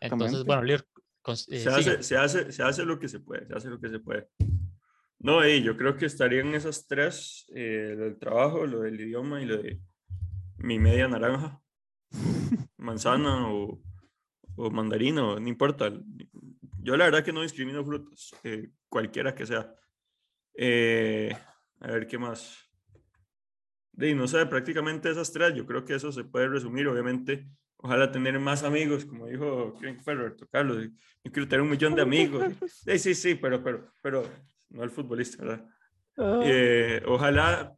Entonces, 0.00 0.44
bueno, 0.44 0.62
Lior, 0.62 0.86
cons- 1.22 1.46
eh, 1.50 1.60
se, 1.60 1.68
hace, 1.70 2.02
se, 2.02 2.16
hace, 2.16 2.52
se 2.52 2.62
hace 2.62 2.84
lo 2.84 2.98
que 2.98 3.08
se 3.08 3.20
puede, 3.20 3.46
se 3.46 3.54
hace 3.54 3.68
lo 3.68 3.80
que 3.80 3.88
se 3.88 3.98
puede. 3.98 4.28
No, 5.18 5.46
y 5.46 5.62
yo 5.62 5.76
creo 5.76 5.96
que 5.96 6.06
estarían 6.06 6.54
esas 6.54 6.86
tres, 6.86 7.44
eh, 7.54 7.94
lo 7.96 8.04
del 8.04 8.18
trabajo, 8.18 8.66
lo 8.66 8.80
del 8.80 9.00
idioma 9.00 9.42
y 9.42 9.46
lo 9.46 9.58
de 9.62 9.80
mi 10.58 10.78
media 10.78 11.08
naranja, 11.08 11.60
manzana 12.78 13.52
o, 13.52 13.80
o 14.56 14.70
mandarina, 14.70 15.24
o 15.24 15.40
no 15.40 15.48
importa. 15.48 15.92
Yo 16.82 16.96
la 16.96 17.04
verdad 17.04 17.24
que 17.24 17.32
no 17.32 17.42
discrimino 17.42 17.84
frutas, 17.84 18.30
eh, 18.44 18.70
cualquiera 18.88 19.34
que 19.34 19.46
sea. 19.46 19.74
Eh, 20.54 21.34
a 21.80 21.90
ver, 21.92 22.06
¿qué 22.06 22.18
más? 22.18 22.58
De, 23.92 24.14
no 24.14 24.26
sé, 24.26 24.44
prácticamente 24.46 25.10
esas 25.10 25.32
tres, 25.32 25.54
yo 25.54 25.66
creo 25.66 25.84
que 25.84 25.94
eso 25.94 26.10
se 26.12 26.24
puede 26.24 26.48
resumir, 26.48 26.88
obviamente. 26.88 27.46
Ojalá 27.76 28.10
tener 28.12 28.38
más 28.38 28.62
amigos, 28.62 29.04
como 29.04 29.26
dijo 29.26 29.74
Roberto 30.04 30.46
Carlos. 30.48 30.88
Yo 31.24 31.32
quiero 31.32 31.48
tener 31.48 31.62
un 31.62 31.70
millón 31.70 31.94
de 31.94 32.02
amigos. 32.02 32.44
Sí, 32.66 32.98
sí, 32.98 33.14
sí, 33.14 33.34
pero, 33.34 33.62
pero, 33.62 33.92
pero 34.02 34.22
no 34.70 34.84
el 34.84 34.90
futbolista, 34.90 35.42
¿verdad? 35.42 35.66
Ah, 36.16 36.40
Eh, 36.42 37.02
ojalá 37.06 37.74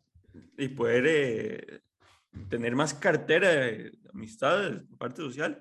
y 0.59 0.69
poder 0.69 1.05
eh, 1.07 1.81
tener 2.49 2.75
más 2.75 2.95
cartera 2.95 3.49
de 3.49 3.93
amistades, 4.13 4.83
parte 4.99 5.23
social, 5.23 5.61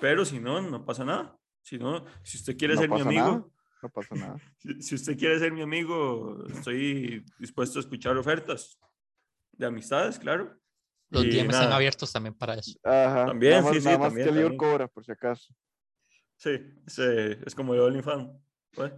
pero 0.00 0.24
si 0.24 0.38
no, 0.38 0.60
no 0.60 0.84
pasa 0.84 1.04
nada. 1.04 1.38
Si 1.68 1.76
no, 1.78 2.02
si 2.22 2.38
usted 2.38 2.56
quiere 2.56 2.74
no 2.74 2.80
ser 2.80 2.88
mi 2.88 3.00
amigo, 3.02 3.22
nada, 3.22 3.44
No 3.82 3.88
pasa 3.90 4.14
nada. 4.14 4.36
si, 4.56 4.80
si 4.82 4.94
usted 4.94 5.18
quiere 5.18 5.38
ser 5.38 5.52
mi 5.52 5.60
amigo, 5.60 6.46
estoy 6.48 7.22
dispuesto 7.38 7.78
a 7.78 7.80
escuchar 7.80 8.16
ofertas 8.16 8.78
de 9.52 9.66
amistades, 9.66 10.18
claro. 10.18 10.58
Los 11.10 11.24
Y 11.24 11.28
DMs 11.28 11.40
están 11.50 11.64
nada, 11.64 11.76
abiertos 11.76 12.10
también 12.10 12.34
para 12.34 12.54
eso. 12.54 12.78
Ajá. 12.82 13.26
También, 13.26 13.52
nada 13.52 13.62
más, 13.64 13.74
sí, 13.74 13.80
sí, 13.80 13.84
nada 13.84 13.98
más 13.98 14.08
también, 14.08 14.28
que 14.28 14.32
Lior 14.32 14.50
también. 14.52 14.58
cobra, 14.70 14.88
por 14.88 15.04
si 15.04 15.12
acaso. 15.12 15.54
Sí, 16.36 16.58
ese 16.86 17.38
es 17.44 17.54
como 17.54 17.74
de 17.74 17.80
OnlyFans. 17.80 18.30
Bueno. 18.74 18.96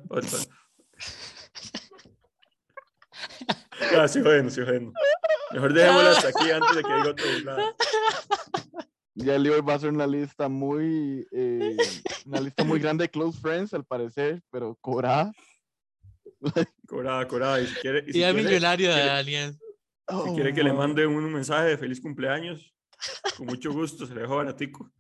Ah, 3.97 4.07
sí, 4.09 4.21
bueno, 4.21 4.49
sí, 4.49 4.61
bueno. 4.63 4.93
Mejor 5.51 5.73
dejémoslo 5.73 6.11
hasta 6.11 6.29
aquí 6.29 6.51
antes 6.53 6.77
de 6.77 6.83
que 6.85 6.93
diga 6.95 7.11
otro 7.11 7.39
lado. 7.41 7.77
Ya 9.15 9.37
Lior 9.39 9.69
va 9.69 9.75
a 9.75 9.79
ser 9.79 9.91
una 9.91 10.07
lista 10.07 10.49
muy, 10.49 11.27
eh, 11.33 11.77
una 12.27 12.41
lista 12.41 12.65
muy 12.65 12.79
grande 12.79 13.05
de 13.05 13.11
close 13.11 13.39
friends, 13.41 13.75
al 13.75 13.85
parecer, 13.85 14.43
pero 14.51 14.77
cobrada. 14.81 15.33
Cobrada, 16.87 17.27
cobrada. 17.29 17.61
Y 17.61 17.67
si 17.67 17.75
quiere, 17.77 18.01
y 18.01 18.13
si 18.13 18.13
quiere- 18.13 18.33
millonario 18.43 18.89
de 18.89 18.95
quiere- 18.95 19.09
Daniel. 19.11 19.59
si 20.25 20.35
quiere 20.35 20.55
que 20.55 20.63
le 20.63 20.73
mande 20.73 21.07
un 21.07 21.33
mensaje 21.33 21.69
de 21.69 21.79
feliz 21.79 22.01
cumpleaños, 22.01 22.75
con 23.37 23.47
mucho 23.47 23.73
gusto, 23.73 24.07
se 24.07 24.15
le 24.15 24.23
dejo 24.23 24.37
baratico. 24.37 24.91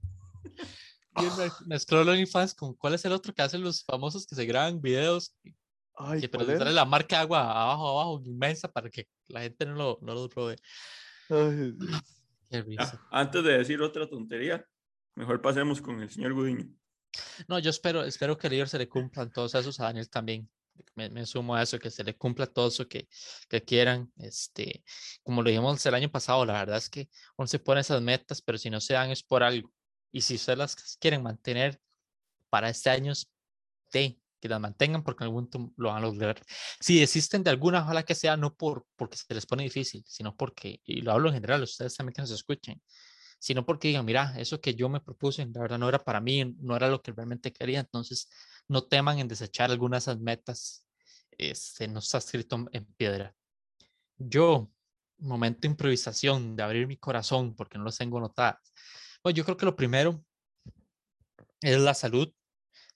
Me- 1.17 1.51
mezcló 1.67 2.03
el 2.03 2.09
OnlyFans 2.11 2.55
con 2.55 2.75
cuál 2.75 2.95
es 2.95 3.05
el 3.05 3.13
otro 3.13 3.33
que 3.35 3.43
hacen 3.43 3.63
los 3.63 3.83
famosos 3.85 4.27
que 4.27 4.35
se 4.37 4.45
graban 4.47 4.81
videos 4.81 5.35
Ay, 5.97 6.21
que 6.21 6.29
pero 6.29 6.45
¿cuál 6.45 6.53
le 6.55 6.59
sale 6.59 6.71
era? 6.71 6.81
la 6.81 6.85
marca 6.85 7.21
agua 7.21 7.41
abajo, 7.41 7.89
abajo, 7.91 8.23
inmensa 8.25 8.71
para 8.71 8.89
que 8.91 9.07
la 9.29 9.41
gente 9.41 9.67
no 9.67 9.75
lo, 9.75 9.99
no 10.03 10.15
lo 10.15 10.29
robe. 10.29 10.57
Ay, 11.29 11.75
Qué 12.51 12.65
Ah, 12.79 13.09
antes 13.11 13.45
de 13.45 13.59
decir 13.59 13.81
otra 13.81 14.09
tontería, 14.09 14.67
mejor 15.15 15.41
pasemos 15.41 15.81
con 15.81 16.01
el 16.03 16.11
señor 16.11 16.35
Gudiño. 16.35 16.69
No, 17.49 17.59
yo 17.59 17.71
espero, 17.71 18.05
espero 18.05 18.37
que 18.37 18.49
el 18.49 18.55
líder 18.55 18.69
se 18.69 18.79
le 18.79 18.89
cumplan 18.89 19.31
todos 19.31 19.55
esos, 19.55 19.79
a 19.81 19.85
Daniel 19.85 20.11
también. 20.11 20.51
Me, 20.95 21.11
me 21.11 21.27
sumo 21.27 21.55
a 21.55 21.63
eso, 21.63 21.79
que 21.79 21.91
se 21.91 22.03
le 22.03 22.17
cumpla 22.17 22.47
todo 22.47 22.69
eso 22.69 22.89
que, 22.89 23.09
que 23.49 23.63
quieran. 23.63 24.13
Este, 24.17 24.83
como 25.23 25.43
lo 25.43 25.51
dijimos 25.51 25.85
el 25.87 25.95
año 25.95 26.11
pasado, 26.11 26.45
la 26.45 26.55
verdad 26.55 26.79
es 26.79 26.89
que 26.89 27.09
uno 27.37 27.47
se 27.47 27.59
pone 27.59 27.83
esas 27.83 28.03
metas, 28.03 28.43
pero 28.43 28.59
si 28.59 28.71
no 28.71 28.81
se 28.81 28.95
dan 28.95 29.11
es 29.11 29.23
por 29.23 29.43
algo. 29.43 29.73
Y 30.11 30.23
si 30.23 30.35
ustedes 30.35 30.59
las 30.59 30.97
quieren 30.99 31.23
mantener 31.23 31.81
para 32.49 32.69
este 32.69 32.91
año, 32.91 33.13
de 33.93 34.19
que 34.41 34.49
las 34.49 34.61
mantengan 34.61 35.03
porque 35.03 35.25
en 35.25 35.27
algún 35.27 35.49
momento 35.51 35.75
lo 35.77 35.89
van 35.89 35.99
a 35.99 36.07
lograr. 36.07 36.41
Si 36.81 36.99
desisten 36.99 37.43
de 37.43 37.51
alguna, 37.51 37.83
ojalá 37.83 38.03
que 38.03 38.15
sea 38.15 38.37
no 38.37 38.55
por 38.55 38.87
porque 38.97 39.17
se 39.17 39.33
les 39.35 39.47
pone 39.47 39.65
difícil, 39.65 40.03
sino 40.07 40.37
porque, 40.37 40.81
y 40.85 41.03
lo 41.03 41.13
hablo 41.13 41.29
en 41.29 41.35
general, 41.35 41.63
ustedes 41.63 41.95
también 41.97 42.15
que 42.15 42.23
nos 42.23 42.31
escuchen, 42.31 42.81
sino 43.39 43.65
porque 43.65 43.89
digan, 43.89 44.05
mira, 44.05 44.35
eso 44.39 44.61
que 44.61 44.75
yo 44.75 44.89
me 44.89 45.01
propuse, 45.01 45.47
la 45.47 45.63
verdad 45.63 45.79
no 45.79 45.89
era 45.89 45.99
para 45.99 46.21
mí, 46.21 46.55
no 46.61 46.77
era 46.77 46.89
lo 46.89 47.03
que 47.03 47.13
realmente 47.13 47.53
quería, 47.53 47.81
entonces 47.81 48.29
no 48.69 48.83
teman 48.85 49.19
en 49.19 49.29
desechar 49.29 49.71
algunas 49.71 50.05
de 50.05 50.13
esas 50.13 50.23
metas, 50.23 50.87
este, 51.39 51.89
no 51.89 52.01
está 52.01 52.19
escrito 52.19 52.67
en 52.73 52.85
piedra. 52.95 53.35
Yo, 54.19 54.71
momento 55.19 55.61
de 55.63 55.69
improvisación, 55.69 56.55
de 56.55 56.63
abrir 56.63 56.87
mi 56.87 56.99
corazón, 56.99 57.55
porque 57.57 57.79
no 57.79 57.85
los 57.85 57.97
tengo 57.97 58.21
notadas. 58.21 58.59
Bueno, 59.23 59.37
yo 59.37 59.45
creo 59.45 59.57
que 59.57 59.67
lo 59.67 59.77
primero 59.77 60.23
es 61.63 61.79
la 61.81 61.95
salud, 61.95 62.33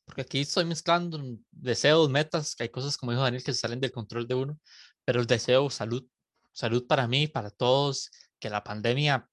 porque 0.04 0.22
aquí 0.22 0.40
estoy 0.40 0.64
mezclando 0.64 1.20
deseos, 1.50 2.10
metas, 2.10 2.54
que 2.54 2.64
hay 2.64 2.68
cosas, 2.68 2.96
como 2.96 3.12
dijo 3.12 3.22
Daniel, 3.22 3.42
que 3.42 3.52
se 3.52 3.60
salen 3.60 3.80
del 3.80 3.92
control 3.92 4.26
de 4.26 4.34
uno, 4.34 4.58
pero 5.04 5.20
el 5.20 5.26
deseo, 5.26 5.70
salud, 5.70 6.06
salud 6.52 6.86
para 6.86 7.08
mí, 7.08 7.26
para 7.26 7.50
todos, 7.50 8.10
que 8.38 8.50
la 8.50 8.62
pandemia 8.62 9.28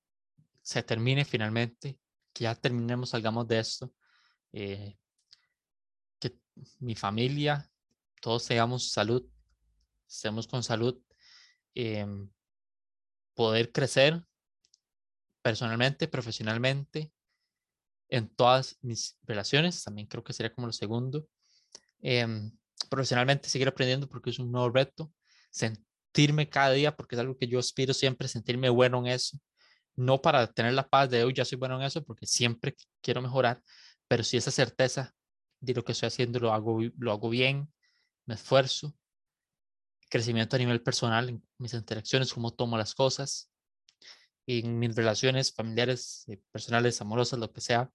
se 0.61 0.83
termine 0.83 1.25
finalmente, 1.25 1.99
que 2.33 2.43
ya 2.43 2.55
terminemos, 2.55 3.09
salgamos 3.09 3.47
de 3.47 3.59
esto, 3.59 3.93
eh, 4.53 4.97
que 6.19 6.37
mi 6.79 6.95
familia, 6.95 7.69
todos 8.21 8.45
tengamos 8.45 8.91
salud, 8.91 9.27
estemos 10.07 10.47
con 10.47 10.63
salud, 10.63 11.01
em, 11.73 12.29
poder 13.33 13.71
crecer 13.71 14.23
personalmente, 15.41 16.07
profesionalmente, 16.07 17.11
en 18.11 18.27
todas 18.29 18.77
mis 18.81 19.17
relaciones, 19.23 19.83
también 19.83 20.07
creo 20.07 20.23
que 20.23 20.33
sería 20.33 20.53
como 20.53 20.67
lo 20.67 20.73
segundo. 20.73 21.27
Em, 22.01 22.51
profesionalmente 22.89 23.49
seguir 23.49 23.67
aprendiendo 23.67 24.07
porque 24.07 24.31
es 24.31 24.39
un 24.39 24.51
nuevo 24.51 24.69
reto, 24.69 25.11
sentirme 25.49 26.49
cada 26.49 26.71
día 26.71 26.95
porque 26.95 27.15
es 27.15 27.21
algo 27.21 27.37
que 27.37 27.47
yo 27.47 27.57
aspiro 27.57 27.93
siempre, 27.93 28.27
sentirme 28.27 28.69
bueno 28.69 28.99
en 28.99 29.07
eso, 29.07 29.39
no 29.95 30.21
para 30.21 30.47
tener 30.47 30.73
la 30.73 30.87
paz 30.87 31.09
de 31.09 31.23
hoy 31.23 31.33
ya 31.33 31.45
soy 31.45 31.57
bueno 31.57 31.77
en 31.77 31.83
eso 31.83 32.03
porque 32.03 32.25
siempre 32.25 32.75
quiero 33.01 33.21
mejorar, 33.21 33.61
pero 34.07 34.23
sí 34.23 34.37
esa 34.37 34.51
certeza 34.51 35.13
de 35.61 35.73
lo 35.73 35.83
que 35.83 35.93
estoy 35.93 36.07
haciendo 36.07 36.39
lo 36.39 36.53
hago, 36.53 36.79
lo 36.97 37.11
hago 37.11 37.29
bien, 37.29 37.71
me 38.25 38.35
esfuerzo, 38.35 38.93
crecimiento 40.09 40.57
a 40.57 40.59
nivel 40.59 40.81
personal 40.81 41.29
en 41.29 41.43
mis 41.59 41.73
interacciones, 41.73 42.33
cómo 42.33 42.51
tomo 42.51 42.77
las 42.77 42.93
cosas, 42.93 43.49
en 44.47 44.79
mis 44.79 44.95
relaciones 44.95 45.53
familiares, 45.53 46.25
eh, 46.27 46.41
personales, 46.51 46.99
amorosas, 46.99 47.39
lo 47.39 47.53
que 47.53 47.61
sea, 47.61 47.89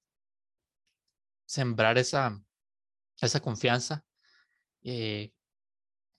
sembrar 1.47 1.97
esa, 1.99 2.39
esa 3.21 3.41
confianza 3.41 4.05
eh, 4.83 5.33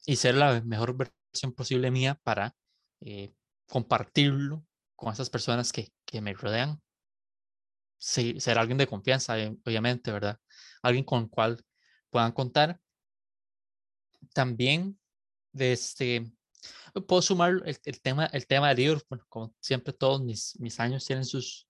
y 0.05 0.15
ser 0.15 0.35
la 0.35 0.61
mejor 0.61 0.95
versión 0.97 1.53
posible 1.53 1.91
mía 1.91 2.19
para 2.23 2.55
eh, 3.01 3.33
compartirlo 3.67 4.65
con 4.95 5.13
esas 5.13 5.29
personas 5.29 5.71
que, 5.71 5.91
que 6.05 6.21
me 6.21 6.33
rodean. 6.33 6.81
Sí, 7.99 8.39
ser 8.39 8.57
alguien 8.57 8.77
de 8.77 8.87
confianza, 8.87 9.39
eh, 9.39 9.55
obviamente, 9.65 10.11
¿verdad? 10.11 10.39
Alguien 10.81 11.03
con 11.03 11.23
el 11.23 11.29
cual 11.29 11.63
puedan 12.09 12.31
contar. 12.31 12.79
También, 14.33 14.99
de 15.51 15.73
este, 15.73 16.31
puedo 17.07 17.21
sumar 17.21 17.61
el, 17.65 18.01
tema, 18.01 18.25
el 18.27 18.47
tema 18.47 18.69
del 18.69 18.77
libro, 18.77 19.01
bueno, 19.09 19.25
como 19.29 19.55
siempre 19.59 19.93
todos 19.93 20.21
mis, 20.21 20.59
mis 20.59 20.79
años 20.79 21.05
tienen 21.05 21.25
sus, 21.25 21.66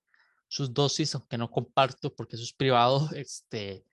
sus 0.47 0.73
dosis, 0.73 1.13
aunque 1.15 1.37
no 1.37 1.49
comparto 1.49 2.13
porque 2.15 2.35
eso 2.35 2.43
es 2.45 2.53
privado, 2.53 3.09
este, 3.15 3.85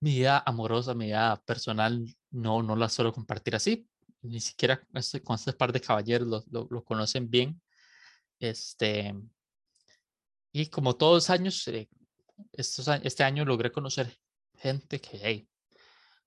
mi 0.00 0.12
vida 0.16 0.42
amorosa, 0.46 0.94
mi 0.94 1.06
vida 1.06 1.42
personal, 1.46 2.04
no, 2.30 2.62
no 2.62 2.76
la 2.76 2.88
suelo 2.88 3.12
compartir 3.12 3.56
así, 3.56 3.88
ni 4.22 4.40
siquiera 4.40 4.86
este- 4.94 5.22
con 5.22 5.36
este 5.36 5.52
par 5.52 5.72
de 5.72 5.80
caballeros 5.80 6.28
lo, 6.28 6.44
lo, 6.50 6.68
lo 6.70 6.84
conocen 6.84 7.30
bien, 7.30 7.60
este, 8.38 9.14
y 10.52 10.66
como 10.66 10.96
todos 10.96 11.14
los 11.14 11.30
años, 11.30 11.66
eh, 11.68 11.88
estos, 12.52 12.88
este 13.02 13.24
año 13.24 13.44
logré 13.44 13.72
conocer 13.72 14.16
gente 14.56 15.00
que, 15.00 15.18
hey, 15.22 15.48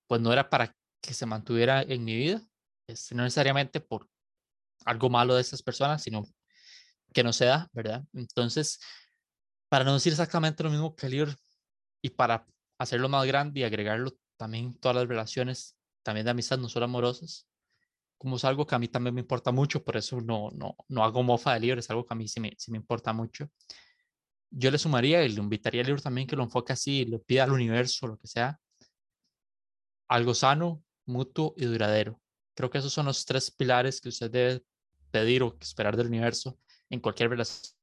pues 0.06 0.22
no 0.22 0.34
era 0.34 0.50
para 0.50 0.76
que 1.02 1.14
se 1.14 1.26
mantuviera 1.26 1.82
en 1.82 2.04
mi 2.04 2.16
vida, 2.16 2.42
este, 2.88 3.16
no 3.16 3.24
necesariamente 3.24 3.80
por 3.80 4.10
algo 4.86 5.10
malo 5.10 5.36
de 5.36 5.42
esas 5.42 5.62
personas, 5.64 6.04
sino 6.04 6.24
que 7.14 7.24
no 7.24 7.34
se 7.34 7.46
da, 7.46 7.70
¿verdad? 7.74 8.04
Entonces, 8.14 8.80
para 9.70 9.84
no 9.86 9.94
decir 9.94 10.14
exactamente 10.14 10.64
lo 10.64 10.70
mismo 10.70 10.96
que 10.96 11.10
libro 11.10 11.34
y 12.02 12.10
para 12.10 12.46
hacerlo 12.78 13.10
más 13.10 13.26
grande 13.26 13.60
y 13.60 13.64
agregarlo 13.64 14.12
también 14.38 14.74
todas 14.80 14.96
las 14.96 15.08
relaciones, 15.08 15.78
también 16.04 16.26
de 16.26 16.32
amistad, 16.32 16.58
no 16.58 16.70
solo 16.70 16.86
amorosas, 16.86 17.48
como 18.18 18.38
es 18.38 18.46
algo 18.46 18.66
que 18.66 18.76
a 18.76 18.80
mí 18.80 18.88
también 18.88 19.14
me 19.16 19.22
importa 19.22 19.52
mucho, 19.52 19.84
por 19.84 19.98
eso 19.98 20.22
no, 20.22 20.50
no, 20.52 20.76
no 20.88 21.04
hago 21.04 21.24
mofa 21.24 21.54
del 21.54 21.64
libro, 21.64 21.80
es 21.80 21.90
algo 21.90 22.06
que 22.06 22.14
a 22.14 22.18
mí 22.18 22.28
sí 22.28 22.40
me, 22.40 22.54
sí 22.58 22.72
me 22.72 22.78
importa 22.78 23.14
mucho. 23.14 23.50
Yo 24.50 24.72
le 24.72 24.78
sumaría 24.78 25.24
y 25.24 25.30
le 25.30 25.42
invitaría 25.42 25.82
al 25.82 25.88
libro 25.88 26.02
también 26.02 26.28
que 26.28 26.36
lo 26.36 26.44
enfoque 26.44 26.74
así, 26.74 27.06
le 27.06 27.20
pida 27.20 27.44
al 27.44 27.52
universo, 27.52 28.08
lo 28.08 28.18
que 28.18 28.28
sea, 28.28 28.60
algo 30.08 30.34
sano, 30.34 30.84
mutuo 31.06 31.54
y 31.58 31.66
duradero. 31.66 32.20
Creo 32.56 32.70
que 32.70 32.78
esos 32.80 32.94
son 32.94 33.06
los 33.06 33.26
tres 33.26 33.52
pilares 33.52 34.02
que 34.02 34.10
usted 34.10 34.32
debe 34.32 34.64
pedir 35.12 35.44
o 35.44 35.56
esperar 35.60 35.96
del 35.98 36.08
universo 36.08 36.58
en 36.90 37.00
cualquier 37.00 37.30
relación. 37.30 37.76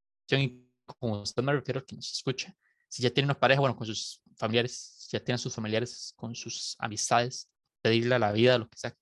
Como 0.86 1.22
usted 1.22 1.42
me 1.42 1.52
refiero 1.52 1.80
a 1.80 1.84
que 1.84 1.96
nos 1.96 2.10
escucha, 2.12 2.54
si 2.88 3.02
ya 3.02 3.10
tiene 3.10 3.26
una 3.26 3.38
pareja, 3.38 3.60
bueno, 3.60 3.76
con 3.76 3.86
sus 3.86 4.22
familiares, 4.36 4.72
si 4.98 5.16
ya 5.16 5.24
tiene 5.24 5.36
a 5.36 5.38
sus 5.38 5.54
familiares, 5.54 6.12
con 6.16 6.34
sus 6.34 6.76
amistades, 6.78 7.50
pedirle 7.82 8.14
a 8.14 8.18
la 8.18 8.32
vida, 8.32 8.58
lo 8.58 8.68
que 8.68 8.78
sea, 8.78 8.96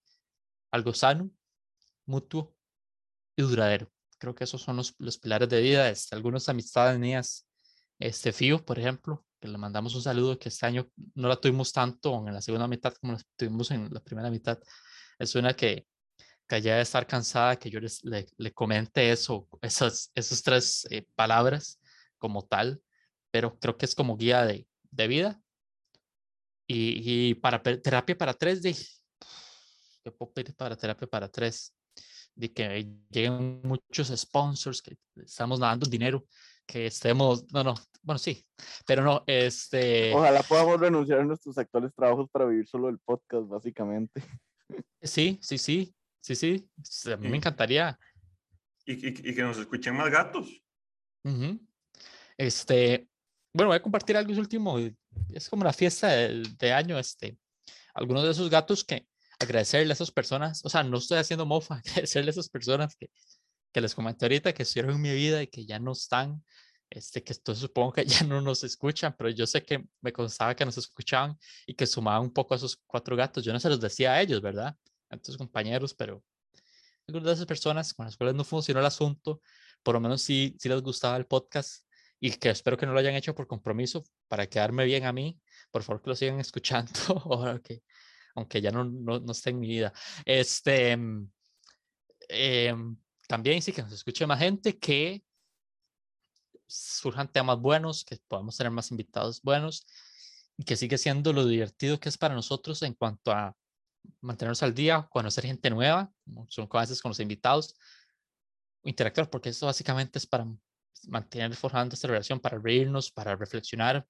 algo 0.71 0.95
sano, 0.95 1.31
mutuo 2.07 2.55
y 3.37 3.43
duradero. 3.43 3.91
Creo 4.19 4.35
que 4.35 4.45
esos 4.45 4.63
son 4.63 4.77
los, 4.77 4.95
los 4.99 5.19
pilares 5.19 5.49
de 5.49 5.61
vida. 5.61 5.91
Este, 5.91 6.15
algunas 6.15 6.49
amistades 6.49 6.99
mías, 6.99 7.47
este 7.99 8.33
Fío, 8.33 8.65
por 8.65 8.79
ejemplo, 8.79 9.25
que 9.41 9.49
le 9.49 9.59
mandamos 9.59 9.95
un 9.95 10.03
saludo, 10.03 10.39
que 10.39 10.49
este 10.49 10.67
año 10.67 10.89
no 11.15 11.29
la 11.29 11.37
tuvimos 11.37 11.73
tanto 11.73 12.27
en 12.27 12.33
la 12.33 12.41
segunda 12.41 12.69
mitad 12.69 12.95
como 12.95 13.15
la 13.15 13.21
tuvimos 13.37 13.71
en 13.73 13.93
la 13.93 14.01
primera 14.01 14.31
mitad. 14.31 14.59
Es 15.19 15.35
una 15.35 15.55
que, 15.55 15.87
que 16.49 16.61
ya 16.61 16.73
debe 16.73 16.83
estar 16.83 17.07
cansada 17.07 17.57
que 17.57 17.71
yo 17.71 17.81
les, 17.81 18.05
le, 18.05 18.27
le 18.37 18.53
comente 18.53 19.11
eso, 19.11 19.49
esas, 19.63 20.11
esas 20.15 20.43
tres 20.43 20.87
eh, 20.91 21.07
palabras 21.15 21.81
como 22.19 22.43
tal, 22.45 22.81
pero 23.31 23.59
creo 23.59 23.77
que 23.77 23.87
es 23.87 23.95
como 23.95 24.17
guía 24.17 24.45
de, 24.45 24.67
de 24.91 25.09
vida. 25.09 25.41
Y, 26.67 27.31
y 27.31 27.35
para 27.35 27.63
terapia 27.63 28.17
para 28.17 28.35
tres, 28.35 28.63
de, 28.63 28.75
¿qué 30.03 30.11
puedo 30.11 30.33
pedir 30.33 30.55
para 30.55 30.77
terapia 30.77 31.07
para 31.09 31.29
tres? 31.29 31.75
De 32.35 32.53
que 32.53 32.89
lleguen 33.11 33.61
muchos 33.63 34.09
sponsors, 34.09 34.81
que 34.81 34.97
estamos 35.17 35.59
dando 35.61 35.87
dinero, 35.87 36.25
que 36.67 36.87
estemos, 36.87 37.51
no, 37.53 37.65
no, 37.65 37.75
bueno, 38.03 38.19
sí, 38.19 38.47
pero 38.87 39.03
no, 39.03 39.23
este, 39.27 40.15
Ojalá 40.15 40.43
podamos 40.43 40.81
renunciar 40.81 41.21
a 41.21 41.25
nuestros 41.25 41.59
actuales 41.59 41.93
trabajos 41.95 42.29
para 42.31 42.47
vivir 42.47 42.67
solo 42.67 42.89
el 42.89 42.99
podcast, 42.99 43.49
básicamente. 43.49 44.23
sí, 45.03 45.39
sí, 45.43 45.59
sí, 45.59 45.95
sí, 46.23 46.35
sí, 46.35 46.71
a 47.13 47.17
mí 47.17 47.25
me 47.27 47.33
Sí. 47.33 47.37
encantaría. 47.37 47.99
Y, 48.87 48.93
y- 48.95 49.31
y 49.31 49.35
que 49.35 49.43
nos 49.43 49.59
escuchen 49.59 49.95
más 49.95 50.11
gatos. 50.11 50.49
Ujú. 51.25 51.61
Este, 52.37 53.09
bueno, 53.53 53.69
voy 53.69 53.77
a 53.77 53.83
compartir 53.83 54.17
algo 54.17 54.33
último. 54.39 54.79
y 54.81 54.97
es 55.33 55.49
como 55.49 55.65
la 55.65 55.73
fiesta 55.73 56.09
de, 56.09 56.43
de 56.59 56.73
año, 56.73 56.99
este, 56.99 57.37
algunos 57.95 58.25
de 58.25 58.31
esos 58.31 58.49
gatos 58.51 58.85
que 58.85 59.07
agradecerle 59.39 59.93
a 59.93 59.95
esas 59.95 60.11
personas, 60.11 60.65
o 60.65 60.69
sea, 60.69 60.83
no 60.83 60.99
estoy 60.99 61.19
haciendo 61.19 61.45
mofa, 61.47 61.75
agradecerle 62.07 62.31
a 62.31 62.33
esas 62.33 62.49
personas 62.49 62.97
que, 62.97 63.11
que 63.73 63.81
les 63.81 63.95
comenté 63.95 64.25
ahorita 64.25 64.53
que 64.53 64.63
estuvieron 64.63 64.95
en 64.97 65.03
mi 65.03 65.13
vida 65.15 65.43
y 65.43 65.49
que 65.49 65.67
ya 65.67 65.79
no 65.79 65.93
están, 65.93 66.45
este, 66.91 67.23
que 67.23 67.33
esto 67.33 67.55
supongo 67.55 67.93
que 67.93 68.05
ya 68.25 68.25
no 68.25 68.41
nos 68.41 68.65
escuchan, 68.65 69.15
pero 69.17 69.31
yo 69.31 69.47
sé 69.47 69.63
que 69.63 69.85
me 70.01 70.13
constaba 70.13 70.55
que 70.57 70.65
nos 70.65 70.79
escuchaban 70.79 71.39
y 71.67 71.75
que 71.75 71.87
sumaban 71.87 72.23
un 72.23 72.33
poco 72.33 72.55
a 72.55 72.57
esos 72.57 72.77
cuatro 72.87 73.17
gatos. 73.17 73.45
Yo 73.45 73.53
no 73.53 73.61
se 73.61 73.69
los 73.69 73.81
decía 73.81 74.13
a 74.13 74.21
ellos, 74.23 74.41
¿verdad? 74.41 74.77
A 75.13 75.17
tus 75.19 75.37
compañeros, 75.37 75.95
pero 75.95 76.25
algunas 77.07 77.27
de 77.27 77.33
esas 77.35 77.47
personas 77.47 77.95
con 77.95 78.07
las 78.07 78.17
cuales 78.17 78.35
no 78.35 78.45
funcionó 78.45 78.81
el 78.81 78.87
asunto, 78.87 79.41
por 79.83 79.95
lo 79.95 80.01
menos 80.01 80.23
sí, 80.23 80.57
sí 80.59 80.69
les 80.69 80.83
gustaba 80.83 81.17
el 81.17 81.27
podcast 81.27 81.85
y 82.19 82.31
que 82.33 82.51
espero 82.51 82.77
que 82.77 82.87
no 82.87 82.93
lo 82.93 82.99
hayan 82.99 83.15
hecho 83.15 83.35
por 83.35 83.47
compromiso 83.47 84.05
para 84.29 84.47
quedarme 84.47 84.85
bien 84.85 85.05
a 85.05 85.13
mí, 85.13 85.39
por 85.71 85.83
favor 85.83 86.03
que 86.03 86.11
lo 86.11 86.17
sigan 86.17 86.41
escuchando, 86.41 86.91
aunque, 87.47 87.83
aunque 88.35 88.61
ya 88.61 88.71
no, 88.71 88.85
no, 88.85 89.21
no 89.21 89.33
esté 89.33 89.51
en 89.51 89.61
mi 89.61 89.69
vida. 89.69 89.93
Este, 90.25 90.97
eh, 92.29 92.75
también 93.29 93.61
sí 93.61 93.73
que 93.73 93.83
nos 93.83 93.93
escuche 93.93 94.27
más 94.27 94.39
gente, 94.39 94.79
que 94.79 95.23
surjan 96.67 97.31
temas 97.31 97.59
buenos, 97.59 98.05
que 98.05 98.19
podamos 98.29 98.57
tener 98.57 98.71
más 98.71 98.91
invitados 98.91 99.43
buenos 99.43 99.87
y 100.57 100.65
que 100.65 100.77
sigue 100.77 100.97
siendo 100.99 101.33
lo 101.33 101.45
divertido 101.45 102.01
que 102.01 102.09
es 102.09 102.17
para 102.17 102.35
nosotros 102.35 102.83
en 102.83 102.95
cuanto 102.95 103.33
a 103.33 103.55
mantenernos 104.21 104.63
al 104.63 104.75
día, 104.75 105.07
conocer 105.11 105.45
gente 105.45 105.71
nueva, 105.71 106.13
son 106.49 106.69
veces 106.69 107.01
con 107.01 107.11
los 107.11 107.21
invitados, 107.21 107.75
interactuar, 108.85 109.31
porque 109.31 109.51
eso 109.51 109.67
básicamente 109.67 110.19
es 110.19 110.27
para 110.27 110.47
mantener 111.09 111.55
forjando 111.55 111.95
esta 111.95 112.09
relación, 112.09 112.41
para 112.41 112.59
reírnos, 112.59 113.11
para 113.11 113.37
reflexionar, 113.37 114.07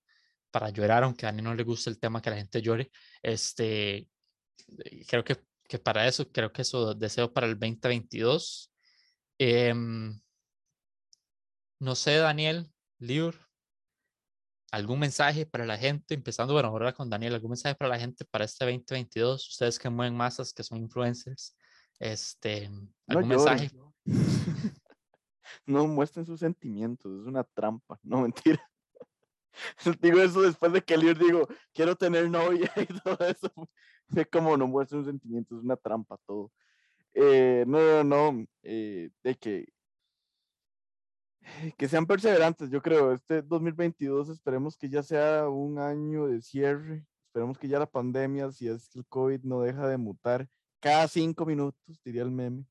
para 0.51 0.71
llorar, 0.71 1.05
aunque 1.05 1.27
a 1.27 1.33
mí 1.33 1.43
no 1.43 1.55
le 1.55 1.63
guste 1.65 1.91
el 1.91 1.99
tema 1.99 2.21
que 2.21 2.31
la 2.31 2.37
gente 2.37 2.61
llore. 2.61 2.91
Este, 3.23 4.09
creo 5.09 5.25
que, 5.25 5.39
que 5.69 5.79
para 5.79 6.07
eso, 6.07 6.31
creo 6.31 6.53
que 6.53 6.63
eso 6.63 6.95
deseo 6.95 7.33
para 7.33 7.47
el 7.47 7.59
2022. 7.59 8.73
Em, 9.39 10.21
no 11.81 11.95
sé, 11.95 12.17
Daniel, 12.17 12.71
Liur, 12.99 13.35
algún 14.73 14.99
mensaje 14.99 15.45
para 15.45 15.67
la 15.67 15.77
gente, 15.77 16.15
empezando, 16.15 16.55
bueno, 16.55 16.71
ahora 16.71 16.95
con 16.95 17.11
Daniel, 17.11 17.35
algún 17.35 17.51
mensaje 17.51 17.75
para 17.75 17.91
la 17.91 17.99
gente 17.99 18.25
para 18.25 18.47
este 18.47 18.65
2022, 18.65 19.49
ustedes 19.51 19.79
que 19.79 19.91
mueven 19.91 20.17
masas, 20.17 20.53
que 20.55 20.65
son 20.65 20.79
influencers, 20.79 21.55
este, 22.01 22.71
algún 23.07 23.29
No 23.29 23.37
mensaje. 23.37 23.71
No 25.67 25.87
muestren 25.87 26.25
sus 26.25 26.41
sentimientos, 26.41 27.21
es 27.21 27.27
una 27.27 27.45
trampa, 27.45 28.01
no 28.03 28.23
mentira. 28.23 28.61
Digo 30.01 30.19
eso 30.19 30.41
después 30.41 30.73
de 30.73 30.83
que 30.83 30.97
Lior 30.97 31.19
digo, 31.19 31.47
quiero 31.75 31.95
tener 31.95 32.29
novia 32.31 32.73
y 32.77 32.87
todo 32.87 33.19
eso. 33.27 33.53
Fue 34.09 34.25
como 34.25 34.57
no 34.57 34.67
muestren 34.67 35.03
sus 35.03 35.11
sentimientos, 35.11 35.59
es 35.59 35.65
una 35.65 35.77
trampa 35.77 36.17
todo. 36.27 36.51
Eh, 37.13 37.65
no, 37.69 38.03
no, 38.03 38.33
no, 38.33 38.47
eh, 38.63 39.11
de 39.23 39.35
que 39.37 39.69
que 41.77 41.89
sean 41.89 42.07
perseverantes, 42.07 42.71
yo 42.71 42.81
creo. 42.83 43.13
Este 43.13 43.43
2022 43.43 44.29
esperemos 44.29 44.77
que 44.77 44.89
ya 44.89 45.03
sea 45.03 45.49
un 45.49 45.79
año 45.79 46.27
de 46.27 46.41
cierre. 46.43 47.07
Esperemos 47.27 47.59
que 47.59 47.69
ya 47.69 47.79
la 47.79 47.87
pandemia, 47.87 48.51
si 48.53 48.69
es 48.69 48.95
el 48.95 49.07
COVID 49.07 49.43
no 49.45 49.63
deja 49.63 49.87
de 49.89 49.97
mutar 49.97 50.49
cada 50.81 51.09
cinco 51.09 51.47
minutos, 51.47 52.01
diría 52.05 52.23
el 52.23 52.31
meme. 52.31 52.65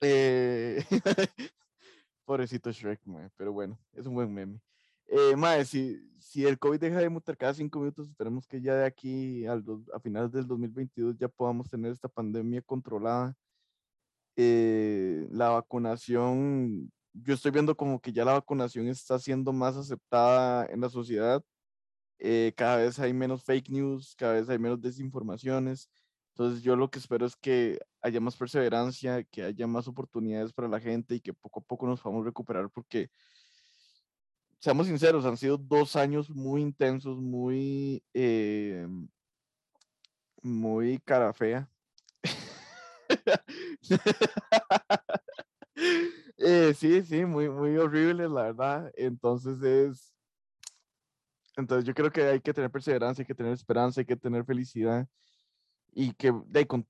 Eh, 0.00 0.84
pobrecito 2.24 2.72
Shrek, 2.72 3.00
mae, 3.06 3.30
pero 3.36 3.52
bueno, 3.52 3.78
es 3.92 4.06
un 4.06 4.14
buen 4.14 4.32
meme. 4.32 4.60
Eh, 5.06 5.36
mae, 5.36 5.64
si, 5.64 6.00
si 6.18 6.44
el 6.46 6.58
COVID 6.58 6.80
deja 6.80 6.98
de 6.98 7.08
mutar 7.08 7.36
cada 7.36 7.54
cinco 7.54 7.78
minutos, 7.80 8.08
esperemos 8.08 8.46
que 8.46 8.60
ya 8.60 8.74
de 8.74 8.84
aquí 8.86 9.46
al 9.46 9.62
dos- 9.64 9.88
a 9.94 10.00
finales 10.00 10.32
del 10.32 10.46
2022 10.46 11.16
ya 11.18 11.28
podamos 11.28 11.68
tener 11.70 11.92
esta 11.92 12.08
pandemia 12.08 12.62
controlada. 12.62 13.36
Eh, 14.36 15.28
la 15.30 15.50
vacunación, 15.50 16.90
yo 17.12 17.34
estoy 17.34 17.50
viendo 17.50 17.76
como 17.76 18.00
que 18.00 18.12
ya 18.12 18.24
la 18.24 18.32
vacunación 18.34 18.88
está 18.88 19.18
siendo 19.18 19.52
más 19.52 19.76
aceptada 19.76 20.66
en 20.66 20.80
la 20.80 20.88
sociedad. 20.88 21.42
eh, 22.18 22.52
cada 22.56 22.76
vez 22.78 22.98
hay 23.00 23.12
menos 23.12 23.42
fake 23.44 23.70
news, 23.70 24.14
cada 24.16 24.34
vez 24.34 24.48
hay 24.48 24.58
menos 24.58 24.80
desinformaciones. 24.80 25.90
Entonces 26.34 26.62
yo 26.62 26.76
lo 26.76 26.90
que 26.90 26.98
espero 26.98 27.26
es 27.26 27.36
que 27.36 27.78
haya 28.00 28.20
más 28.20 28.36
perseverancia, 28.36 29.22
que 29.24 29.42
haya 29.44 29.66
más 29.66 29.86
oportunidades 29.88 30.52
para 30.52 30.68
la 30.68 30.80
gente 30.80 31.16
y 31.16 31.20
que 31.20 31.34
poco 31.34 31.60
a 31.60 31.64
poco 31.64 31.86
nos 31.86 32.00
podamos 32.00 32.24
recuperar 32.24 32.70
porque, 32.70 33.10
seamos 34.60 34.86
sinceros, 34.86 35.24
han 35.26 35.36
sido 35.36 35.58
dos 35.58 35.96
años 35.96 36.30
muy 36.30 36.62
intensos, 36.62 37.20
muy, 37.20 38.02
eh, 38.14 38.86
muy 40.42 40.98
cara 41.00 41.32
fea. 41.32 41.68
Eh, 46.44 46.74
sí, 46.74 47.02
sí, 47.02 47.24
muy, 47.24 47.48
muy 47.48 47.76
horrible, 47.76 48.28
la 48.28 48.42
verdad. 48.44 48.90
Entonces 48.96 49.62
es, 49.62 50.12
entonces 51.56 51.84
yo 51.86 51.94
creo 51.94 52.10
que 52.10 52.22
hay 52.24 52.40
que 52.40 52.52
tener 52.54 52.70
perseverancia, 52.70 53.22
hay 53.22 53.26
que 53.26 53.34
tener 53.34 53.52
esperanza, 53.52 54.00
hay 54.00 54.06
que 54.06 54.16
tener 54.16 54.44
felicidad 54.44 55.06
y 55.92 56.14
que 56.14 56.32
de, 56.46 56.66
con- 56.66 56.88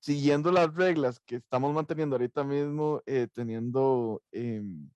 siguiendo 0.00 0.52
las 0.52 0.74
reglas 0.74 1.20
que 1.20 1.36
estamos 1.36 1.74
manteniendo 1.74 2.16
ahorita 2.16 2.44
mismo, 2.44 3.02
eh, 3.06 3.28
teniendo 3.32 4.22
em, 4.32 4.90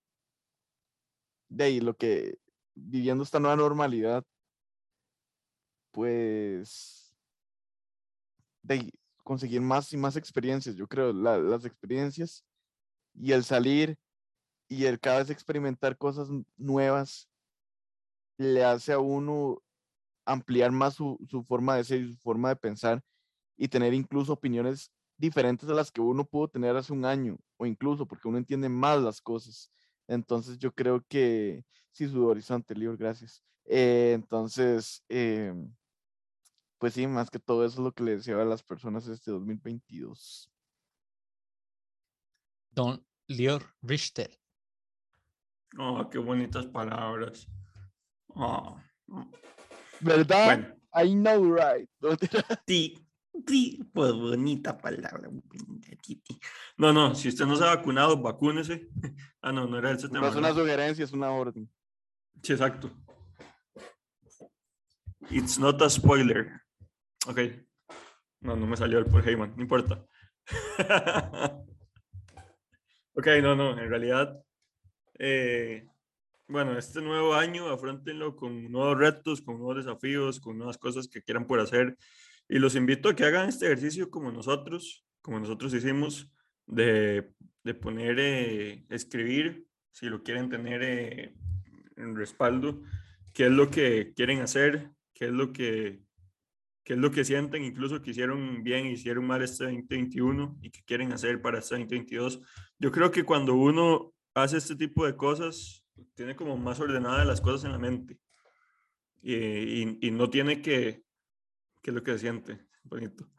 de 1.49 1.65
ahí 1.65 1.81
lo 1.81 1.95
que 1.97 2.39
viviendo 2.75 3.23
esta 3.25 3.39
nueva 3.41 3.57
normalidad, 3.57 4.25
pues 5.91 7.15
de 8.63 8.75
ahí, 8.75 8.91
conseguir 9.25 9.61
más 9.61 9.93
y 9.93 9.97
más 9.97 10.17
experiencias. 10.17 10.77
Yo 10.77 10.87
creo 10.89 11.13
la- 11.13 11.39
las 11.39 11.65
experiencias 11.65 12.45
y 13.15 13.33
el 13.33 13.45
salir 13.45 13.99
y 14.69 14.87
el 14.87 15.01
cada 15.01 15.19
vez 15.19 15.31
experimentar 15.31 15.97
cosas 15.99 16.29
nuevas 16.57 17.29
le 18.39 18.65
hace 18.65 18.93
a 18.93 18.99
uno 18.99 19.63
ampliar 20.25 20.73
más 20.73 20.95
su, 20.95 21.19
su 21.29 21.45
forma 21.45 21.77
de 21.77 21.85
ser 21.85 22.01
y 22.01 22.13
su 22.13 22.19
forma 22.19 22.49
de 22.49 22.57
pensar 22.57 23.03
y 23.57 23.69
tener 23.69 23.95
incluso 23.95 24.33
opiniones 24.33 24.91
diferentes 25.17 25.69
a 25.69 25.75
las 25.75 25.91
que 25.91 26.01
uno 26.01 26.25
pudo 26.25 26.49
tener 26.49 26.77
hace 26.77 26.93
un 26.93 27.05
año 27.05 27.39
o 27.57 27.67
incluso 27.67 28.07
porque 28.07 28.29
uno 28.29 28.39
entiende 28.39 28.69
más 28.69 29.01
las 29.01 29.21
cosas. 29.21 29.71
Entonces 30.09 30.59
yo 30.59 30.73
creo 30.73 31.05
que 31.09 31.65
sí, 31.93 32.09
su 32.09 32.27
horizonte, 32.27 32.75
Lior, 32.75 32.97
gracias. 32.97 33.43
Eh, 33.65 34.13
entonces, 34.15 35.05
em, 35.09 35.73
pues 36.79 36.95
sí, 36.95 37.07
más 37.07 37.31
que 37.31 37.39
todo 37.39 37.65
eso 37.65 37.77
es 37.77 37.85
lo 37.85 37.93
que 37.93 38.03
le 38.03 38.17
deseo 38.17 38.41
a 38.41 38.45
las 38.45 38.63
personas 38.63 39.07
este 39.07 39.31
2022. 39.31 40.52
Don 42.73 43.05
Lior 43.29 43.63
Richter. 43.83 44.31
Oh, 45.79 46.09
qué 46.11 46.19
bonitas 46.19 46.67
palabras. 46.67 47.47
Oh. 48.29 48.79
¿Verdad? 50.01 50.45
Bueno, 50.45 50.75
I 50.95 51.15
know, 51.15 51.55
right. 51.55 51.89
Sí, 52.67 52.99
sí, 53.47 53.81
pues 53.93 54.13
bonita 54.13 54.77
palabra. 54.77 55.29
No, 56.77 56.93
no, 56.93 57.15
si 57.15 57.29
usted 57.29 57.47
no 57.47 57.57
se 57.57 57.65
ha 57.65 57.77
vacunado, 57.77 58.21
vacúnese. 58.21 58.89
Ah, 59.45 59.51
no, 59.51 59.67
no 59.67 59.77
era 59.77 59.91
ese 59.91 60.09
tema. 60.09 60.21
No 60.21 60.29
es 60.29 60.37
una 60.37 60.55
sugerencia, 60.55 61.05
es 61.05 61.13
una 61.13 61.33
orden. 61.33 61.69
Sí, 62.45 62.53
exacto. 62.53 62.93
It's 65.31 65.59
not 65.59 65.83
a 65.83 65.91
spoiler. 65.91 66.63
Ok. 67.27 67.41
No, 68.41 68.55
no 68.55 68.69
me 68.69 68.77
salió 68.77 69.01
el 69.01 69.07
por 69.07 69.29
Heyman, 69.29 69.53
no 69.57 69.63
importa. 69.63 70.07
ok, 73.15 73.27
no, 73.43 73.55
no, 73.55 73.79
en 73.79 73.89
realidad, 73.89 74.43
eh, 75.19 75.87
bueno, 76.49 76.77
este 76.77 77.01
nuevo 77.01 77.35
año 77.35 77.69
afrontenlo 77.69 78.37
con 78.37 78.71
nuevos 78.71 78.99
retos, 78.99 79.41
con 79.41 79.59
nuevos 79.59 79.85
desafíos, 79.85 80.41
con 80.41 80.59
nuevas 80.59 80.79
cosas 80.79 81.09
que 81.09 81.23
quieran 81.23 81.47
por 81.47 81.61
hacer. 81.61 81.97
Y 82.49 82.59
los 82.59 82.75
invito 82.75 83.09
a 83.09 83.17
que 83.17 83.25
hagan 83.25 83.49
este 83.49 83.67
ejercicio 83.67 84.11
como 84.11 84.31
nosotros, 84.31 85.07
como 85.23 85.39
nosotros 85.41 85.73
hicimos, 85.73 86.31
de, 86.67 87.33
de 87.65 87.75
poner, 87.75 88.19
eh, 88.19 88.85
escribir, 88.91 89.67
si 89.91 90.07
lo 90.07 90.23
quieren 90.23 90.49
tener 90.49 90.83
eh, 90.83 91.35
en 91.97 92.17
respaldo, 92.17 92.83
qué 93.33 93.47
es 93.47 93.53
lo 93.53 93.71
que 93.71 94.13
quieren 94.15 94.41
hacer, 94.41 94.91
qué 95.15 95.27
es 95.27 95.33
lo 95.33 95.53
que, 95.53 96.03
qué 96.85 96.95
es 96.95 96.99
lo 96.99 97.11
que 97.11 97.25
sienten, 97.25 97.65
incluso 97.65 98.03
que 98.03 98.11
hicieron 98.11 98.63
bien, 98.63 98.87
hicieron 98.87 99.27
mal 99.27 99.43
este 99.43 99.65
2021 99.65 100.59
y 100.63 100.71
que 100.71 100.83
quieren 100.85 101.13
hacer 101.13 101.41
para 101.41 101.59
este 101.59 101.77
2022. 101.77 102.41
Yo 102.83 102.91
creo 102.91 103.13
que 103.13 103.23
cuando 103.23 103.55
uno 103.55 104.13
hace 104.35 104.57
este 104.57 104.75
tipo 104.75 105.07
de 105.07 105.15
cosas, 105.15 105.87
tiene 106.15 106.35
como 106.35 106.57
más 106.57 106.81
ordenadas 106.81 107.25
las 107.25 107.41
cosas 107.41 107.65
en 107.65 107.71
la 107.71 107.79
mente 107.79 108.19
y, 109.23 110.05
y, 110.05 110.11
no 110.11 110.29
tiene 110.29 110.61
que, 110.61 111.05
que 111.81 111.91
es 111.93 111.95
lo 111.95 112.03
que 112.03 112.19
siente, 112.19 112.67
bonito, 112.83 113.31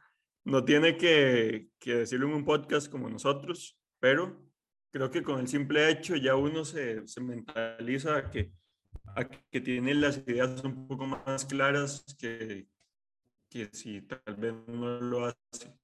no 0.45 0.63
tiene 0.63 0.95
que, 0.95 1.67
que 1.77 1.95
decirlo 1.95 2.27
en 2.27 2.35
un 2.35 2.45
podcast 2.45 2.89
como 2.89 3.09
nosotros, 3.09 3.77
pero 3.99 4.49
creo 4.91 5.11
que 5.11 5.23
con 5.23 5.41
el 5.41 5.49
simple 5.49 5.89
hecho 5.89 6.15
ya 6.15 6.37
uno 6.37 6.63
se, 6.63 7.03
mentaliza 7.19 8.29
que 8.29 8.53
a 9.13 9.25
que 9.25 9.59
tiene 9.59 9.93
las 9.93 10.19
ideas 10.19 10.63
un 10.63 10.87
poco 10.87 11.05
más 11.05 11.43
claras 11.43 12.05
que, 12.17 12.69
que 13.49 13.65
si 13.73 14.03
tal 14.03 14.35
vez 14.37 14.53
no 14.67 15.01
lo 15.01 15.25
hace. 15.25 15.82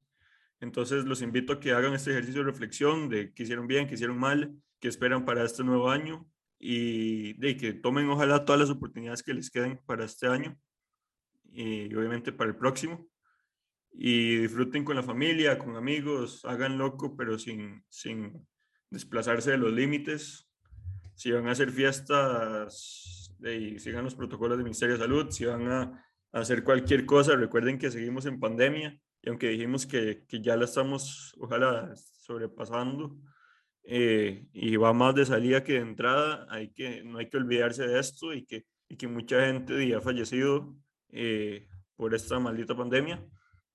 Entonces 0.62 1.06
los 1.06 1.22
invito 1.22 1.54
a 1.54 1.60
que 1.60 1.72
hagan 1.72 1.94
este 1.94 2.12
ejercicio 2.12 2.42
de 2.42 2.52
reflexión 2.52 3.10
de 3.10 3.34
qué 3.34 3.44
hicieron 3.44 3.68
bien, 3.68 3.88
qué 3.88 3.96
hicieron 3.96 4.18
mal, 4.18 4.54
qué 4.80 4.88
esperan 4.88 5.26
para 5.26 5.44
este 5.44 5.64
nuevo 5.64 5.90
año 5.90 6.30
y 6.60 7.34
de 7.34 7.56
que 7.56 7.74
tomen 7.74 8.10
ojalá 8.10 8.44
todas 8.44 8.60
las 8.60 8.70
oportunidades 8.70 9.24
que 9.24 9.34
les 9.34 9.50
queden 9.50 9.80
para 9.86 10.04
este 10.04 10.28
año 10.28 10.58
y 11.46 11.94
obviamente 11.96 12.34
para 12.34 12.50
el 12.50 12.58
próximo. 12.58 13.08
Y 13.92 14.38
disfruten 14.38 14.84
con 14.84 14.96
la 14.96 15.04
familia, 15.04 15.58
con 15.58 15.76
amigos, 15.76 16.46
hagan 16.46 16.78
loco 16.78 17.16
pero 17.16 17.40
sin, 17.40 17.84
sin 17.90 18.48
desplazarse 18.90 19.52
de 19.52 19.58
los 19.58 19.74
límites. 19.74 20.48
Si 21.16 21.32
van 21.32 21.48
a 21.48 21.52
hacer 21.52 21.72
fiestas, 21.72 23.36
sigan 23.78 24.04
los 24.04 24.16
protocolos 24.16 24.58
del 24.58 24.66
Ministerio 24.66 24.96
de 24.96 25.02
Salud, 25.02 25.30
si 25.32 25.46
van 25.46 25.68
a, 25.68 26.06
hacer 26.32 26.64
cualquier 26.64 27.08
cosa, 27.08 27.36
recuerden 27.36 27.80
que 27.80 27.90
seguimos 27.90 28.28
en 28.28 28.40
pandemia 28.40 29.00
y 29.22 29.30
aunque 29.30 29.50
dijimos 29.50 29.86
que, 29.86 30.26
que 30.28 30.42
ya 30.42 30.56
la 30.56 30.66
estamos, 30.66 31.36
ojalá, 31.40 31.94
sobrepasando, 31.96 33.18
eh, 33.84 34.48
y 34.54 34.76
va 34.76 34.94
más 34.94 35.16
de 35.16 35.26
salida 35.26 35.64
que 35.64 35.74
de 35.74 35.80
entrada, 35.80 36.46
hay 36.50 36.70
que, 36.70 37.04
no 37.04 37.18
hay 37.18 37.28
que 37.28 37.38
olvidarse 37.38 37.88
de 37.88 38.00
esto 38.00 38.34
y 38.34 38.46
que, 38.46 38.66
y 38.88 38.96
que 38.96 39.08
mucha 39.08 39.46
gente 39.46 39.88
ya 39.88 39.98
ha 39.98 40.02
fallecido 40.02 40.76
eh, 41.12 41.68
por 41.96 42.14
esta 42.14 42.40
maldita 42.40 42.76
pandemia. 42.76 43.26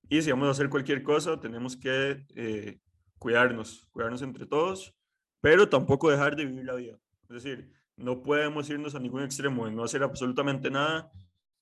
Y 0.09 0.23
si 0.23 0.31
vamos 0.31 0.49
a 0.49 0.51
hacer 0.53 0.69
cualquier 0.69 1.03
cosa, 1.03 1.41
tenemos 1.41 1.77
que 1.77 2.25
eh, 2.37 2.79
cuidarnos, 3.19 3.89
cuidarnos 3.91 4.23
entre 4.23 4.47
todos, 4.47 4.95
pero 5.41 5.69
tampoco 5.69 6.11
dejar 6.11 6.37
de 6.37 6.47
vivir 6.47 6.65
la 6.65 6.75
vida. 6.75 6.99
Es 7.23 7.43
decir, 7.43 7.71
no 7.97 8.23
podemos 8.23 8.69
irnos 8.71 8.95
a 8.95 9.01
ningún 9.01 9.23
extremo 9.23 9.67
de 9.67 9.73
no 9.73 9.83
hacer 9.83 10.03
absolutamente 10.03 10.71
nada, 10.71 11.11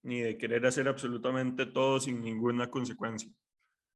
ni 0.03 0.20
de 0.20 0.37
querer 0.37 0.66
hacer 0.66 0.89
absolutamente 0.89 1.66
todo 1.66 2.01
sin 2.01 2.20
ninguna 2.20 2.70
consecuencia. 2.70 3.30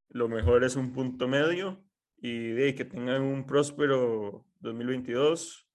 Lo 0.09 0.28
mejor 0.28 0.64
es 0.64 0.76
un 0.76 0.92
punto 0.92 1.28
medio 1.28 1.84
y 2.18 2.48
de 2.48 2.74
que 2.74 2.84
tengan 2.84 3.22
un 3.22 3.44
próspero 3.46 4.46
2022, 4.61 5.68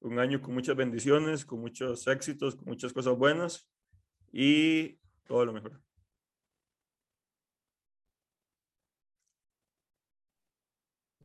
un 0.00 0.18
año 0.18 0.40
con 0.40 0.54
muchas 0.54 0.76
bendiciones, 0.76 1.44
con 1.44 1.60
muchos 1.60 2.06
éxitos, 2.06 2.56
con 2.56 2.66
muchas 2.66 2.92
cosas 2.92 3.16
buenas 3.16 3.70
y 4.32 4.98
todo 5.26 5.44
lo 5.44 5.52
mejor. 5.52 5.80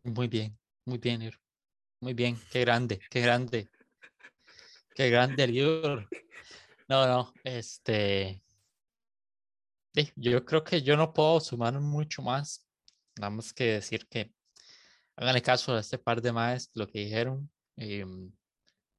Muy 0.03 0.27
bien, 0.27 0.57
muy 0.85 0.97
bien, 0.97 1.31
Muy 1.99 2.13
bien, 2.13 2.35
qué 2.51 2.61
grande, 2.61 2.99
qué 3.09 3.21
grande. 3.21 3.69
Qué 4.93 5.09
grande, 5.09 5.47
libro. 5.47 6.05
No, 6.89 7.07
no, 7.07 7.33
este. 7.43 8.40
Yo 10.15 10.45
creo 10.45 10.63
que 10.63 10.81
yo 10.81 10.95
no 10.97 11.13
puedo 11.13 11.39
sumar 11.39 11.79
mucho 11.79 12.21
más. 12.21 12.67
Nada 13.17 13.29
más 13.29 13.53
que 13.53 13.73
decir 13.73 14.07
que 14.07 14.33
háganle 15.15 15.41
caso 15.41 15.75
a 15.75 15.79
este 15.79 15.97
par 15.97 16.21
de 16.21 16.31
maestros, 16.31 16.75
lo 16.75 16.87
que 16.87 16.99
dijeron. 16.99 17.51
Em, 17.77 18.31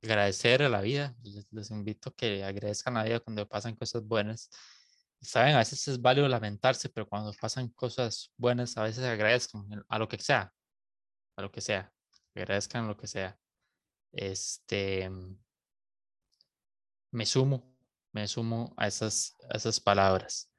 agradecer 0.02 0.62
a 0.62 0.68
la 0.68 0.80
vida. 0.80 1.16
Les, 1.50 1.70
invito 1.70 2.10
a 2.10 2.14
que 2.14 2.44
agradezcan 2.44 2.96
a 2.96 3.00
la 3.00 3.04
vida 3.06 3.20
cuando 3.20 3.48
pasan 3.48 3.76
cosas 3.76 4.04
buenas. 4.04 4.50
Saben, 5.20 5.54
a 5.54 5.58
veces 5.58 5.86
es 5.88 6.00
válido 6.00 6.28
lamentarse, 6.28 6.88
pero 6.88 7.08
cuando 7.08 7.32
pasan 7.40 7.68
cosas 7.70 8.32
buenas, 8.36 8.76
a 8.76 8.82
veces 8.82 9.04
agradezcan 9.04 9.84
a 9.88 9.98
lo 9.98 10.08
que 10.08 10.18
sea. 10.18 10.52
A 11.36 11.42
lo 11.42 11.50
que 11.52 11.60
sea. 11.60 11.92
Agradezcan 12.34 12.88
lo 12.88 12.96
que 12.96 13.06
sea. 13.06 13.38
Este. 14.12 15.10
Me 17.12 17.26
sumo, 17.26 17.76
me 18.12 18.26
sumo 18.26 18.74
a 18.76 18.86
esas, 18.86 19.36
a 19.50 19.56
esas 19.56 19.78
palabras. 19.80 20.51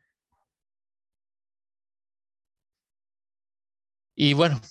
Y 4.15 4.33
bueno, 4.33 4.61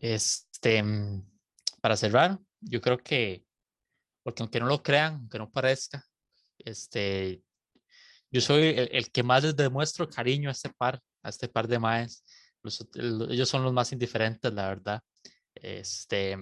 este, 0.00 0.82
mm, 0.82 1.22
para 1.80 1.96
cerrar, 1.96 2.38
yo 2.60 2.80
creo 2.80 2.98
que, 2.98 3.44
porque 4.22 4.42
aunque 4.42 4.60
no 4.60 4.66
lo 4.66 4.82
crean, 4.82 5.14
aunque 5.14 5.38
no 5.38 5.50
parezca, 5.50 6.04
este, 6.58 7.42
yo 8.30 8.40
soy 8.40 8.74
el, 8.76 9.10
que 9.12 9.22
más 9.22 9.44
les 9.44 9.56
demuestro 9.56 10.08
cariño 10.08 10.48
a 10.48 10.52
este 10.52 10.70
par, 10.70 11.00
a 11.22 11.28
este 11.28 11.48
par 11.48 11.68
de 11.68 11.78
maes. 11.78 12.24
ellos 13.28 13.48
son 13.48 13.62
los 13.62 13.72
más 13.72 13.92
indiferentes, 13.92 14.52
la 14.52 14.68
verdad. 14.68 15.02
Este, 15.54 16.36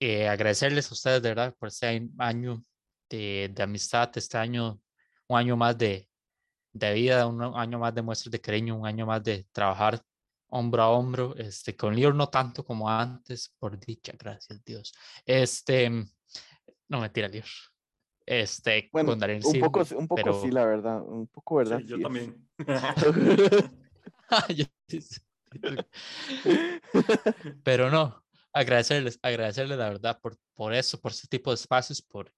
eh, 0.00 0.28
agradecerles 0.28 0.90
a 0.90 0.94
ustedes 0.94 1.22
de 1.22 1.28
verdad 1.30 1.54
por 1.58 1.68
este 1.68 2.08
año 2.18 2.62
de, 3.08 3.50
de 3.54 3.62
amistad, 3.62 4.10
este 4.16 4.36
año, 4.36 4.80
un 5.28 5.38
año 5.38 5.56
más 5.56 5.78
de, 5.78 6.08
de 6.72 6.92
vida, 6.92 7.26
un 7.26 7.40
año 7.56 7.78
más 7.78 7.94
de 7.94 8.02
muestras 8.02 8.32
de 8.32 8.40
cariño, 8.40 8.76
un 8.76 8.86
año 8.86 9.06
más 9.06 9.22
de 9.22 9.46
trabajar 9.52 10.02
hombro 10.54 10.82
a 10.82 10.90
hombro, 10.90 11.34
este, 11.36 11.76
con 11.76 11.94
Lior 11.94 12.14
no 12.14 12.28
tanto 12.28 12.64
como 12.64 12.88
antes, 12.88 13.54
por 13.58 13.78
dicha, 13.78 14.12
gracias 14.18 14.64
Dios. 14.64 14.94
Este, 15.26 15.90
no 16.88 17.00
mentira, 17.00 17.28
Lior. 17.28 17.44
Este, 18.26 18.88
bueno, 18.92 19.10
con 19.10 19.18
Daniel 19.18 19.42
un 19.44 19.60
poco, 19.60 19.84
un 19.96 20.08
poco 20.08 20.42
sí, 20.42 20.50
la 20.50 20.64
verdad, 20.64 21.02
un 21.02 21.26
poco 21.26 21.56
verdad. 21.56 21.80
yo 21.80 22.00
también. 22.00 22.48
pero 27.62 27.90
no, 27.90 28.24
agradecerles, 28.52 29.18
agradecerles 29.22 29.76
la 29.76 29.88
verdad 29.88 30.20
por, 30.20 30.38
por 30.54 30.72
eso, 30.72 31.00
por 31.00 31.12
ese 31.12 31.28
tipo 31.28 31.50
de 31.50 31.56
espacios, 31.56 32.00
por, 32.00 32.32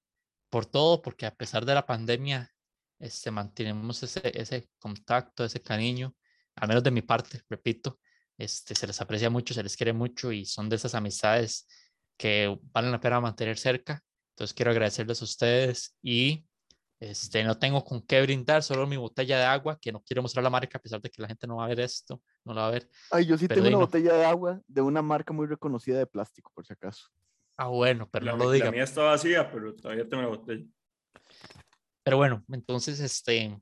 por 0.50 0.66
todo, 0.66 1.02
porque 1.02 1.26
a 1.26 1.34
pesar 1.34 1.64
de 1.64 1.74
la 1.74 1.86
pandemia, 1.86 2.50
este, 2.98 3.30
mantenemos 3.30 4.02
ese, 4.02 4.32
ese 4.34 4.68
contacto, 4.78 5.44
ese 5.44 5.60
cariño, 5.60 6.14
al 6.56 6.68
menos 6.68 6.82
de 6.82 6.90
mi 6.90 7.02
parte, 7.02 7.42
repito, 7.48 8.00
este, 8.38 8.74
se 8.74 8.86
les 8.86 9.00
aprecia 9.00 9.30
mucho, 9.30 9.54
se 9.54 9.62
les 9.62 9.76
quiere 9.76 9.92
mucho 9.92 10.32
y 10.32 10.44
son 10.44 10.68
de 10.68 10.76
esas 10.76 10.94
amistades 10.94 11.66
que 12.16 12.58
valen 12.72 12.92
la 12.92 13.00
pena 13.00 13.20
mantener 13.20 13.58
cerca. 13.58 14.02
Entonces 14.34 14.54
quiero 14.54 14.70
agradecerles 14.70 15.20
a 15.22 15.24
ustedes 15.24 15.96
y 16.02 16.46
este, 16.98 17.44
no 17.44 17.58
tengo 17.58 17.84
con 17.84 18.02
qué 18.02 18.22
brindar, 18.22 18.62
solo 18.62 18.86
mi 18.86 18.96
botella 18.96 19.38
de 19.38 19.44
agua, 19.44 19.78
que 19.80 19.92
no 19.92 20.02
quiero 20.02 20.22
mostrar 20.22 20.42
la 20.42 20.50
marca 20.50 20.78
a 20.78 20.80
pesar 20.80 21.00
de 21.00 21.10
que 21.10 21.20
la 21.20 21.28
gente 21.28 21.46
no 21.46 21.56
va 21.56 21.66
a 21.66 21.68
ver 21.68 21.80
esto, 21.80 22.22
no 22.44 22.54
lo 22.54 22.60
va 22.60 22.68
a 22.68 22.70
ver. 22.70 22.88
Ay, 23.10 23.26
yo 23.26 23.36
sí 23.36 23.48
tengo 23.48 23.68
una 23.68 23.78
botella 23.78 24.14
de 24.14 24.24
agua 24.24 24.60
de 24.66 24.80
una 24.80 25.02
marca 25.02 25.32
muy 25.32 25.46
reconocida 25.46 25.98
de 25.98 26.06
plástico, 26.06 26.50
por 26.54 26.66
si 26.66 26.72
acaso. 26.72 27.08
Ah, 27.58 27.68
bueno, 27.68 28.08
pero 28.10 28.26
no 28.26 28.36
lo 28.36 28.50
diga. 28.50 28.66
La 28.66 28.72
mía 28.72 28.84
está 28.84 29.02
vacía, 29.02 29.50
pero 29.50 29.74
todavía 29.74 30.08
tengo 30.08 30.22
la 30.22 30.28
botella. 30.28 30.66
Pero 32.02 32.16
bueno, 32.18 32.44
entonces, 32.50 33.00
este, 33.00 33.58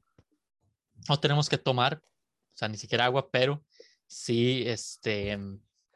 no 1.09 1.21
tenemos 1.21 1.49
que 1.49 1.59
tomar, 1.59 1.97
o 1.97 2.57
sea, 2.57 2.69
ni 2.69 2.77
siquiera 2.77 3.05
agua, 3.05 3.31
pero 3.31 3.65
sí, 4.07 4.65
este, 4.67 5.39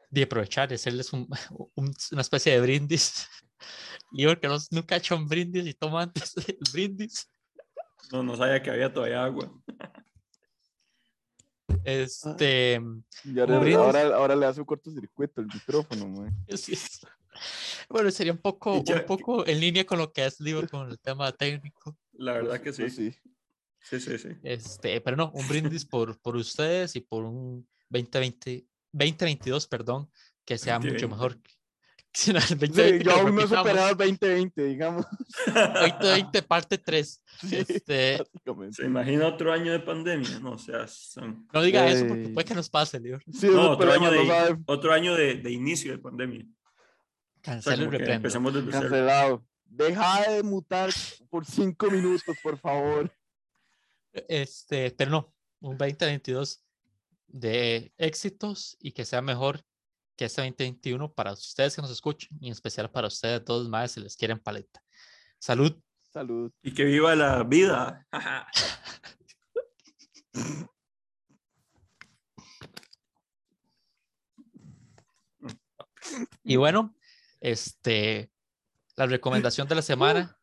de 0.09 0.23
aprovechar, 0.23 0.73
hacerles 0.73 1.13
un, 1.13 1.27
una 1.75 2.21
especie 2.21 2.53
de 2.53 2.61
brindis. 2.61 3.27
Y 4.11 4.25
porque 4.25 4.47
no, 4.47 4.57
nunca 4.71 4.95
he 4.95 4.97
hecho 4.97 5.15
un 5.15 5.27
brindis 5.27 5.67
y 5.67 5.73
toma 5.75 6.01
antes 6.01 6.33
el 6.47 6.57
brindis. 6.71 7.29
No, 8.11 8.23
no 8.23 8.35
sabía 8.35 8.63
que 8.63 8.71
había 8.71 8.91
todavía 8.91 9.23
agua. 9.23 9.51
Este. 11.83 12.81
ahora, 13.37 14.15
ahora, 14.15 14.35
le 14.35 14.45
hace 14.47 14.61
un 14.61 14.65
cortocircuito 14.65 15.41
el 15.41 15.47
micrófono, 15.47 16.31
Bueno, 17.89 18.09
sería 18.09 18.31
un 18.31 18.39
poco, 18.39 18.79
un 18.79 19.05
poco 19.05 19.45
en 19.45 19.59
línea 19.59 19.85
con 19.85 19.99
lo 19.99 20.11
que 20.11 20.23
has 20.23 20.39
dicho 20.39 20.67
con 20.69 20.89
el 20.89 20.99
tema 20.99 21.31
técnico. 21.31 21.95
La 22.13 22.33
verdad 22.33 22.61
que 22.61 22.73
sí. 22.73 22.83
Pues 22.83 22.95
sí. 22.95 23.15
Sí, 23.81 23.99
sí, 23.99 24.17
sí. 24.17 24.29
Este, 24.43 25.01
pero 25.01 25.17
no, 25.17 25.31
un 25.33 25.47
brindis 25.47 25.85
por, 25.85 26.19
por 26.19 26.35
ustedes 26.35 26.95
y 26.95 27.01
por 27.01 27.25
un 27.25 27.67
2020, 27.89 28.65
2022, 28.91 29.67
perdón, 29.67 30.09
que 30.45 30.57
sea 30.57 30.79
mucho 30.79 31.07
mejor. 31.07 31.37
Sí, 32.11 32.33
yo 33.03 33.11
aún 33.13 33.35
no 33.35 33.41
he 33.41 33.47
superado 33.47 33.91
el 33.91 33.97
2020, 33.97 34.63
digamos. 34.63 35.05
2020 35.45 36.41
parte 36.47 36.79
3. 36.79 37.23
este... 37.51 38.23
¿Se 38.71 38.85
imagina 38.85 39.27
otro 39.27 39.53
año 39.53 39.71
de 39.71 39.79
pandemia? 39.79 40.39
No, 40.39 40.53
o 40.53 40.57
sea, 40.57 40.87
no 41.53 41.61
diga 41.61 41.87
eso 41.87 42.07
porque 42.07 42.29
puede 42.29 42.45
que 42.47 42.55
nos 42.55 42.67
pase, 42.67 42.99
Dios. 42.99 43.21
Sí, 43.31 43.47
no, 43.47 43.71
otro, 43.71 43.91
año 43.91 44.09
de, 44.09 44.57
otro 44.65 44.91
año 44.91 45.15
de, 45.15 45.35
de, 45.35 45.51
inicio 45.51 45.91
de 45.91 45.99
pandemia. 45.99 46.45
Cancelo 47.41 47.83
y 47.83 47.89
reprendo. 47.89 48.13
Empezamos 48.15 48.53
desde 48.55 48.71
Cancelado. 48.71 49.45
Deja 49.65 50.31
de 50.31 50.41
mutar 50.41 50.89
por 51.29 51.45
cinco 51.45 51.91
minutos, 51.91 52.35
por 52.41 52.57
favor. 52.57 53.13
Este, 54.27 54.91
pero 54.91 55.11
no, 55.11 55.33
un 55.59 55.77
2022 55.77 56.65
de 57.31 57.93
éxitos 57.97 58.77
y 58.79 58.91
que 58.91 59.05
sea 59.05 59.21
mejor 59.21 59.63
que 60.15 60.25
este 60.25 60.41
2021 60.41 61.13
para 61.13 61.31
ustedes 61.31 61.75
que 61.75 61.81
nos 61.81 61.91
escuchen 61.91 62.37
y 62.41 62.47
en 62.47 62.51
especial 62.51 62.91
para 62.91 63.07
ustedes 63.07 63.45
todos 63.45 63.69
más 63.69 63.93
si 63.93 64.01
les 64.01 64.17
quieren 64.17 64.39
paleta. 64.39 64.83
Salud. 65.39 65.73
Salud. 66.11 66.51
Y 66.61 66.73
que 66.73 66.83
viva 66.83 67.15
la 67.15 67.43
vida. 67.43 68.05
y 76.43 76.55
bueno, 76.57 76.95
este, 77.39 78.31
la 78.95 79.05
recomendación 79.05 79.67
de 79.67 79.75
la 79.75 79.81
semana 79.81 80.37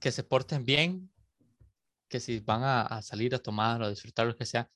que 0.00 0.10
se 0.10 0.24
porten 0.24 0.64
bien, 0.64 1.12
que 2.08 2.18
si 2.18 2.40
van 2.40 2.64
a, 2.64 2.82
a 2.82 3.02
salir 3.02 3.34
a 3.34 3.38
tomar 3.38 3.82
o 3.82 3.84
a 3.84 3.90
disfrutar 3.90 4.26
lo 4.26 4.36
que 4.36 4.46
sea, 4.46 4.70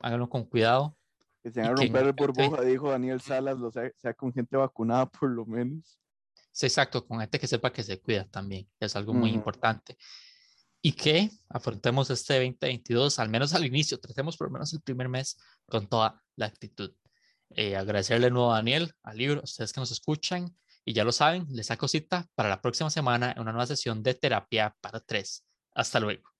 háganlo 0.00 0.28
con 0.28 0.44
cuidado. 0.44 0.96
Que 1.42 1.50
se 1.50 1.60
van 1.60 1.70
a 1.70 1.74
romper 1.74 2.06
el 2.06 2.12
burbuja, 2.12 2.62
dijo 2.62 2.90
Daniel 2.90 3.20
Salas, 3.20 3.58
lo 3.58 3.70
sea, 3.70 3.90
sea 3.96 4.14
con 4.14 4.32
gente 4.32 4.56
vacunada 4.56 5.06
por 5.06 5.30
lo 5.30 5.46
menos. 5.46 5.98
Sí, 6.52 6.66
exacto, 6.66 7.06
con 7.06 7.20
gente 7.20 7.38
que 7.38 7.46
sepa 7.46 7.72
que 7.72 7.82
se 7.82 8.00
cuida 8.00 8.26
también, 8.26 8.68
es 8.80 8.96
algo 8.96 9.14
muy 9.14 9.30
Ujú. 9.30 9.38
importante. 9.38 9.96
Y 10.80 10.92
que 10.92 11.30
afrontemos 11.48 12.10
este 12.10 12.34
2022, 12.34 13.18
al 13.18 13.28
menos 13.28 13.54
al 13.54 13.64
inicio, 13.64 13.98
tratemos 14.00 14.36
por 14.36 14.48
lo 14.48 14.52
menos 14.52 14.72
el 14.72 14.80
primer 14.80 15.08
mes 15.08 15.38
con 15.66 15.86
toda 15.86 16.22
la 16.36 16.46
actitud. 16.46 16.92
Eh, 17.50 17.76
agradecerle 17.76 18.26
de 18.26 18.30
nuevo 18.30 18.52
a 18.52 18.56
Daniel, 18.56 18.92
al 19.02 19.16
libro, 19.16 19.40
a 19.40 19.44
ustedes 19.44 19.72
que 19.72 19.80
nos 19.80 19.90
escuchan, 19.90 20.56
y 20.84 20.92
ya 20.94 21.04
lo 21.04 21.12
saben, 21.12 21.46
les 21.50 21.66
saco 21.66 21.86
cita 21.86 22.28
para 22.34 22.48
la 22.48 22.60
próxima 22.60 22.90
semana 22.90 23.32
en 23.32 23.40
una 23.40 23.52
nueva 23.52 23.66
sesión 23.66 24.02
de 24.02 24.14
terapia 24.14 24.74
para 24.80 25.00
tres. 25.00 25.44
Hasta 25.74 26.00
luego. 26.00 26.30